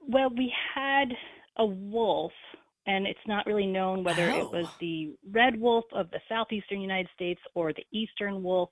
Well, 0.06 0.30
we 0.30 0.52
had 0.74 1.08
a 1.58 1.66
wolf, 1.66 2.32
and 2.86 3.06
it's 3.06 3.18
not 3.26 3.46
really 3.46 3.66
known 3.66 4.02
whether 4.02 4.28
it 4.28 4.50
was 4.50 4.66
Oh. 4.66 4.74
the 4.80 5.12
red 5.30 5.60
wolf 5.60 5.84
of 5.92 6.10
the 6.10 6.20
southeastern 6.28 6.80
United 6.80 7.08
States 7.14 7.40
or 7.54 7.72
the 7.72 7.84
eastern 7.92 8.42
wolf. 8.42 8.70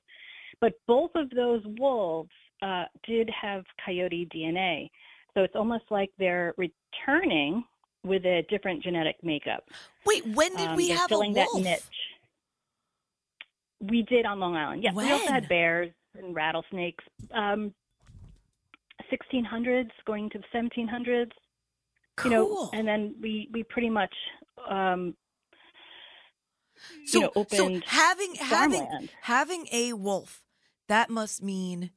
But 0.60 0.72
both 0.86 1.10
of 1.14 1.28
those 1.30 1.62
wolves 1.78 2.30
uh, 2.62 2.84
did 3.06 3.30
have 3.30 3.62
coyote 3.84 4.26
DNA. 4.34 4.90
So 5.34 5.42
it's 5.42 5.54
almost 5.54 5.84
like 5.90 6.10
they're 6.18 6.54
returning 6.56 7.62
with 8.08 8.24
a 8.24 8.44
different 8.48 8.82
genetic 8.82 9.16
makeup. 9.22 9.64
Wait, 10.06 10.26
when 10.26 10.54
did 10.56 10.68
Um, 10.70 10.76
we 10.76 10.88
have 10.88 11.06
a 11.06 11.08
filling 11.08 11.34
wolf? 11.34 11.52
that 11.54 11.62
niche. 11.62 11.82
We 13.80 14.02
did 14.02 14.26
on 14.26 14.40
Long 14.40 14.56
Island. 14.56 14.82
Yeah, 14.82 14.92
we 14.92 15.10
also 15.12 15.26
had 15.28 15.48
bears 15.48 15.92
and 16.16 16.34
rattlesnakes. 16.34 17.04
Um, 17.32 17.72
1600s 19.12 19.90
going 20.04 20.28
to 20.30 20.38
the 20.38 20.44
1700s. 20.58 21.30
You 22.24 22.30
know, 22.30 22.70
and 22.72 22.86
then 22.88 23.14
we 23.20 23.48
we 23.52 23.62
pretty 23.62 23.88
much 23.90 24.12
um, 24.68 25.14
So, 27.04 27.18
you 27.18 27.24
know 27.26 27.30
so 27.34 27.40
opened 27.40 27.84
having 27.86 28.34
having 28.34 28.80
farmland. 28.86 29.10
having 29.22 29.68
a 29.70 29.92
wolf, 29.92 30.42
that 30.88 31.10
must 31.10 31.40
mean 31.44 31.92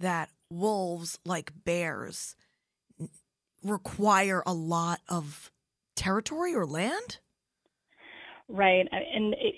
that 0.00 0.30
wolves, 0.50 1.18
like 1.26 1.52
bears, 1.64 2.36
require 3.62 4.42
a 4.46 4.54
lot 4.54 5.00
of 5.10 5.52
territory 5.96 6.54
or 6.54 6.66
land. 6.66 7.18
Right, 8.48 8.86
and 8.92 9.34
it, 9.34 9.54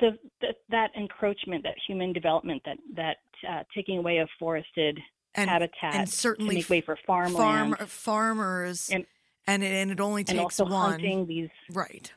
so 0.00 0.10
that, 0.40 0.56
that 0.70 0.90
encroachment, 0.96 1.62
that 1.62 1.74
human 1.86 2.12
development, 2.12 2.62
that 2.64 2.78
that 2.96 3.16
uh, 3.48 3.62
taking 3.74 3.98
away 3.98 4.18
of 4.18 4.28
forested 4.38 4.98
And- 5.34 5.48
habitat 5.48 5.94
and 5.94 6.08
certainly 6.08 6.56
to 6.56 6.60
make 6.60 6.70
way 6.70 6.80
for 6.80 6.98
farmland, 7.06 7.36
Farm 7.76 7.86
farmers, 7.88 8.90
and 8.92 9.06
and 9.46 9.62
it, 9.62 9.72
and 9.72 9.90
it 9.92 10.00
only 10.00 10.22
and 10.22 10.28
takes 10.28 10.58
also 10.60 10.64
one. 10.64 10.90
hunting 10.92 11.26
these. 11.26 11.50
Right. 11.72 12.12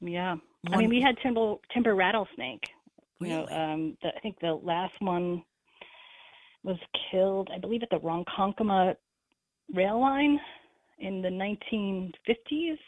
Yeah, 0.00 0.36
I 0.70 0.76
mean, 0.76 0.88
we 0.88 1.00
had 1.00 1.16
timber 1.22 1.56
timber 1.74 1.94
rattlesnake. 1.94 2.64
You 3.20 3.28
know, 3.28 3.46
um, 3.48 3.98
the, 4.02 4.08
I 4.16 4.20
think 4.20 4.36
the 4.40 4.54
last 4.62 4.94
one 5.00 5.42
was 6.62 6.78
killed, 7.10 7.50
I 7.54 7.58
believe, 7.58 7.82
at 7.82 7.90
the 7.90 7.98
Ronkonkoma 7.98 8.94
rail 9.74 10.00
line 10.00 10.38
in 11.00 11.22
the 11.22 11.28
1950s. 11.28 12.78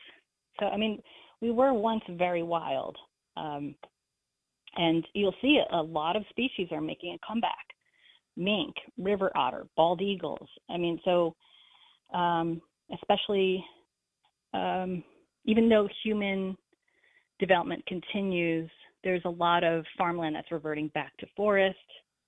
So, 0.61 0.67
I 0.67 0.77
mean, 0.77 1.03
we 1.41 1.51
were 1.51 1.73
once 1.73 2.03
very 2.11 2.43
wild. 2.43 2.97
Um, 3.37 3.75
and 4.77 5.07
you'll 5.15 5.35
see 5.43 5.61
a, 5.71 5.83
lot 5.83 6.17
of 6.17 6.25
species 6.31 6.69
are 6.71 6.81
making 6.81 7.15
a 7.15 7.27
comeback 7.27 7.67
mink, 8.37 8.75
river 8.97 9.31
otter, 9.37 9.67
bald 9.77 10.01
eagles. 10.01 10.49
I 10.71 10.79
mean, 10.79 10.99
so 11.05 11.35
um, 12.15 12.63
especially 12.95 13.65
um, 14.55 15.03
even 15.45 15.69
though 15.69 15.89
human 16.03 16.57
development 17.39 17.85
continues, 17.87 18.71
there's 19.05 19.23
a 19.25 19.31
lot 19.31 19.65
of 19.65 19.85
farmland 19.99 20.37
that's 20.37 20.53
reverting 20.53 20.89
back 20.89 21.17
to 21.19 21.27
forest. 21.37 21.77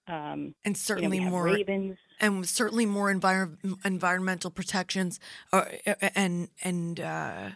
Um, 0.06 0.54
and 0.64 0.66
you 0.66 0.70
know, 0.70 0.74
certainly 0.74 1.20
more 1.20 1.44
ravens. 1.44 1.96
and 2.20 2.46
certainly 2.46 2.84
more 2.84 3.12
envir- 3.12 3.56
environmental 3.84 4.50
protections 4.50 5.18
or, 5.52 5.70
and 6.14 6.48
and 6.62 7.00
uh, 7.00 7.50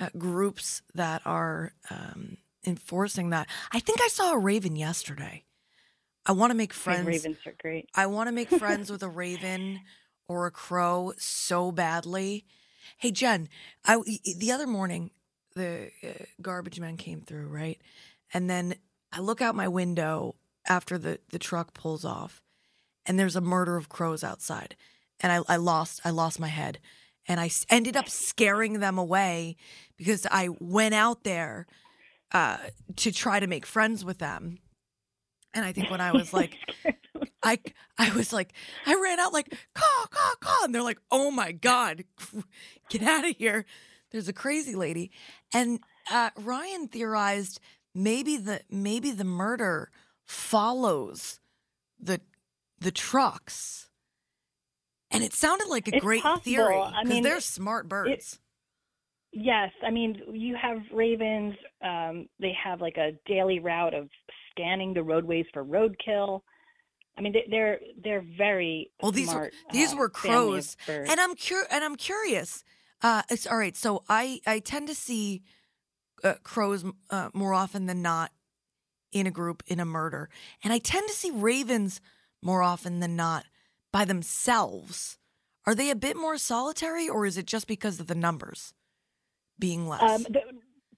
uh, 0.00 0.08
groups 0.16 0.82
that 0.94 1.22
are 1.26 1.72
um, 1.90 2.38
enforcing 2.66 3.30
that. 3.30 3.48
I 3.72 3.80
think 3.80 4.00
I 4.00 4.08
saw 4.08 4.32
a 4.32 4.38
raven 4.38 4.76
yesterday. 4.76 5.44
I 6.26 6.32
want 6.32 6.52
to 6.52 6.56
make 6.56 6.72
friends. 6.72 7.06
Ravens 7.06 7.36
are 7.46 7.54
great. 7.60 7.88
I 7.94 8.06
want 8.06 8.28
to 8.28 8.32
make 8.32 8.48
friends 8.48 8.90
with 8.90 9.02
a 9.02 9.08
raven 9.10 9.80
or 10.26 10.46
a 10.46 10.50
crow 10.50 11.12
so 11.18 11.70
badly. 11.70 12.46
Hey 12.96 13.10
Jen, 13.10 13.48
I 13.84 14.00
the 14.38 14.52
other 14.52 14.66
morning 14.66 15.10
the 15.54 15.90
uh, 16.02 16.24
garbage 16.40 16.80
man 16.80 16.96
came 16.96 17.20
through, 17.20 17.48
right? 17.48 17.80
And 18.32 18.48
then 18.48 18.76
I 19.12 19.20
look 19.20 19.40
out 19.42 19.54
my 19.54 19.68
window 19.68 20.34
after 20.68 20.98
the 20.98 21.18
the 21.30 21.38
truck 21.38 21.74
pulls 21.74 22.04
off 22.04 22.42
and 23.06 23.18
there's 23.18 23.36
a 23.36 23.40
murder 23.40 23.76
of 23.76 23.88
crows 23.88 24.24
outside. 24.24 24.76
And 25.20 25.32
I 25.32 25.54
I 25.54 25.56
lost 25.56 26.00
I 26.04 26.10
lost 26.10 26.40
my 26.40 26.48
head. 26.48 26.78
and 27.26 27.40
I 27.40 27.50
ended 27.70 27.96
up 27.96 28.08
scaring 28.08 28.80
them 28.80 28.98
away 28.98 29.56
because 29.96 30.26
I 30.30 30.48
went 30.60 30.94
out 30.94 31.24
there 31.24 31.66
uh, 32.32 32.58
to 32.96 33.12
try 33.12 33.40
to 33.40 33.46
make 33.46 33.64
friends 33.66 34.04
with 34.04 34.18
them. 34.18 34.58
And 35.54 35.64
I 35.64 35.72
think 35.72 35.90
when 35.90 36.00
I 36.00 36.12
was 36.12 36.32
like, 36.40 36.58
I 37.42 37.58
I 37.96 38.12
was 38.14 38.32
like, 38.32 38.52
I 38.86 38.94
ran 39.00 39.20
out 39.20 39.32
like 39.32 39.54
caw 39.74 40.06
caw 40.10 40.34
caw, 40.40 40.64
and 40.64 40.74
they're 40.74 40.82
like, 40.82 41.00
oh 41.10 41.30
my 41.30 41.52
god, 41.52 42.04
get 42.90 43.02
out 43.02 43.24
of 43.28 43.36
here! 43.36 43.64
There's 44.10 44.28
a 44.28 44.32
crazy 44.32 44.74
lady, 44.74 45.10
and 45.52 45.80
uh, 46.10 46.30
Ryan 46.36 46.88
theorized 46.88 47.60
maybe 47.94 48.36
the 48.36 48.60
maybe 48.70 49.12
the 49.12 49.24
murder 49.24 49.90
follows 50.26 51.40
the 51.98 52.20
the 52.78 52.90
trucks, 52.90 53.88
and 55.10 55.22
it 55.24 55.32
sounded 55.32 55.68
like 55.68 55.88
a 55.88 55.96
It's 55.96 56.04
great 56.04 56.22
possible. 56.22 56.42
theory 56.44 56.76
I 56.80 57.02
because 57.02 57.08
mean, 57.14 57.22
they're 57.22 57.40
smart 57.40 57.88
birds. 57.88 58.38
Yes, 59.32 59.70
I 59.84 59.90
mean 59.90 60.20
you 60.32 60.56
have 60.60 60.78
ravens. 60.92 61.54
Um, 61.82 62.28
they 62.40 62.52
have 62.62 62.80
like 62.80 62.96
a 62.96 63.12
daily 63.26 63.58
route 63.58 63.94
of 63.94 64.08
scanning 64.50 64.94
the 64.94 65.02
roadways 65.02 65.46
for 65.52 65.64
roadkill. 65.64 66.40
I 67.18 67.20
mean 67.20 67.32
they- 67.32 67.46
they're 67.50 67.80
they're 68.02 68.24
very 68.38 68.90
Well, 69.02 69.12
these 69.12 69.30
smart. 69.30 69.52
were 69.66 69.72
these 69.72 69.92
uh, 69.92 69.96
were 69.96 70.08
crows, 70.08 70.76
and 70.88 71.20
I'm 71.20 71.34
cur- 71.34 71.66
and 71.70 71.82
I'm 71.84 71.96
curious. 71.96 72.64
Uh, 73.02 73.22
it's 73.28 73.46
all 73.46 73.58
right. 73.58 73.76
So 73.76 74.04
I 74.08 74.40
I 74.46 74.60
tend 74.60 74.86
to 74.88 74.94
see 74.94 75.42
uh, 76.22 76.34
crows 76.42 76.84
uh, 77.10 77.30
more 77.34 77.52
often 77.54 77.86
than 77.86 78.02
not 78.02 78.30
in 79.14 79.26
a 79.26 79.30
group 79.30 79.62
in 79.66 79.80
a 79.80 79.84
murder, 79.86 80.28
and 80.62 80.72
I 80.72 80.78
tend 80.78 81.08
to 81.08 81.14
see 81.14 81.30
ravens 81.30 82.02
more 82.42 82.62
often 82.62 83.00
than 83.00 83.16
not 83.16 83.46
by 83.92 84.04
themselves. 84.04 85.18
Are 85.66 85.74
they 85.74 85.88
a 85.88 85.96
bit 85.96 86.16
more 86.16 86.36
solitary, 86.36 87.08
or 87.08 87.24
is 87.24 87.38
it 87.38 87.46
just 87.46 87.66
because 87.66 87.98
of 88.00 88.06
the 88.06 88.14
numbers 88.14 88.74
being 89.58 89.88
less? 89.88 90.02
Um, 90.02 90.22
the, 90.24 90.40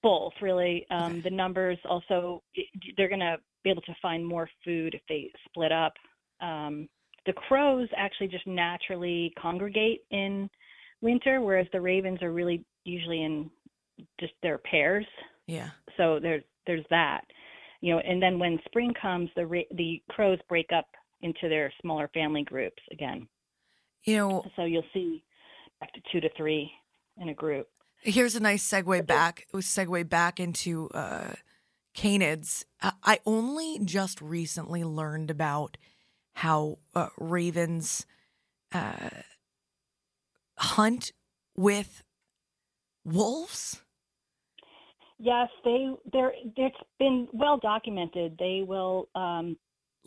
both 0.03 0.33
really. 0.41 0.87
Um, 0.91 1.21
The 1.23 1.31
numbers 1.31 1.79
also 1.89 2.43
they're 2.97 3.09
going 3.09 3.21
to 3.21 3.37
be 3.63 3.71
able 3.71 3.83
to 3.83 3.95
find 4.01 4.27
more 4.27 4.49
food 4.65 4.95
if 4.95 5.03
they 5.09 5.31
split 5.49 5.73
up. 5.73 5.93
Um, 6.41 6.89
the 7.27 7.33
crows 7.33 7.89
actually 7.97 8.29
just 8.29 8.47
naturally 8.47 9.33
congregate 9.41 10.03
in 10.11 10.49
winter, 11.01 11.41
whereas 11.41 11.67
the 11.73 11.81
ravens 11.81 12.23
are 12.23 12.33
really 12.33 12.65
usually 12.85 13.23
in 13.23 13.51
just 14.21 14.33
their 14.43 14.59
pairs. 14.59 15.07
yeah. 15.47 15.71
So 15.97 16.19
there's 16.21 16.45
there's 16.67 16.85
that, 16.91 17.23
you 17.81 17.95
know. 17.95 18.01
And 18.01 18.23
then 18.23 18.39
when 18.39 18.59
spring 18.67 18.93
comes, 19.01 19.31
the 19.37 19.47
ra- 19.47 19.71
the 19.73 20.03
crows 20.11 20.39
break 20.49 20.67
up 20.75 20.87
into 21.23 21.49
their 21.49 21.73
smaller 21.81 22.09
family 22.15 22.43
groups 22.45 22.83
again. 22.93 23.27
You 24.05 24.17
know, 24.19 24.45
So 24.57 24.65
you'll 24.65 24.85
see 24.95 25.25
back 25.81 25.93
to 25.95 26.01
two 26.13 26.21
to 26.21 26.29
three 26.37 26.71
in 27.21 27.29
a 27.29 27.35
group. 27.35 27.69
Here's 28.03 28.37
a 28.37 28.41
nice 28.41 28.69
segue 28.69 29.07
back. 29.07 29.47
Segue 29.55 30.09
back 30.09 30.39
into 30.39 30.89
uh, 30.91 31.33
canids. 31.97 32.65
I- 32.81 32.93
I 33.03 33.19
only 33.27 33.81
just 33.85 34.21
recently 34.21 34.85
learned 34.85 35.31
about 35.31 35.77
how 36.35 36.79
uh, 36.95 37.09
ravens 37.19 38.07
uh, 38.73 39.09
hunt 40.59 41.13
with 41.57 42.03
wolves. 43.05 43.83
Yes, 45.19 45.49
they 45.65 45.89
they're 46.13 46.33
it's 46.57 46.77
been 46.99 47.29
well 47.33 47.59
documented. 47.59 48.37
They 48.39 48.63
will 48.67 49.09
um 49.15 49.57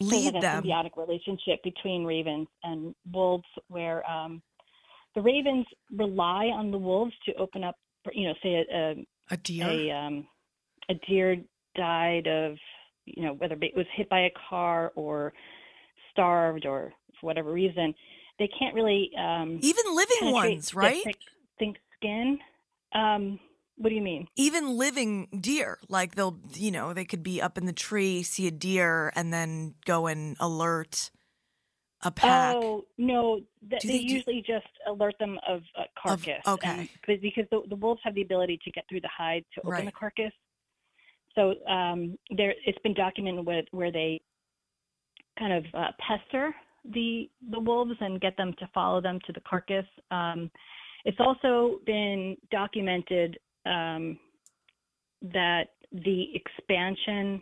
Lead 0.02 0.34
a 0.36 0.40
them. 0.40 0.64
symbiotic 0.64 0.92
relationship 0.96 1.62
between 1.64 2.06
ravens 2.06 2.48
and 2.64 2.96
wolves 3.12 3.44
where 3.68 4.10
um 4.10 4.42
the 5.16 5.22
ravens 5.22 5.66
rely 5.92 6.46
on 6.46 6.72
the 6.72 6.78
wolves 6.78 7.14
to 7.26 7.34
open 7.36 7.64
up 7.64 7.76
you 8.14 8.28
know 8.28 8.34
say 8.42 8.66
a 8.72 8.76
a, 8.78 9.06
A 9.32 9.38
deer. 9.38 9.68
a 9.68 9.92
um 9.92 10.28
a 10.90 10.94
deer 11.08 11.38
died 11.76 12.28
of 12.28 12.56
you 13.06 13.24
know 13.24 13.34
whether 13.34 13.56
it 13.62 13.76
was 13.76 13.86
hit 13.96 14.08
by 14.10 14.22
a 14.22 14.32
car 14.50 14.94
or 14.96 15.34
starved 16.12 16.66
or 16.66 16.94
for 17.20 17.28
whatever 17.28 17.52
reason 17.52 17.94
they 18.38 18.50
can't 18.58 18.74
really 18.76 19.12
um 19.18 19.60
Even 19.62 19.96
living 19.96 20.32
ones, 20.32 20.74
right? 20.74 21.04
thick, 21.04 21.18
thick 21.60 21.76
skin 21.98 22.40
um 22.96 23.38
what 23.80 23.90
do 23.90 23.96
you 23.96 24.02
mean 24.02 24.28
Even 24.36 24.78
living 24.78 25.28
deer, 25.42 25.80
like 25.90 26.16
they'll, 26.16 26.38
you 26.54 26.70
know, 26.72 26.94
they 26.94 27.06
could 27.06 27.24
be 27.24 27.42
up 27.42 27.58
in 27.58 27.66
the 27.66 27.74
tree, 27.74 28.24
see 28.24 28.46
a 28.48 28.52
deer, 28.52 29.12
and 29.16 29.34
then 29.34 29.74
go 29.86 30.06
and 30.08 30.36
alert 30.40 31.10
a 32.04 32.12
pack. 32.12 32.56
Oh 32.56 32.86
no, 32.98 33.42
th- 33.70 33.82
Do 33.82 33.88
they 33.88 33.98
they 34.00 34.06
do- 34.06 34.14
usually 34.16 34.44
just 34.46 34.68
alert 34.88 35.16
them 35.20 35.38
of 35.48 35.62
a 35.78 35.84
carcass. 36.02 36.42
and- 36.46 36.54
okay. 36.54 36.90
because 37.02 37.22
because 37.22 37.46
the, 37.52 37.62
the 37.70 37.76
wolves 37.76 38.00
have 38.04 38.16
the 38.16 38.22
ability 38.22 38.60
to 38.64 38.72
get 38.72 38.84
through 38.88 39.02
the 39.02 39.10
hide 39.18 39.44
to 39.56 39.62
open 39.68 39.86
the 39.86 39.92
carcass. 39.92 40.32
So 41.36 41.56
um, 41.70 42.18
there, 42.36 42.54
it's 42.66 42.80
been 42.80 42.94
documented 42.94 43.46
with 43.46 43.66
where 43.72 43.92
they 43.92 44.22
kind 45.38 45.54
of 45.54 45.64
uh, 45.74 45.92
pester 46.06 46.54
the 46.94 47.30
the 47.52 47.60
wolves 47.60 47.96
and 48.00 48.20
get 48.20 48.36
them 48.38 48.54
to 48.60 48.70
follow 48.74 49.00
them 49.02 49.20
to 49.28 49.34
the 49.34 49.42
carcass. 49.42 49.86
Um, 50.12 50.50
it's 51.06 51.20
also 51.20 51.80
been 51.86 52.36
documented 52.52 53.38
um, 53.66 54.18
that 55.22 55.68
the 55.92 56.28
expansion 56.34 57.42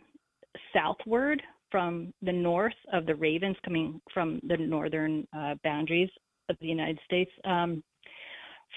southward 0.73 1.41
from 1.71 2.13
the 2.21 2.31
north 2.31 2.73
of 2.93 3.05
the 3.05 3.15
ravens 3.15 3.55
coming 3.63 4.01
from 4.13 4.39
the 4.47 4.57
northern 4.57 5.27
uh, 5.37 5.55
boundaries 5.63 6.09
of 6.49 6.55
the 6.61 6.67
United 6.67 6.99
States 7.05 7.31
um, 7.45 7.83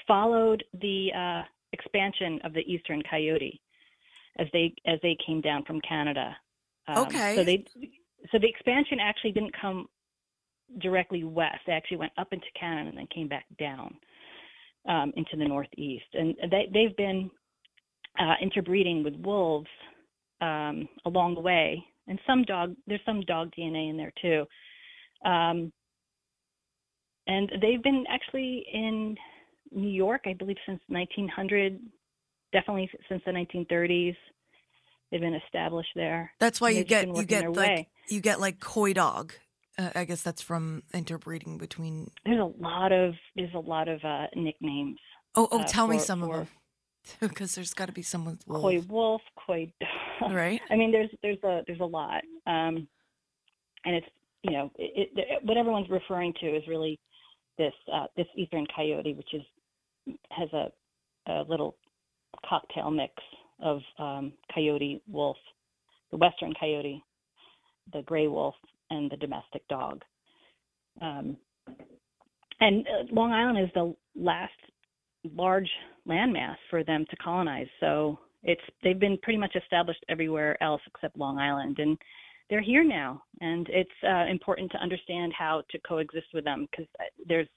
followed 0.07 0.63
the 0.81 1.09
uh, 1.17 1.43
expansion 1.73 2.41
of 2.45 2.53
the 2.53 2.61
eastern 2.61 3.03
coyote 3.09 3.61
as 4.39 4.47
they 4.53 4.75
as 4.87 4.99
they 5.03 5.17
came 5.25 5.41
down 5.41 5.65
from 5.65 5.81
Canada. 5.83 6.37
Um, 6.89 7.07
Okay. 7.07 7.37
So 7.37 7.45
they 7.45 7.65
so 8.33 8.39
the 8.39 8.49
expansion 8.49 8.99
actually 9.01 9.33
didn't 9.33 9.55
come 9.61 9.87
directly 10.81 11.25
west. 11.25 11.59
They 11.67 11.73
actually 11.73 11.99
went 11.99 12.13
up 12.19 12.33
into 12.33 12.47
Canada 12.59 12.91
and 12.91 12.99
then 12.99 13.09
came 13.15 13.29
back 13.29 13.45
down 13.59 13.95
um, 14.89 15.13
into 15.17 15.37
the 15.37 15.47
northeast. 15.49 16.07
And 16.15 16.37
they 16.51 16.69
they've 16.73 16.97
been 16.97 17.31
uh, 18.19 18.35
interbreeding 18.43 19.05
with 19.05 19.15
wolves 19.17 19.69
um, 20.41 20.89
along 21.05 21.35
the 21.35 21.41
way, 21.41 21.85
and 22.07 22.19
some 22.27 22.43
dog 22.45 22.75
there's 22.87 23.01
some 23.05 23.21
dog 23.23 23.51
DNA 23.59 23.91
in 23.91 23.97
there 23.97 24.13
too. 24.21 24.45
Um, 25.29 25.73
and 27.27 27.51
they've 27.61 27.83
been 27.83 28.05
actually 28.09 28.67
in 28.73 29.17
New 29.71 29.91
York, 29.91 30.23
I 30.27 30.33
believe, 30.33 30.57
since 30.67 30.81
1900. 30.89 31.79
Definitely 32.53 32.91
since 33.09 33.23
the 33.25 33.31
1930s, 33.31 34.17
they've 35.11 35.21
been 35.21 35.41
established 35.47 35.91
there. 35.95 36.33
That's 36.41 36.61
why 36.61 36.71
you 36.71 36.83
get 36.83 37.07
you 37.07 37.25
get 37.25 37.49
like 37.53 37.57
way. 37.57 37.89
you 38.09 38.21
get 38.21 38.41
like 38.41 38.59
coy 38.59 38.93
dog. 38.93 39.33
Uh, 39.81 39.91
I 39.95 40.05
guess 40.05 40.23
that's 40.23 40.43
from 40.43 40.83
interbreeding 40.93 41.57
between. 41.59 42.11
There's 42.25 42.41
a 42.41 42.63
lot 42.63 42.93
of 42.93 43.15
there's 43.37 43.55
a 43.55 43.59
lot 43.61 43.89
of 43.89 44.05
uh, 44.05 44.27
nicknames. 44.37 44.99
Oh, 45.35 45.49
oh, 45.51 45.61
uh, 45.61 45.65
tell 45.65 45.87
me 45.87 45.99
for- 45.99 46.05
some 46.05 46.23
of 46.23 46.31
them, 46.31 46.49
because 47.21 47.55
there's 47.55 47.73
got 47.73 47.87
to 47.87 47.93
be 47.93 48.03
some 48.03 48.25
with 48.25 48.47
wolf. 48.47 48.63
Coy 48.63 48.81
wolf, 48.89 49.23
coy. 49.47 49.73
Right. 50.31 50.61
I 50.71 50.77
mean, 50.77 50.93
there's 50.93 51.09
there's 51.23 51.43
a 51.45 51.63
there's 51.67 51.81
a 51.81 51.85
lot, 51.85 52.23
um, 52.47 52.87
and 53.87 53.95
it's 53.97 54.07
you 54.43 54.53
know 54.53 54.71
it, 54.77 55.09
it, 55.17 55.43
what 55.45 55.57
everyone's 55.57 55.89
referring 55.89 56.35
to 56.43 56.47
is 56.47 56.63
really 56.69 57.01
this 57.57 57.73
uh, 57.91 58.05
this 58.19 58.27
eastern 58.37 58.67
coyote, 58.77 59.15
which 59.15 59.33
is 59.33 60.15
has 60.31 60.51
a, 60.53 60.71
a 61.33 61.43
little 61.49 61.77
cocktail 62.47 62.91
mix 62.91 63.15
of 63.63 63.81
um, 63.99 64.35
coyote, 64.55 65.01
wolf, 65.09 65.39
the 66.11 66.19
western 66.19 66.53
coyote, 66.61 67.03
the 67.95 68.03
gray 68.03 68.27
wolf, 68.27 68.55
and 68.91 69.11
the 69.11 69.17
domestic 69.17 69.67
dog. 69.69 70.03
Um, 71.01 71.37
and 72.61 72.87
uh, 72.87 73.13
Long 73.13 73.33
Island 73.33 73.59
is 73.59 73.71
the 73.75 73.95
last 74.15 74.53
large 75.35 75.69
landmass 76.09 76.57
for 76.69 76.85
them 76.85 77.05
to 77.11 77.17
colonize. 77.17 77.69
So 77.79 78.19
it's 78.43 78.61
they've 78.83 78.99
been 78.99 79.19
pretty 79.23 79.39
much 79.39 79.57
established 79.57 80.05
everywhere 80.09 80.63
else 80.63 80.81
except 80.87 81.17
Long 81.17 81.39
Island, 81.39 81.79
and 81.79 81.99
they're 82.49 82.61
here 82.61 82.85
now. 82.85 83.23
And 83.41 83.67
it's 83.71 83.91
uh, 84.07 84.27
important 84.31 84.71
to 84.73 84.79
understand 84.79 85.33
how 85.37 85.63
to 85.71 85.79
coexist 85.81 86.29
with 86.35 86.45
them 86.45 86.67
because 86.71 86.87
there's, 87.27 87.49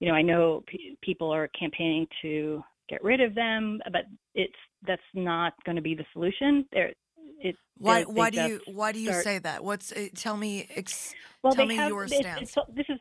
you 0.00 0.08
know, 0.08 0.14
I 0.14 0.22
know 0.22 0.62
p- 0.66 0.96
people 1.02 1.30
are 1.30 1.48
campaigning 1.48 2.06
to 2.22 2.62
get 2.88 3.04
rid 3.04 3.20
of 3.20 3.34
them, 3.34 3.80
but 3.92 4.02
it's 4.34 4.52
that's 4.86 5.02
not 5.14 5.52
going 5.64 5.76
to 5.76 5.82
be 5.82 5.94
the 5.94 6.06
solution. 6.12 6.64
There, 6.72 6.92
it. 7.40 7.56
Why? 7.78 8.02
Why 8.04 8.30
do 8.30 8.40
you? 8.42 8.60
Why 8.66 8.92
do 8.92 8.98
you 9.00 9.10
start- 9.10 9.24
say 9.24 9.38
that? 9.40 9.64
What's? 9.64 9.92
Uh, 9.92 10.08
tell 10.14 10.36
me. 10.36 10.66
Ex, 10.74 11.14
well, 11.42 11.52
tell 11.52 11.66
me 11.66 11.76
have, 11.76 11.88
your 11.88 12.06
stance. 12.08 12.52
it's- 12.56 12.66
this 12.74 12.86
is 12.88 12.98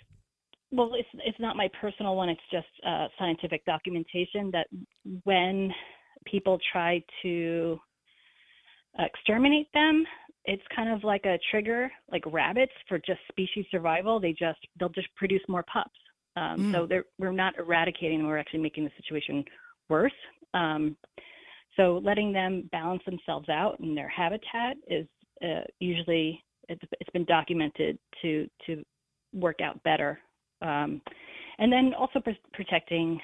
well, 0.72 0.92
it's 0.96 1.10
it's 1.26 1.40
not 1.40 1.56
my 1.56 1.70
personal 1.80 2.16
one. 2.16 2.30
It's 2.30 2.42
just 2.52 2.68
uh, 2.86 3.08
scientific 3.18 3.64
documentation 3.66 4.52
that 4.52 4.68
when 5.24 5.74
people 6.26 6.60
try 6.72 7.02
to 7.24 7.80
exterminate 9.00 9.72
them, 9.74 10.06
it's 10.46 10.64
kind 10.76 10.90
of 10.92 11.04
like 11.04 11.26
a 11.26 11.38
trigger, 11.52 11.92
like 12.12 12.24
rabbits 12.26 12.72
for 12.88 12.98
just 13.00 13.20
species 13.30 13.66
survival. 13.72 14.20
They 14.20 14.32
just 14.32 14.60
they'll 14.80 14.90
just 14.90 15.14
produce 15.16 15.42
more 15.48 15.64
pups. 15.72 15.92
Um, 16.36 16.72
So 16.72 16.86
they're, 16.86 17.06
we're 17.18 17.32
not 17.32 17.58
eradicating 17.58 18.20
them; 18.20 18.28
we're 18.28 18.38
actually 18.38 18.62
making 18.62 18.84
the 18.86 18.92
situation 19.02 19.44
worse. 19.90 20.12
Um, 20.54 20.96
so 21.78 22.02
letting 22.04 22.34
them 22.34 22.68
balance 22.72 23.02
themselves 23.06 23.48
out 23.50 23.80
in 23.80 23.96
their 23.96 24.10
habitat 24.10 24.76
is 24.88 25.08
uh, 25.44 25.62
usually 25.80 26.44
it's, 26.68 26.82
it's 27.00 27.10
been 27.12 27.26
documented 27.26 27.98
to 28.22 28.48
to 28.66 28.84
work 29.34 29.62
out 29.62 29.82
better. 29.84 30.20
Um, 30.62 31.02
and 31.60 31.72
then 31.72 31.94
also 31.98 32.20
pr- 32.20 32.32
protecting 32.54 33.20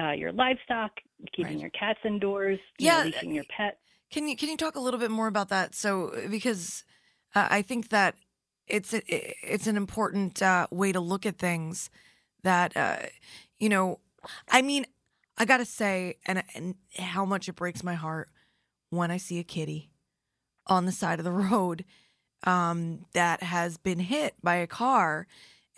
uh, 0.00 0.12
your 0.12 0.32
livestock, 0.32 0.90
keeping 1.36 1.58
your 1.58 1.70
cats 1.70 1.98
indoors, 2.04 2.58
you 2.78 2.88
know, 2.88 2.98
Yeah, 2.98 3.04
leashing 3.04 3.34
your 3.34 3.44
pets. 3.56 3.76
Can 4.10 4.28
you 4.28 4.36
can 4.36 4.48
you 4.48 4.56
talk 4.56 4.76
a 4.76 4.80
little 4.80 5.00
bit 5.00 5.10
more 5.10 5.26
about 5.26 5.48
that? 5.50 5.74
So 5.74 6.12
because 6.30 6.84
uh, 7.34 7.48
I 7.50 7.62
think 7.62 7.90
that 7.90 8.16
it's 8.66 8.94
a, 8.94 9.02
it's 9.06 9.66
an 9.66 9.76
important 9.76 10.42
uh, 10.42 10.66
way 10.70 10.92
to 10.92 11.00
look 11.00 11.26
at 11.26 11.38
things. 11.38 11.90
That 12.42 12.76
uh, 12.76 12.96
you 13.58 13.68
know, 13.68 14.00
I 14.48 14.62
mean, 14.62 14.86
I 15.38 15.44
gotta 15.44 15.64
say, 15.64 16.16
and 16.26 16.42
and 16.54 16.74
how 16.98 17.24
much 17.24 17.48
it 17.48 17.54
breaks 17.54 17.82
my 17.82 17.94
heart 17.94 18.28
when 18.90 19.10
I 19.10 19.16
see 19.16 19.38
a 19.38 19.44
kitty 19.44 19.90
on 20.66 20.84
the 20.84 20.92
side 20.92 21.18
of 21.18 21.24
the 21.24 21.32
road 21.50 21.84
um, 22.44 23.06
that 23.14 23.42
has 23.42 23.78
been 23.78 24.00
hit 24.00 24.34
by 24.42 24.56
a 24.56 24.66
car, 24.66 25.26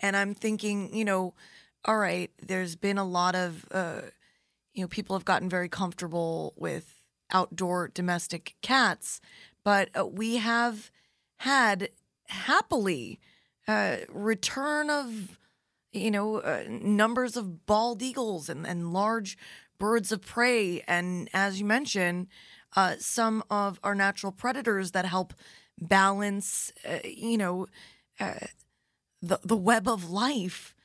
and 0.01 0.17
I'm 0.17 0.33
thinking, 0.33 0.93
you 0.95 1.05
know, 1.05 1.35
all 1.85 1.97
right, 1.97 2.31
there's 2.41 2.75
been 2.75 2.97
a 2.97 3.05
lot 3.05 3.35
of 3.35 3.65
uh, 3.71 4.01
you 4.73 4.81
know, 4.81 4.87
people 4.87 5.15
have 5.15 5.25
gotten 5.25 5.49
very 5.49 5.69
comfortable 5.69 6.53
with 6.55 7.03
outdoor 7.31 7.89
domestic 7.89 8.55
cats, 8.61 9.21
but 9.63 9.89
uh, 9.97 10.05
we 10.05 10.37
have 10.37 10.91
had 11.37 11.89
happily 12.27 13.19
uh, 13.67 13.97
return 14.09 14.89
of, 14.89 15.37
you 15.91 16.11
know, 16.11 16.37
uh, 16.37 16.63
numbers 16.69 17.35
of 17.35 17.65
bald 17.65 18.01
eagles 18.01 18.49
and, 18.49 18.65
and 18.65 18.93
large 18.93 19.37
birds 19.77 20.11
of 20.11 20.21
prey. 20.21 20.83
And 20.87 21.29
as 21.33 21.59
you 21.59 21.65
mentioned, 21.65 22.27
uh, 22.75 22.95
some 22.99 23.43
of 23.49 23.79
our 23.83 23.95
natural 23.95 24.31
predators 24.31 24.91
that 24.91 25.05
help 25.05 25.33
balance, 25.79 26.71
uh, 26.87 26.99
you 27.03 27.37
know, 27.37 27.67
uh, 28.19 28.47
the, 29.21 29.39
the 29.43 29.57
web 29.57 29.87
of 29.87 30.09
life. 30.09 30.75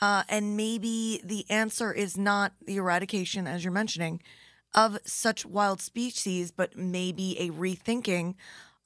Uh, 0.00 0.24
and 0.28 0.56
maybe 0.56 1.20
the 1.24 1.44
answer 1.48 1.92
is 1.92 2.16
not 2.16 2.52
the 2.64 2.76
eradication, 2.76 3.46
as 3.46 3.64
you're 3.64 3.72
mentioning, 3.72 4.20
of 4.74 4.98
such 5.04 5.46
wild 5.46 5.80
species, 5.80 6.50
but 6.50 6.76
maybe 6.76 7.38
a 7.38 7.50
rethinking 7.50 8.34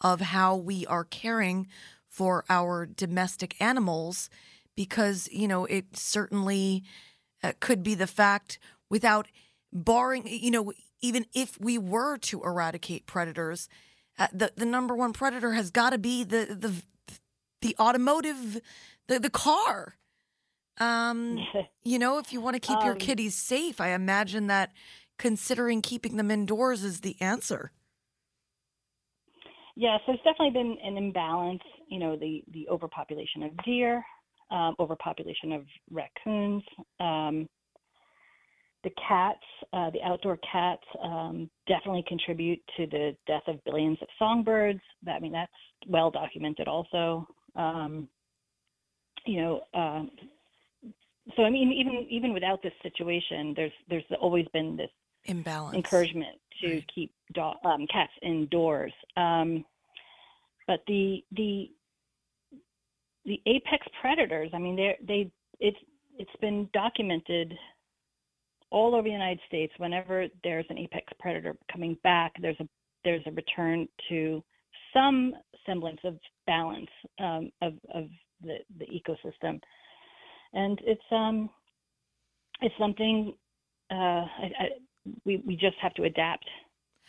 of 0.01 0.21
how 0.21 0.57
we 0.57 0.85
are 0.87 1.05
caring 1.05 1.67
for 2.09 2.45
our 2.49 2.87
domestic 2.87 3.59
animals, 3.61 4.29
because, 4.77 5.29
you 5.33 5.49
know, 5.49 5.65
it 5.65 5.97
certainly 5.97 6.85
uh, 7.43 7.53
could 7.61 7.83
be 7.83 7.95
the 7.95 8.07
fact 8.07 8.59
without 8.89 9.27
barring, 9.73 10.27
you 10.27 10.51
know, 10.51 10.73
even 11.01 11.27
if 11.35 11.61
we 11.61 11.79
were 11.79 12.19
to 12.19 12.43
eradicate 12.43 13.07
predators, 13.07 13.69
uh, 14.19 14.29
the, 14.33 14.53
the 14.57 14.67
number 14.67 14.95
one 14.95 15.13
predator 15.13 15.53
has 15.53 15.71
got 15.71 15.91
to 15.91 15.99
be 15.99 16.25
the, 16.25 16.57
the, 16.59 16.83
the 17.63 17.77
automotive, 17.79 18.61
the, 19.09 19.19
the 19.19 19.31
car. 19.31 19.97
Um, 20.79 21.39
you 21.85 21.99
know, 21.99 22.19
if 22.19 22.33
you 22.33 22.41
want 22.41 22.55
to 22.55 22.61
keep 22.61 22.81
your 22.83 22.93
Um, 22.93 22.99
kitties 22.99 23.35
safe, 23.35 23.81
I 23.81 23.89
imagine 23.89 24.47
that 24.47 24.73
considering 25.19 25.83
keeping 25.83 26.17
them 26.17 26.31
indoors 26.31 26.85
is 26.85 27.01
the 27.01 27.17
answer. 27.21 27.73
Yes, 29.75 30.01
there's 30.07 30.19
definitely 30.19 30.51
been 30.51 30.79
an 30.83 30.97
imbalance. 30.97 31.63
You 31.89 31.99
know, 31.99 32.17
the 32.17 32.43
the 32.53 32.67
overpopulation 32.69 33.43
of 33.43 33.51
deer, 33.65 34.05
um, 34.51 34.75
overpopulation 34.79 35.53
of 35.53 35.65
raccoons, 35.91 36.63
um, 37.01 37.49
the 38.85 38.91
cats, 39.09 39.43
uh, 39.73 39.91
the 39.91 40.03
outdoor 40.05 40.39
cats, 40.51 40.85
um, 41.03 41.51
definitely 41.67 42.05
contribute 42.07 42.61
to 42.77 42.87
the 42.87 43.17
death 43.27 43.43
of 43.49 43.63
billions 43.65 43.99
of 44.01 44.09
songbirds. 44.19 44.81
I 45.11 45.19
mean, 45.19 45.33
that's 45.33 45.51
well 45.89 46.11
documented. 46.11 46.69
Also, 46.69 47.27
um, 47.57 48.09
you 49.25 49.41
know, 49.43 49.61
um, 49.75 50.11
so 51.37 51.43
I 51.43 51.51
mean, 51.51 51.73
even 51.73 52.07
even 52.09 52.33
without 52.33 52.63
this 52.63 52.73
situation, 52.83 53.55
there's 53.57 53.73
there's 53.89 54.05
always 54.21 54.47
been 54.53 54.77
this 54.77 54.91
Imbalance. 55.25 55.75
encouragement 55.75 56.39
to 56.63 56.81
keep 56.95 57.13
do- 57.35 57.41
um, 57.65 57.87
cats 57.93 58.13
indoors. 58.23 58.93
Um, 59.17 59.65
but 60.69 60.81
the 60.87 61.25
the 61.33 61.71
the 63.27 63.41
apex 63.47 63.87
predators, 64.01 64.51
I 64.55 64.59
mean, 64.59 64.77
they 64.77 64.97
they 65.07 65.31
it's 65.61 65.77
it's 66.19 66.31
been 66.41 66.69
documented 66.73 67.53
all 68.71 68.95
over 68.95 69.03
the 69.03 69.11
United 69.11 69.41
States. 69.47 69.73
Whenever 69.79 70.27
there's 70.43 70.67
an 70.71 70.79
apex 70.79 71.13
predator 71.19 71.57
coming 71.71 71.99
back, 72.03 72.33
there's 72.41 72.59
a 72.61 72.69
there's 73.05 73.23
a 73.27 73.33
return 73.33 73.89
to 74.09 74.43
some 74.93 75.35
semblance 75.67 76.01
of 76.05 76.19
balance 76.47 76.91
um, 77.19 77.51
of 77.63 77.75
of 77.93 78.09
the 78.43 78.59
the 78.79 78.87
ecosystem, 78.87 79.61
and 80.53 80.81
it's 80.85 81.03
um 81.11 81.51
it's 82.61 82.75
something 82.79 83.35
uh, 83.91 83.95
I, 83.95 84.51
I, 84.59 84.69
we 85.25 85.43
we 85.45 85.57
just 85.57 85.77
have 85.83 85.95
to 85.95 86.05
adapt 86.05 86.47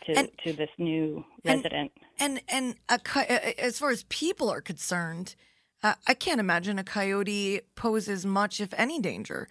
to 0.06 0.28
to 0.46 0.54
this 0.54 0.70
new 0.78 1.24
resident. 1.46 1.92
And 2.20 2.42
and 2.50 2.76
a, 2.90 3.60
as 3.62 3.80
far 3.80 3.92
as 3.92 4.04
people 4.04 4.50
are 4.50 4.62
concerned, 4.62 5.36
uh, 5.84 5.94
I 6.08 6.14
can't 6.14 6.40
imagine 6.40 6.80
a 6.80 6.84
coyote 6.84 7.62
poses 7.76 8.26
much, 8.26 8.60
if 8.60 8.74
any, 8.78 9.00
danger 9.00 9.48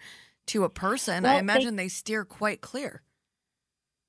to 0.47 0.63
a 0.63 0.69
person. 0.69 1.23
Well, 1.23 1.35
I 1.35 1.39
imagine 1.39 1.75
they, 1.75 1.87
steer 1.87 2.25
quite 2.25 2.61
clear. 2.61 3.01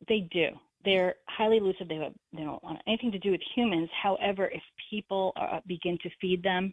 They 0.08 0.28
do. 0.30 0.48
They're 0.84 1.16
highly 1.28 1.58
elusive. 1.58 1.88
They, 1.88 1.96
have, 1.96 2.12
they 2.32 2.42
don't 2.42 2.62
want 2.62 2.80
anything 2.86 3.12
to 3.12 3.18
do 3.18 3.32
with 3.32 3.40
humans. 3.54 3.88
However, 4.00 4.46
if 4.46 4.62
people 4.90 5.32
uh, 5.36 5.60
begin 5.66 5.98
to 6.02 6.10
feed 6.20 6.42
them, 6.42 6.72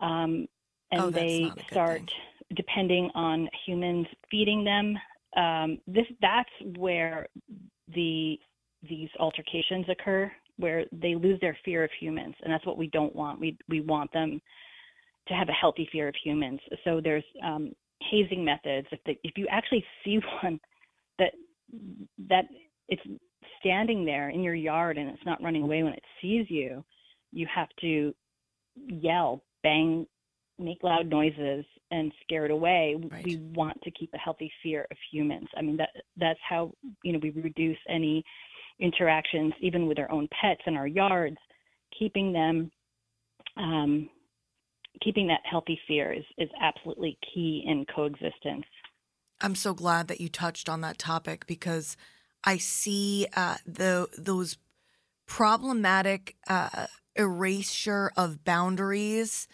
um, 0.00 0.46
and 0.90 1.02
Oh, 1.02 1.10
they 1.10 1.42
not 1.42 1.52
a 1.52 1.54
good 1.56 1.64
start 1.70 2.12
depending 2.56 3.10
on 3.14 3.48
humans 3.64 4.06
feeding 4.30 4.64
them, 4.64 4.98
um, 5.36 5.78
this 5.86 6.06
that's 6.20 6.50
where 6.76 7.28
the 7.94 8.38
these 8.88 9.08
altercations 9.18 9.86
occur, 9.88 10.32
where 10.60 10.84
they 10.92 11.14
lose 11.14 11.40
their 11.40 11.56
fear 11.64 11.84
of 11.84 11.90
humans, 11.98 12.34
and 12.42 12.52
that's 12.52 12.66
what 12.66 12.78
we 12.78 12.88
don't 12.88 13.14
want. 13.14 13.40
We 13.40 13.58
we 13.68 13.80
want 13.80 14.12
them 14.12 14.40
to 15.28 15.34
have 15.34 15.48
a 15.48 15.52
healthy 15.52 15.88
fear 15.92 16.08
of 16.08 16.14
humans. 16.22 16.60
So 16.84 17.00
there's 17.02 17.24
um, 17.44 17.72
hazing 18.10 18.44
methods. 18.44 18.88
If 18.90 19.00
they, 19.06 19.18
if 19.22 19.36
you 19.36 19.46
actually 19.50 19.84
see 20.04 20.18
one 20.42 20.60
that 21.18 21.32
that 22.28 22.44
it's 22.88 23.02
standing 23.60 24.04
there 24.04 24.30
in 24.30 24.42
your 24.42 24.54
yard 24.54 24.98
and 24.98 25.08
it's 25.08 25.24
not 25.26 25.42
running 25.42 25.62
away 25.62 25.82
when 25.82 25.92
it 25.92 26.04
sees 26.20 26.46
you, 26.48 26.84
you 27.32 27.46
have 27.54 27.68
to 27.80 28.14
yell, 28.74 29.42
bang, 29.62 30.06
make 30.58 30.82
loud 30.82 31.08
noises, 31.08 31.64
and 31.90 32.12
scare 32.22 32.44
it 32.44 32.50
away. 32.50 32.96
We 33.24 33.36
want 33.54 33.80
to 33.82 33.90
keep 33.90 34.10
a 34.14 34.18
healthy 34.18 34.50
fear 34.62 34.86
of 34.90 34.96
humans. 35.12 35.48
I 35.56 35.62
mean 35.62 35.76
that 35.76 35.90
that's 36.16 36.38
how 36.48 36.72
you 37.02 37.12
know 37.12 37.20
we 37.22 37.30
reduce 37.30 37.78
any 37.88 38.24
interactions, 38.80 39.52
even 39.60 39.86
with 39.86 39.98
our 39.98 40.10
own 40.10 40.28
pets 40.40 40.62
in 40.66 40.76
our 40.76 40.86
yards. 40.86 41.36
Keeping 41.98 42.32
them, 42.32 42.70
um, 43.56 44.08
keeping 45.02 45.26
that 45.28 45.40
healthy 45.44 45.78
fear 45.86 46.12
is 46.12 46.24
is 46.38 46.48
absolutely 46.60 47.18
key 47.34 47.64
in 47.66 47.84
coexistence. 47.94 48.64
I'm 49.40 49.54
so 49.54 49.74
glad 49.74 50.08
that 50.08 50.20
you 50.20 50.28
touched 50.28 50.68
on 50.68 50.80
that 50.82 50.98
topic 50.98 51.46
because 51.46 51.96
I 52.44 52.58
see 52.58 53.26
uh, 53.36 53.56
the 53.66 54.08
those 54.16 54.58
problematic 55.26 56.36
uh, 56.48 56.86
erasure 57.14 58.12
of 58.16 58.44
boundaries 58.44 59.48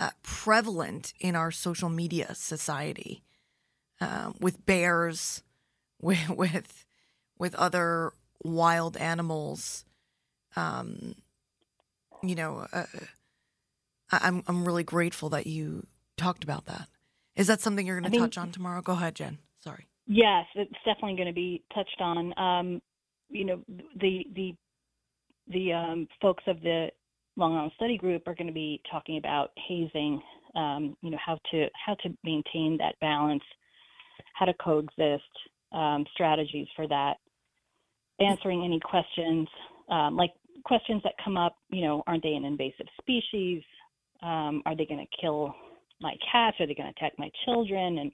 uh, 0.00 0.10
prevalent 0.22 1.12
in 1.20 1.34
our 1.34 1.50
social 1.50 1.88
media 1.88 2.34
society 2.34 3.22
um, 4.00 4.36
with 4.40 4.64
bears, 4.64 5.42
with 6.00 6.30
with 6.30 6.84
with 7.38 7.54
other 7.54 8.12
wild 8.42 8.96
animals. 8.96 9.84
Um, 10.56 11.14
you 12.22 12.34
know, 12.34 12.66
uh, 12.72 12.84
I'm 14.10 14.42
I'm 14.46 14.64
really 14.64 14.84
grateful 14.84 15.28
that 15.30 15.46
you 15.46 15.86
talked 16.16 16.44
about 16.44 16.66
that. 16.66 16.88
Is 17.36 17.46
that 17.46 17.60
something 17.60 17.86
you're 17.86 18.00
going 18.00 18.12
to 18.12 18.18
touch 18.18 18.38
on 18.38 18.50
tomorrow? 18.50 18.82
Go 18.82 18.92
ahead, 18.92 19.14
Jen. 19.14 19.38
Sorry. 19.60 19.86
Yes, 20.06 20.46
it's 20.54 20.72
definitely 20.84 21.16
going 21.16 21.28
to 21.28 21.34
be 21.34 21.62
touched 21.74 22.00
on. 22.00 22.38
Um, 22.38 22.82
you 23.28 23.44
know, 23.44 23.62
the 24.00 24.24
the 24.34 24.56
the 25.48 25.72
um, 25.72 26.08
folks 26.20 26.42
of 26.46 26.60
the 26.62 26.88
Long 27.36 27.54
Island 27.54 27.72
Study 27.76 27.96
Group 27.96 28.26
are 28.26 28.34
going 28.34 28.48
to 28.48 28.52
be 28.52 28.80
talking 28.90 29.18
about 29.18 29.50
hazing. 29.68 30.20
Um, 30.56 30.96
you 31.02 31.10
know, 31.10 31.18
how 31.24 31.38
to 31.52 31.66
how 31.86 31.94
to 32.02 32.08
maintain 32.24 32.78
that 32.78 32.94
balance, 33.00 33.42
how 34.34 34.46
to 34.46 34.54
coexist, 34.54 35.22
um, 35.72 36.04
strategies 36.14 36.66
for 36.74 36.88
that. 36.88 37.18
Answering 38.20 38.64
any 38.64 38.80
questions, 38.80 39.48
um, 39.88 40.16
like 40.16 40.32
questions 40.64 41.02
that 41.04 41.14
come 41.24 41.36
up. 41.36 41.56
You 41.70 41.84
know, 41.84 42.02
aren't 42.06 42.22
they 42.22 42.34
an 42.34 42.44
invasive 42.44 42.86
species? 43.00 43.62
Um, 44.22 44.62
are 44.66 44.76
they 44.76 44.86
going 44.86 45.04
to 45.04 45.20
kill 45.20 45.54
my 46.00 46.14
cats? 46.32 46.56
Are 46.60 46.66
they 46.66 46.74
going 46.74 46.92
to 46.92 46.96
attack 46.96 47.12
my 47.18 47.30
children? 47.44 47.98
And 47.98 48.12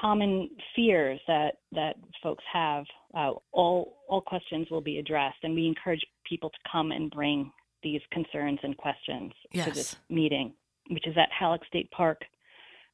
common 0.00 0.50
fears 0.74 1.20
that 1.26 1.56
that 1.72 1.96
folks 2.22 2.44
have. 2.52 2.84
Uh, 3.14 3.32
all 3.52 3.98
all 4.08 4.20
questions 4.20 4.68
will 4.70 4.80
be 4.80 4.98
addressed, 4.98 5.38
and 5.42 5.54
we 5.54 5.66
encourage 5.66 6.00
people 6.28 6.50
to 6.50 6.58
come 6.70 6.92
and 6.92 7.10
bring 7.10 7.50
these 7.82 8.00
concerns 8.10 8.58
and 8.62 8.76
questions 8.76 9.32
to 9.64 9.70
this 9.70 9.96
meeting, 10.08 10.54
which 10.90 11.06
is 11.06 11.16
at 11.16 11.28
Hallock 11.36 11.64
State 11.66 11.90
Park 11.90 12.22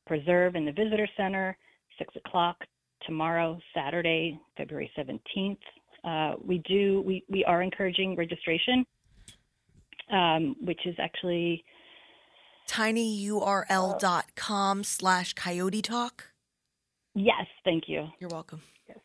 Preserve 0.06 0.56
in 0.56 0.64
the 0.64 0.72
Visitor 0.72 1.08
Center, 1.16 1.56
six 1.98 2.14
o'clock 2.16 2.56
tomorrow, 3.06 3.58
Saturday, 3.74 4.38
February 4.56 4.90
seventeenth. 4.96 5.60
Uh, 6.08 6.32
we 6.50 6.58
do 6.68 7.02
we 7.06 7.24
we 7.28 7.44
are 7.44 7.60
encouraging 7.62 8.16
registration, 8.16 8.84
um, 10.10 10.56
which 10.68 10.80
is 10.86 10.96
actually 10.98 11.64
tinyurl.com 12.68 14.84
slash 14.84 15.32
coyote 15.34 15.82
talk. 15.82 16.24
yes, 17.14 17.46
thank 17.64 17.84
you. 17.88 18.08
You're 18.20 18.30
welcome. 18.30 18.62
Yes. 18.88 18.98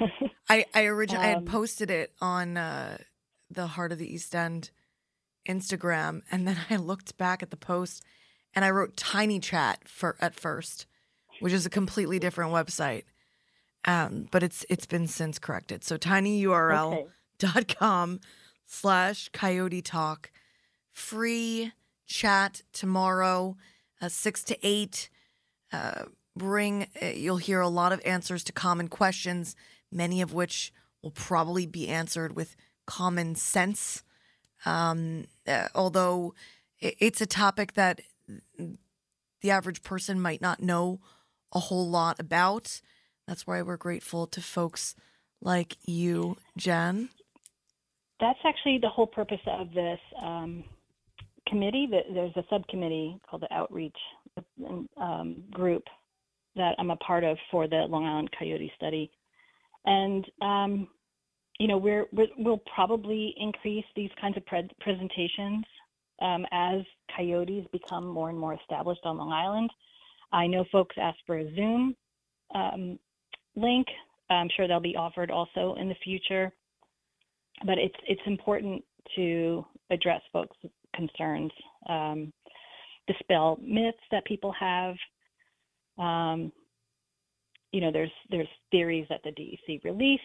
I 0.48 0.66
I 0.74 0.84
originally 0.84 1.24
I 1.24 1.28
had 1.28 1.38
Um, 1.38 1.44
posted 1.46 1.90
it 1.90 2.12
on 2.20 2.56
uh, 2.56 2.98
the 3.50 3.68
Heart 3.68 3.92
of 3.92 3.98
the 3.98 4.12
East 4.12 4.34
End 4.34 4.70
Instagram, 5.48 6.22
and 6.30 6.46
then 6.46 6.58
I 6.70 6.76
looked 6.76 7.16
back 7.16 7.42
at 7.42 7.50
the 7.50 7.56
post, 7.56 8.04
and 8.54 8.64
I 8.64 8.70
wrote 8.70 8.96
Tiny 8.96 9.40
Chat 9.40 9.88
for 9.88 10.16
at 10.20 10.34
first, 10.34 10.86
which 11.40 11.52
is 11.52 11.66
a 11.66 11.70
completely 11.70 12.18
different 12.18 12.52
website. 12.52 13.04
Um, 13.86 14.28
but 14.30 14.42
it's 14.42 14.64
it's 14.68 14.86
been 14.86 15.06
since 15.06 15.38
corrected. 15.38 15.84
So 15.84 15.98
tinyurl.com 15.98 18.20
slash 18.66 19.28
coyote 19.32 19.82
talk. 19.82 20.30
Free 20.92 21.72
chat 22.06 22.62
tomorrow, 22.72 23.56
uh, 24.00 24.08
six 24.08 24.42
to 24.44 24.56
eight. 24.62 25.10
Uh, 25.72 26.04
bring 26.36 26.86
uh, 27.02 27.06
you'll 27.06 27.36
hear 27.36 27.60
a 27.60 27.68
lot 27.68 27.92
of 27.92 28.00
answers 28.04 28.42
to 28.44 28.52
common 28.52 28.88
questions, 28.88 29.54
many 29.92 30.22
of 30.22 30.32
which 30.32 30.72
will 31.02 31.10
probably 31.10 31.66
be 31.66 31.88
answered 31.88 32.34
with 32.34 32.56
common 32.86 33.34
sense. 33.34 34.02
Um, 34.64 35.26
uh, 35.46 35.68
although 35.74 36.32
it's 36.80 37.20
a 37.20 37.26
topic 37.26 37.74
that 37.74 38.00
the 39.40 39.50
average 39.50 39.82
person 39.82 40.20
might 40.20 40.40
not 40.40 40.62
know 40.62 41.00
a 41.52 41.60
whole 41.60 41.88
lot 41.88 42.18
about. 42.18 42.80
That's 43.26 43.46
why 43.46 43.62
we're 43.62 43.76
grateful 43.76 44.26
to 44.28 44.40
folks 44.40 44.94
like 45.40 45.76
you, 45.86 46.36
Jen. 46.56 47.08
That's 48.20 48.38
actually 48.44 48.78
the 48.80 48.88
whole 48.88 49.06
purpose 49.06 49.40
of 49.46 49.72
this 49.72 49.98
um, 50.22 50.64
committee. 51.48 51.88
There's 51.90 52.36
a 52.36 52.44
subcommittee 52.50 53.18
called 53.28 53.42
the 53.42 53.52
Outreach 53.52 53.96
um, 54.96 55.44
Group 55.52 55.84
that 56.56 56.74
I'm 56.78 56.90
a 56.90 56.96
part 56.96 57.24
of 57.24 57.36
for 57.50 57.66
the 57.66 57.86
Long 57.88 58.06
Island 58.06 58.30
Coyote 58.38 58.72
Study, 58.76 59.10
and 59.84 60.24
um, 60.40 60.88
you 61.58 61.66
know 61.66 61.78
we're, 61.78 62.06
we're 62.12 62.28
we'll 62.38 62.62
probably 62.74 63.34
increase 63.38 63.84
these 63.96 64.10
kinds 64.20 64.36
of 64.36 64.46
pre- 64.46 64.70
presentations 64.80 65.64
um, 66.22 66.46
as 66.52 66.82
coyotes 67.16 67.66
become 67.72 68.06
more 68.06 68.30
and 68.30 68.38
more 68.38 68.54
established 68.54 69.00
on 69.04 69.18
Long 69.18 69.32
Island. 69.32 69.70
I 70.32 70.46
know 70.46 70.64
folks 70.70 70.96
ask 71.00 71.18
for 71.26 71.38
a 71.38 71.54
Zoom 71.54 71.96
um, 72.54 72.98
link. 73.56 73.86
I'm 74.30 74.48
sure 74.56 74.66
they'll 74.66 74.80
be 74.80 74.96
offered 74.96 75.30
also 75.30 75.76
in 75.78 75.88
the 75.88 75.94
future 76.02 76.52
but 77.64 77.78
it's 77.78 77.94
it's 78.06 78.20
important 78.26 78.82
to 79.16 79.64
address 79.90 80.22
folks' 80.32 80.56
concerns, 80.94 81.52
um, 81.88 82.32
dispel 83.06 83.58
myths 83.62 83.98
that 84.10 84.24
people 84.24 84.52
have. 84.58 84.94
Um, 85.98 86.52
you 87.72 87.80
know, 87.80 87.92
there's 87.92 88.10
there's 88.30 88.48
theories 88.70 89.06
that 89.08 89.20
the 89.22 89.30
DEC 89.30 89.84
released 89.84 90.22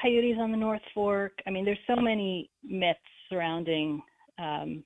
coyotes 0.00 0.36
on 0.38 0.50
the 0.50 0.56
North 0.56 0.82
Fork. 0.94 1.32
I 1.46 1.50
mean, 1.50 1.64
there's 1.64 1.78
so 1.86 1.96
many 1.96 2.50
myths 2.62 2.98
surrounding 3.28 4.02
um, 4.38 4.84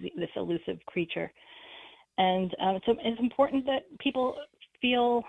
th- 0.00 0.12
this 0.16 0.30
elusive 0.36 0.78
creature, 0.86 1.32
and 2.18 2.54
um, 2.60 2.80
so 2.86 2.94
it's 3.02 3.20
important 3.20 3.64
that 3.66 3.82
people 3.98 4.36
feel 4.80 5.22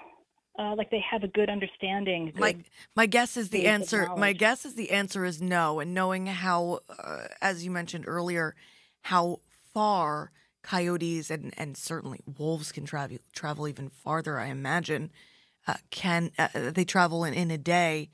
uh, 0.58 0.76
like 0.76 0.90
they 0.90 1.04
have 1.12 1.24
a 1.24 1.28
good 1.28 1.50
understanding. 1.50 2.32
My 2.36 2.54
good 2.54 2.66
my 2.96 3.06
guess 3.06 3.38
is 3.38 3.50
the 3.50 3.68
answer. 3.68 4.10
My 4.16 4.34
guess 4.34 4.66
is 4.66 4.76
the 4.76 4.92
answer 4.92 5.26
is 5.26 5.42
no. 5.42 5.80
And 5.80 5.94
knowing 5.94 6.28
how, 6.28 6.80
uh, 6.90 7.28
as 7.42 7.66
you 7.66 7.72
mentioned 7.72 8.06
earlier, 8.08 8.56
how 9.02 9.40
far 9.74 10.32
coyotes 10.64 11.30
and 11.30 11.54
and 11.58 11.78
certainly 11.78 12.22
wolves 12.38 12.72
can 12.72 12.86
travel 12.86 13.18
travel 13.34 13.68
even 13.68 13.90
farther. 13.90 14.40
I 14.40 14.48
imagine 14.48 15.12
uh, 15.68 15.76
can 15.92 16.32
uh, 16.38 16.48
they 16.54 16.86
travel 16.86 17.24
in 17.24 17.34
in 17.34 17.52
a 17.52 17.58
day? 17.58 18.10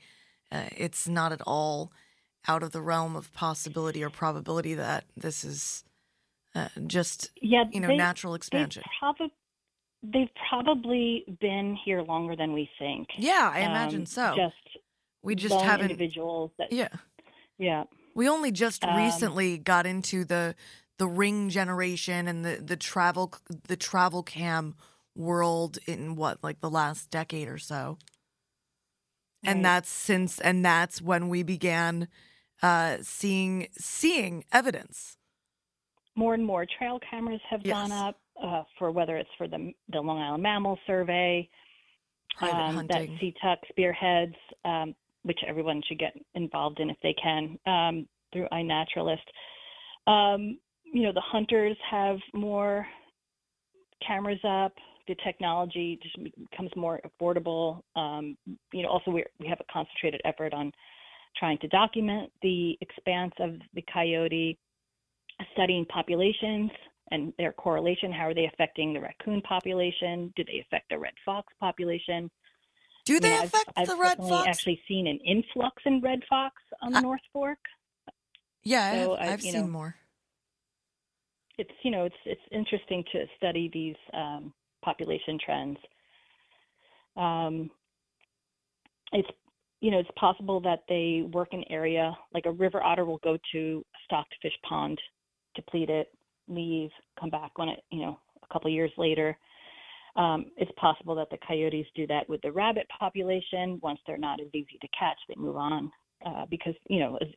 Uh, 0.50 0.64
it's 0.76 1.08
not 1.08 1.32
at 1.32 1.40
all 1.46 1.92
out 2.48 2.62
of 2.62 2.72
the 2.72 2.82
realm 2.82 3.16
of 3.16 3.32
possibility 3.32 4.02
or 4.02 4.10
probability 4.10 4.74
that 4.74 5.04
this 5.16 5.44
is 5.44 5.84
uh, 6.54 6.68
just 6.86 7.30
yeah, 7.40 7.64
you 7.70 7.80
know 7.80 7.88
they- 7.88 7.96
natural 7.96 8.34
expansion. 8.34 8.82
They've, 8.84 9.16
prob- 9.16 9.30
they've 10.02 10.28
probably 10.48 11.24
been 11.40 11.76
here 11.84 12.02
longer 12.02 12.36
than 12.36 12.52
we 12.52 12.68
think. 12.78 13.08
Yeah, 13.18 13.50
I 13.52 13.60
imagine 13.60 14.00
Um, 14.00 14.06
so. 14.06 14.34
Just 14.36 14.78
we 15.22 15.34
just 15.34 15.60
haven't. 15.60 15.90
individuals 15.90 16.50
that 16.58 16.72
Yeah. 16.72 16.88
yeah 17.58 17.84
We 18.14 18.28
only 18.28 18.50
just 18.50 18.84
Um, 18.84 18.96
recently 18.96 19.58
got 19.58 19.86
into 19.86 20.24
the 20.24 20.54
the 20.98 21.06
ring 21.06 21.48
generation 21.48 22.28
and 22.28 22.44
the 22.44 22.56
the 22.56 22.76
travel 22.76 23.32
the 23.68 23.76
travel 23.76 24.22
cam 24.22 24.74
world 25.14 25.78
in 25.86 26.16
what 26.16 26.42
like 26.42 26.60
the 26.60 26.70
last 26.70 27.10
decade 27.10 27.48
or 27.48 27.58
so. 27.58 27.98
And 29.44 29.56
Right. 29.56 29.62
that's 29.62 29.88
since 29.90 30.40
and 30.40 30.64
that's 30.64 31.00
when 31.02 31.28
we 31.28 31.42
began 31.42 32.08
uh 32.62 32.98
seeing 33.02 33.68
seeing 33.72 34.44
evidence. 34.52 35.16
more 36.14 36.34
and 36.34 36.44
more 36.44 36.66
trail 36.78 36.98
cameras 37.10 37.40
have 37.48 37.62
gone 37.64 37.90
up 37.92 38.16
uh, 38.42 38.62
for 38.78 38.90
whether 38.90 39.16
it's 39.16 39.30
for 39.38 39.48
the 39.48 39.72
the 39.90 40.00
Long 40.00 40.20
Island 40.20 40.42
Mammal 40.42 40.78
Survey 40.86 41.48
um, 42.40 42.86
that. 42.88 43.08
Seatuck 43.20 43.56
spearheads, 43.68 44.34
um, 44.64 44.94
which 45.22 45.38
everyone 45.46 45.82
should 45.86 45.98
get 45.98 46.14
involved 46.34 46.80
in 46.80 46.90
if 46.90 46.96
they 47.02 47.14
can 47.22 47.58
um, 47.66 48.06
through 48.32 48.48
iNaturalist. 48.52 49.18
Um, 50.06 50.58
you 50.84 51.02
know, 51.02 51.12
the 51.12 51.22
hunters 51.24 51.76
have 51.90 52.18
more 52.34 52.86
cameras 54.06 54.40
up. 54.44 54.72
The 55.08 55.16
technology 55.24 55.98
just 56.02 56.16
becomes 56.50 56.70
more 56.76 57.00
affordable. 57.06 57.82
Um, 57.96 58.36
you 58.72 58.82
know, 58.82 58.88
also 58.88 59.10
we 59.10 59.24
we 59.38 59.48
have 59.48 59.60
a 59.60 59.72
concentrated 59.72 60.20
effort 60.24 60.52
on 60.54 60.72
trying 61.36 61.58
to 61.58 61.68
document 61.68 62.30
the 62.42 62.76
expanse 62.80 63.32
of 63.40 63.54
the 63.74 63.82
coyote, 63.92 64.58
studying 65.54 65.84
populations 65.86 66.70
and 67.12 67.32
their 67.38 67.52
correlation. 67.52 68.10
How 68.10 68.26
are 68.28 68.34
they 68.34 68.46
affecting 68.52 68.92
the 68.94 69.00
raccoon 69.00 69.40
population? 69.42 70.32
Do 70.36 70.44
they 70.44 70.60
affect 70.60 70.88
the 70.90 70.98
red 70.98 71.12
fox 71.24 71.52
population? 71.60 72.30
Do 73.04 73.16
I 73.16 73.18
they 73.20 73.34
I've- 73.34 73.46
affect 73.46 73.70
I've 73.76 73.86
the 73.88 73.96
red 73.96 74.16
personally 74.18 74.30
fox? 74.44 74.48
actually 74.48 74.82
seen 74.88 75.06
an 75.06 75.18
influx 75.18 75.82
in 75.84 76.00
red 76.00 76.20
fox 76.28 76.54
on 76.80 76.92
the 76.92 77.00
North 77.00 77.20
Fork. 77.32 77.58
yeah, 78.64 78.92
so 79.04 79.14
I've, 79.14 79.28
I- 79.28 79.32
I've 79.34 79.42
seen 79.42 79.54
know, 79.54 79.66
more. 79.66 79.96
It's 81.58 81.70
you 81.82 81.90
know 81.90 82.04
it's 82.04 82.16
it's 82.24 82.40
interesting 82.50 83.04
to 83.12 83.26
study 83.36 83.70
these 83.72 83.96
um, 84.14 84.52
population 84.82 85.38
trends. 85.44 85.78
Um, 87.16 87.70
it's 89.12 89.28
you 89.80 89.90
know 89.90 89.98
it's 89.98 90.10
possible 90.18 90.60
that 90.62 90.84
they 90.88 91.28
work 91.32 91.48
an 91.52 91.64
area 91.68 92.16
like 92.32 92.46
a 92.46 92.50
river 92.52 92.82
otter 92.82 93.04
will 93.04 93.18
go 93.18 93.36
to 93.52 93.84
a 93.94 93.98
stocked 94.06 94.34
fish 94.40 94.56
pond, 94.66 94.98
deplete 95.54 95.90
it, 95.90 96.08
leave, 96.48 96.90
come 97.18 97.30
back 97.30 97.56
when 97.56 97.68
it 97.68 97.80
you 97.90 98.00
know 98.00 98.18
a 98.42 98.52
couple 98.52 98.70
years 98.70 98.92
later. 98.96 99.36
Um, 100.14 100.46
it's 100.58 100.70
possible 100.76 101.14
that 101.14 101.30
the 101.30 101.38
coyotes 101.46 101.86
do 101.96 102.06
that 102.08 102.28
with 102.28 102.42
the 102.42 102.52
rabbit 102.52 102.86
population. 102.98 103.80
Once 103.82 103.98
they're 104.06 104.18
not 104.18 104.40
as 104.40 104.48
easy 104.52 104.78
to 104.80 104.88
catch, 104.88 105.16
they 105.28 105.34
move 105.36 105.56
on 105.56 105.90
uh, 106.26 106.44
because 106.50 106.74
you 106.88 107.00
know 107.00 107.16
as, 107.20 107.28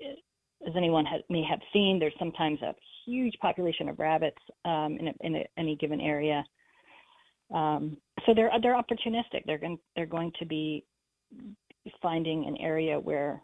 as 0.67 0.73
anyone 0.75 1.05
may 1.29 1.43
have 1.43 1.59
seen, 1.71 1.99
there's 1.99 2.13
sometimes 2.19 2.61
a 2.61 2.75
huge 3.05 3.35
population 3.41 3.87
of 3.87 3.99
rabbits 3.99 4.37
um, 4.65 4.97
in, 4.99 5.07
a, 5.07 5.13
in 5.21 5.35
a, 5.35 5.45
any 5.57 5.75
given 5.75 6.01
area. 6.01 6.43
Um, 7.53 7.97
so 8.25 8.33
they're 8.33 8.51
they're 8.61 8.75
opportunistic. 8.75 9.43
They're 9.45 9.57
going 9.57 9.77
they're 9.95 10.05
going 10.05 10.31
to 10.39 10.45
be 10.45 10.83
finding 12.01 12.45
an 12.47 12.57
area 12.57 12.99
where 12.99 13.41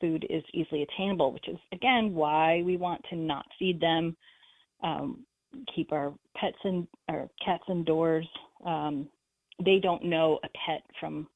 food 0.00 0.26
is 0.28 0.42
easily 0.52 0.82
attainable, 0.82 1.32
which 1.32 1.48
is 1.48 1.56
again 1.72 2.14
why 2.14 2.62
we 2.64 2.76
want 2.76 3.00
to 3.10 3.16
not 3.16 3.46
feed 3.58 3.80
them, 3.80 4.16
um, 4.84 5.24
keep 5.74 5.92
our 5.92 6.12
pets 6.36 6.58
and 6.64 6.86
our 7.08 7.28
cats 7.44 7.64
indoors. 7.68 8.28
Um, 8.64 9.08
they 9.64 9.78
don't 9.80 10.04
know 10.04 10.38
a 10.44 10.48
pet 10.48 10.82
from 11.00 11.26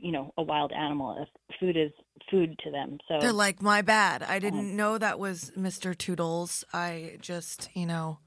you 0.00 0.12
know 0.12 0.32
a 0.38 0.42
wild 0.42 0.72
animal. 0.72 1.16
If 1.22 1.58
food 1.60 1.76
is 1.76 1.90
food 2.30 2.58
to 2.64 2.70
them, 2.70 2.98
so 3.08 3.18
They're 3.20 3.32
like, 3.32 3.62
my 3.62 3.82
bad. 3.82 4.22
Um, 4.22 4.28
I 4.30 4.38
didn't 4.38 4.76
know 4.76 4.98
that 4.98 5.18
was 5.18 5.52
Mr. 5.56 5.96
Toodles. 5.96 6.64
I 6.72 7.16
just, 7.20 7.70
you 7.74 7.86
know, 7.86 8.18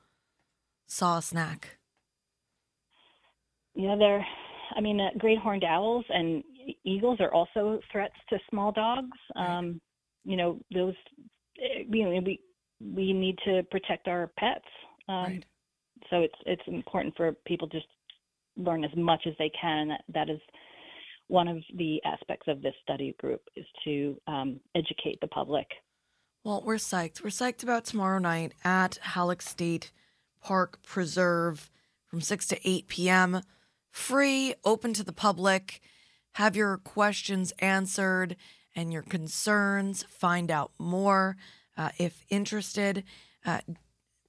saw 0.88 1.18
a 1.20 1.22
snack. 1.22 1.78
Yeah, 3.76 3.96
they're. 3.98 4.26
I 4.76 4.80
mean, 4.82 5.00
uh, 5.02 5.10
great 5.18 5.38
horned 5.38 5.66
owls 5.66 6.06
and 6.10 6.44
eagles 6.86 7.20
are 7.20 7.34
also 7.34 7.80
threats 7.92 8.16
to 8.30 8.40
small 8.50 8.72
dogs. 8.72 9.18
Um, 9.36 9.82
you 10.24 10.38
know, 10.38 10.60
those. 10.74 10.96
eh, 11.60 11.84
You 11.90 12.06
know, 12.06 12.22
we 12.26 12.40
we 12.96 13.14
need 13.14 13.38
to 13.46 13.64
protect 13.72 14.08
our 14.08 14.32
pets. 14.38 14.66
Um, 15.08 15.42
So 16.10 16.22
it's 16.22 16.36
it's 16.46 16.62
important 16.68 17.16
for 17.16 17.32
people 17.46 17.68
just 17.68 17.86
learn 18.58 18.84
as 18.84 18.92
much 18.96 19.24
as 19.28 19.34
they 19.38 19.52
can. 19.60 19.78
And 19.78 19.92
that, 19.92 20.04
that 20.14 20.30
is 20.30 20.40
one 21.28 21.48
of 21.48 21.58
the 21.78 22.02
aspects 22.04 22.48
of 22.48 22.62
this 22.62 22.74
study 22.84 23.16
group 23.20 23.42
is 23.56 23.66
to 23.86 24.20
um, 24.28 24.60
educate 24.76 25.20
the 25.22 25.28
public. 25.28 25.68
Well, 26.44 26.62
we're 26.66 26.76
psyched. 26.76 27.24
We're 27.24 27.30
psyched 27.30 27.64
about 27.64 27.86
tomorrow 27.86 28.20
night 28.20 28.54
at 28.64 28.98
Hallock 29.02 29.42
State 29.42 29.92
Park 30.42 30.82
Preserve 30.84 31.70
from 32.08 32.20
6 32.20 32.48
to 32.48 32.70
8 32.70 32.88
p.m. 32.88 33.42
Free, 33.92 34.56
open 34.66 34.94
to 34.94 35.04
the 35.04 35.14
public. 35.14 35.82
Have 36.34 36.56
your 36.56 36.78
questions 36.78 37.54
answered 37.60 38.36
and 38.76 38.92
your 38.92 39.04
concerns. 39.04 40.04
Find 40.10 40.50
out 40.50 40.72
more 40.80 41.38
uh, 41.78 41.90
if 41.98 42.26
interested. 42.30 43.04
Uh, 43.46 43.60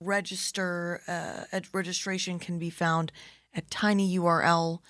register. 0.01 1.01
Uh, 1.07 1.45
registration 1.73 2.39
can 2.39 2.59
be 2.59 2.71
found 2.71 3.13
at 3.55 3.69
tinyurl.com 3.71 4.81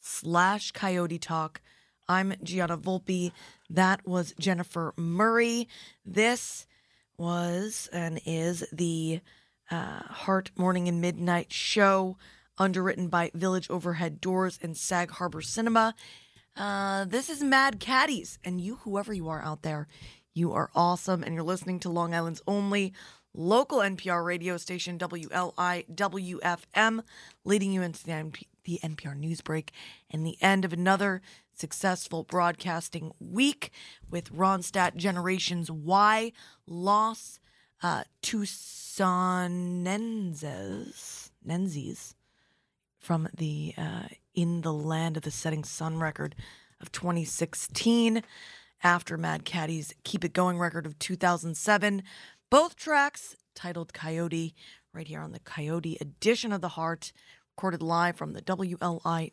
slash 0.00 0.70
coyote 0.72 1.18
talk. 1.18 1.60
I'm 2.08 2.34
Gianna 2.42 2.76
Volpe. 2.76 3.32
That 3.68 4.06
was 4.06 4.34
Jennifer 4.38 4.94
Murray. 4.96 5.68
This 6.04 6.66
was 7.16 7.88
and 7.92 8.20
is 8.26 8.64
the 8.72 9.20
uh, 9.70 10.02
Heart 10.02 10.50
Morning 10.56 10.88
and 10.88 11.00
Midnight 11.00 11.52
show, 11.52 12.16
underwritten 12.58 13.08
by 13.08 13.30
Village 13.34 13.70
Overhead 13.70 14.20
Doors 14.20 14.58
and 14.60 14.76
Sag 14.76 15.12
Harbor 15.12 15.40
Cinema. 15.40 15.94
Uh, 16.56 17.04
this 17.04 17.30
is 17.30 17.44
Mad 17.44 17.78
Caddies, 17.78 18.38
and 18.42 18.60
you, 18.60 18.76
whoever 18.76 19.12
you 19.12 19.28
are 19.28 19.42
out 19.42 19.62
there, 19.62 19.86
you 20.40 20.52
are 20.54 20.70
awesome, 20.74 21.22
and 21.22 21.34
you're 21.34 21.44
listening 21.44 21.78
to 21.80 21.90
Long 21.90 22.14
Island's 22.14 22.40
only 22.48 22.94
local 23.34 23.78
NPR 23.78 24.24
radio 24.24 24.56
station, 24.56 24.98
WLIWFM, 24.98 25.44
leading 27.44 27.72
you 27.72 27.82
into 27.82 28.04
the, 28.04 28.12
NP- 28.12 28.46
the 28.64 28.80
NPR 28.82 29.16
news 29.16 29.42
break 29.42 29.70
and 30.10 30.26
the 30.26 30.38
end 30.40 30.64
of 30.64 30.72
another 30.72 31.20
successful 31.52 32.24
broadcasting 32.24 33.12
week 33.20 33.70
with 34.10 34.32
Ronstadt 34.32 34.96
Generations 34.96 35.70
Y 35.70 36.32
loss 36.66 37.38
uh, 37.82 38.04
to 38.22 38.38
Sonenses, 38.38 39.30
Nenses 41.46 42.14
from 42.98 43.28
the 43.36 43.74
uh, 43.76 44.04
In 44.34 44.62
the 44.62 44.72
Land 44.72 45.18
of 45.18 45.22
the 45.22 45.30
Setting 45.30 45.64
Sun 45.64 46.00
record 46.00 46.34
of 46.80 46.90
2016 46.92 48.22
after 48.82 49.16
Mad 49.16 49.44
Caddies' 49.44 49.94
Keep 50.04 50.24
It 50.24 50.32
Going 50.32 50.58
record 50.58 50.86
of 50.86 50.98
2007. 50.98 52.02
Both 52.50 52.76
tracks 52.76 53.36
titled 53.54 53.92
Coyote, 53.92 54.54
right 54.92 55.06
here 55.06 55.20
on 55.20 55.32
the 55.32 55.40
Coyote 55.40 55.98
edition 56.00 56.52
of 56.52 56.60
The 56.60 56.70
Heart, 56.70 57.12
recorded 57.56 57.82
live 57.82 58.16
from 58.16 58.32
the 58.32 58.42
WLIWFM 58.42 59.28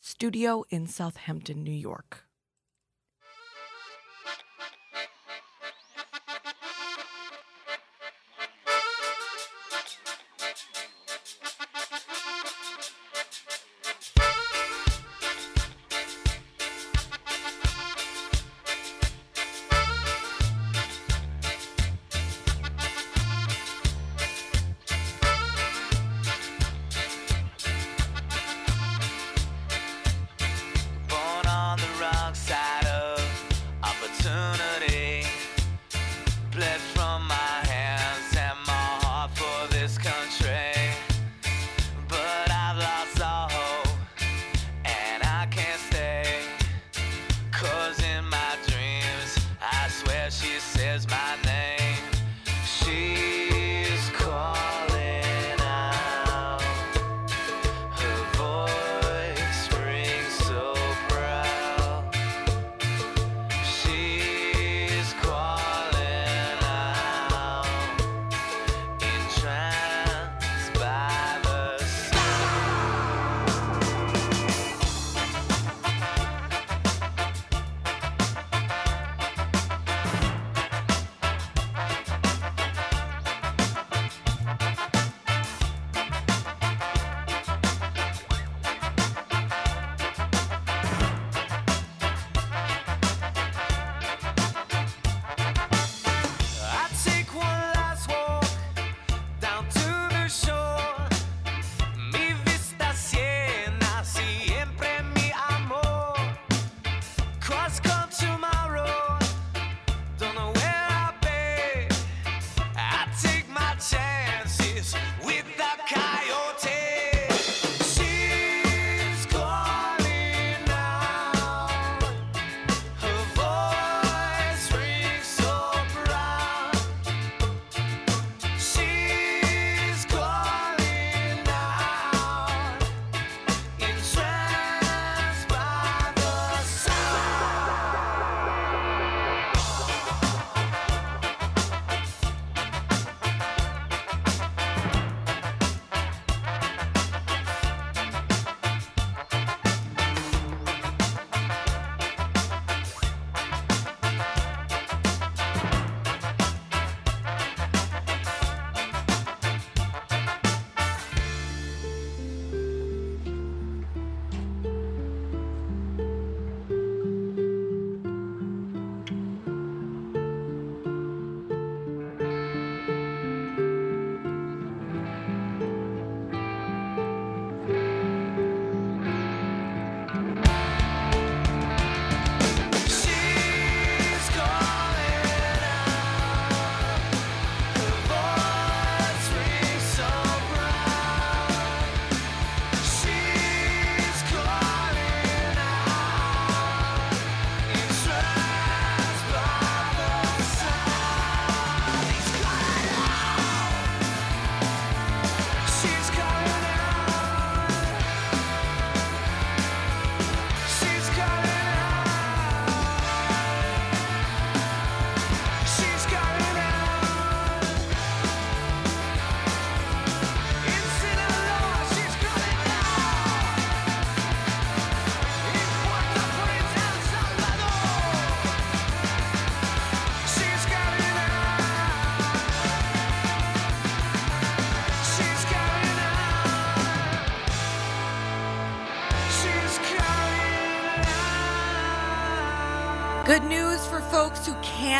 studio 0.00 0.64
in 0.70 0.86
Southampton, 0.86 1.64
New 1.64 1.72
York. 1.72 2.27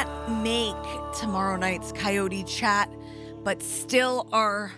Can't 0.04 0.42
make 0.44 0.76
tomorrow 1.12 1.56
night's 1.56 1.90
Coyote 1.90 2.44
Chat, 2.44 2.88
but 3.42 3.60
still 3.60 4.28
are 4.30 4.72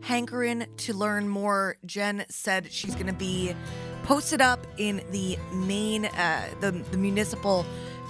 hankering 0.00 0.66
to 0.78 0.94
learn 0.94 1.28
more. 1.28 1.76
Jen 1.86 2.24
said 2.28 2.72
she's 2.72 2.94
going 2.94 3.06
to 3.06 3.12
be 3.12 3.54
posted 4.02 4.40
up 4.40 4.66
in 4.76 5.00
the 5.12 5.38
main, 5.52 6.06
uh, 6.06 6.48
the, 6.60 6.72
the 6.72 6.96
municipal 6.96 7.64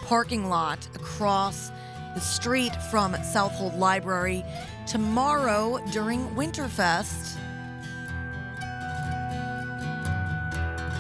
parking 0.07 0.49
lot 0.49 0.89
across 0.95 1.71
the 2.15 2.21
street 2.21 2.75
from 2.91 3.15
Southold 3.17 3.75
Library 3.75 4.43
tomorrow 4.87 5.79
during 5.93 6.31
Winterfest. 6.31 7.37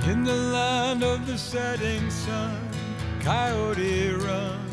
In 0.06 0.24
the 0.24 0.34
land 0.34 1.02
of 1.02 1.26
the 1.26 1.38
setting 1.38 2.10
sun, 2.10 2.68
coyote 3.22 4.10
runs, 4.10 4.68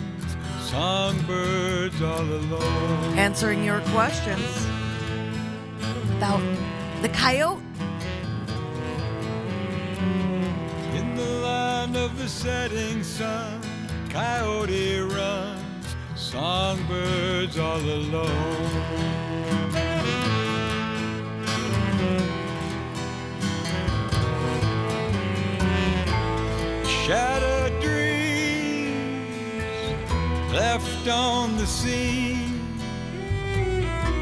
songbirds 0.66 2.02
all 2.02 2.22
alone. 2.22 3.18
Answering 3.18 3.64
your 3.64 3.82
questions 3.94 4.68
about 6.18 6.42
the 7.02 7.10
coyote. 7.10 7.62
In 10.94 11.16
the 11.16 11.32
land 11.44 11.96
of 11.96 12.18
the 12.18 12.28
setting 12.28 13.04
sun, 13.04 13.62
coyote 14.10 15.00
runs, 15.00 15.96
songbirds 16.16 17.60
all 17.60 17.80
alone. 17.80 18.96
Shattered 27.06 27.65
left 30.76 31.07
on 31.07 31.56
the 31.56 31.65
scene. 31.65 32.60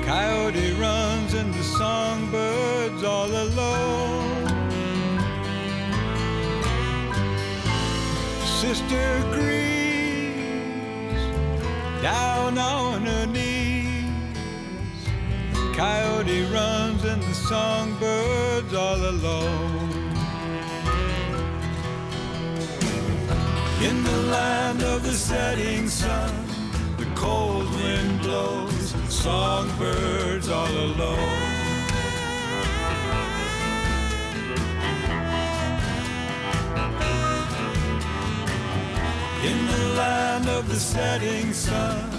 Coyote 0.06 0.74
runs 0.74 1.34
and 1.34 1.52
the 1.52 1.64
songbirds 1.64 3.04
all 3.04 3.32
alone. 3.46 4.46
Sister 8.62 9.06
grieves 9.32 11.24
down 12.04 12.60
on 12.60 13.02
her 13.02 13.26
knees. 13.26 14.38
Coyote 15.76 16.44
runs 16.54 17.04
and 17.04 17.24
the 17.24 17.34
songbirds 17.34 18.76
all 18.76 19.02
alone. 19.14 19.83
In 23.84 24.02
the 24.02 24.18
land 24.32 24.82
of 24.82 25.04
the 25.04 25.12
setting 25.12 25.90
sun, 25.90 26.34
the 26.98 27.06
cold 27.16 27.70
wind 27.76 28.22
blows, 28.22 28.96
songbirds 29.10 30.48
all 30.48 30.72
alone. 30.72 31.54
In 39.44 39.68
the 39.68 39.86
land 39.98 40.48
of 40.48 40.70
the 40.70 40.80
setting 40.80 41.52
sun, 41.52 42.10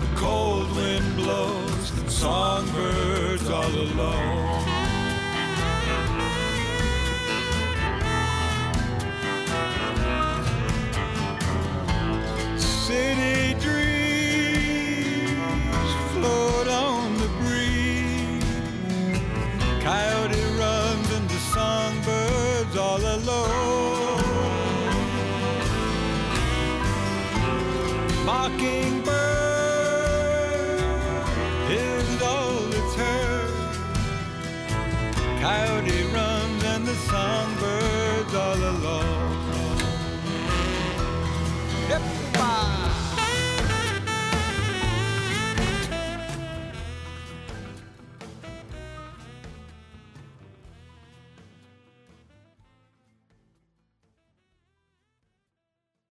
the 0.00 0.16
cold 0.16 0.74
wind 0.74 1.14
blows, 1.14 1.92
songbirds 2.08 3.48
all 3.48 3.74
alone. 3.86 4.71
City 12.92 13.54
dreams 13.54 15.30
float 16.12 16.68
on 16.68 17.14
the 17.22 17.28
breeze. 17.40 18.44
Coyote 19.82 20.44
runs 20.60 21.08
and 21.16 21.26
the 21.30 21.40
songbirds 21.54 22.76
all 22.76 23.00
alone. 23.00 24.20
Mockingbird 28.26 29.01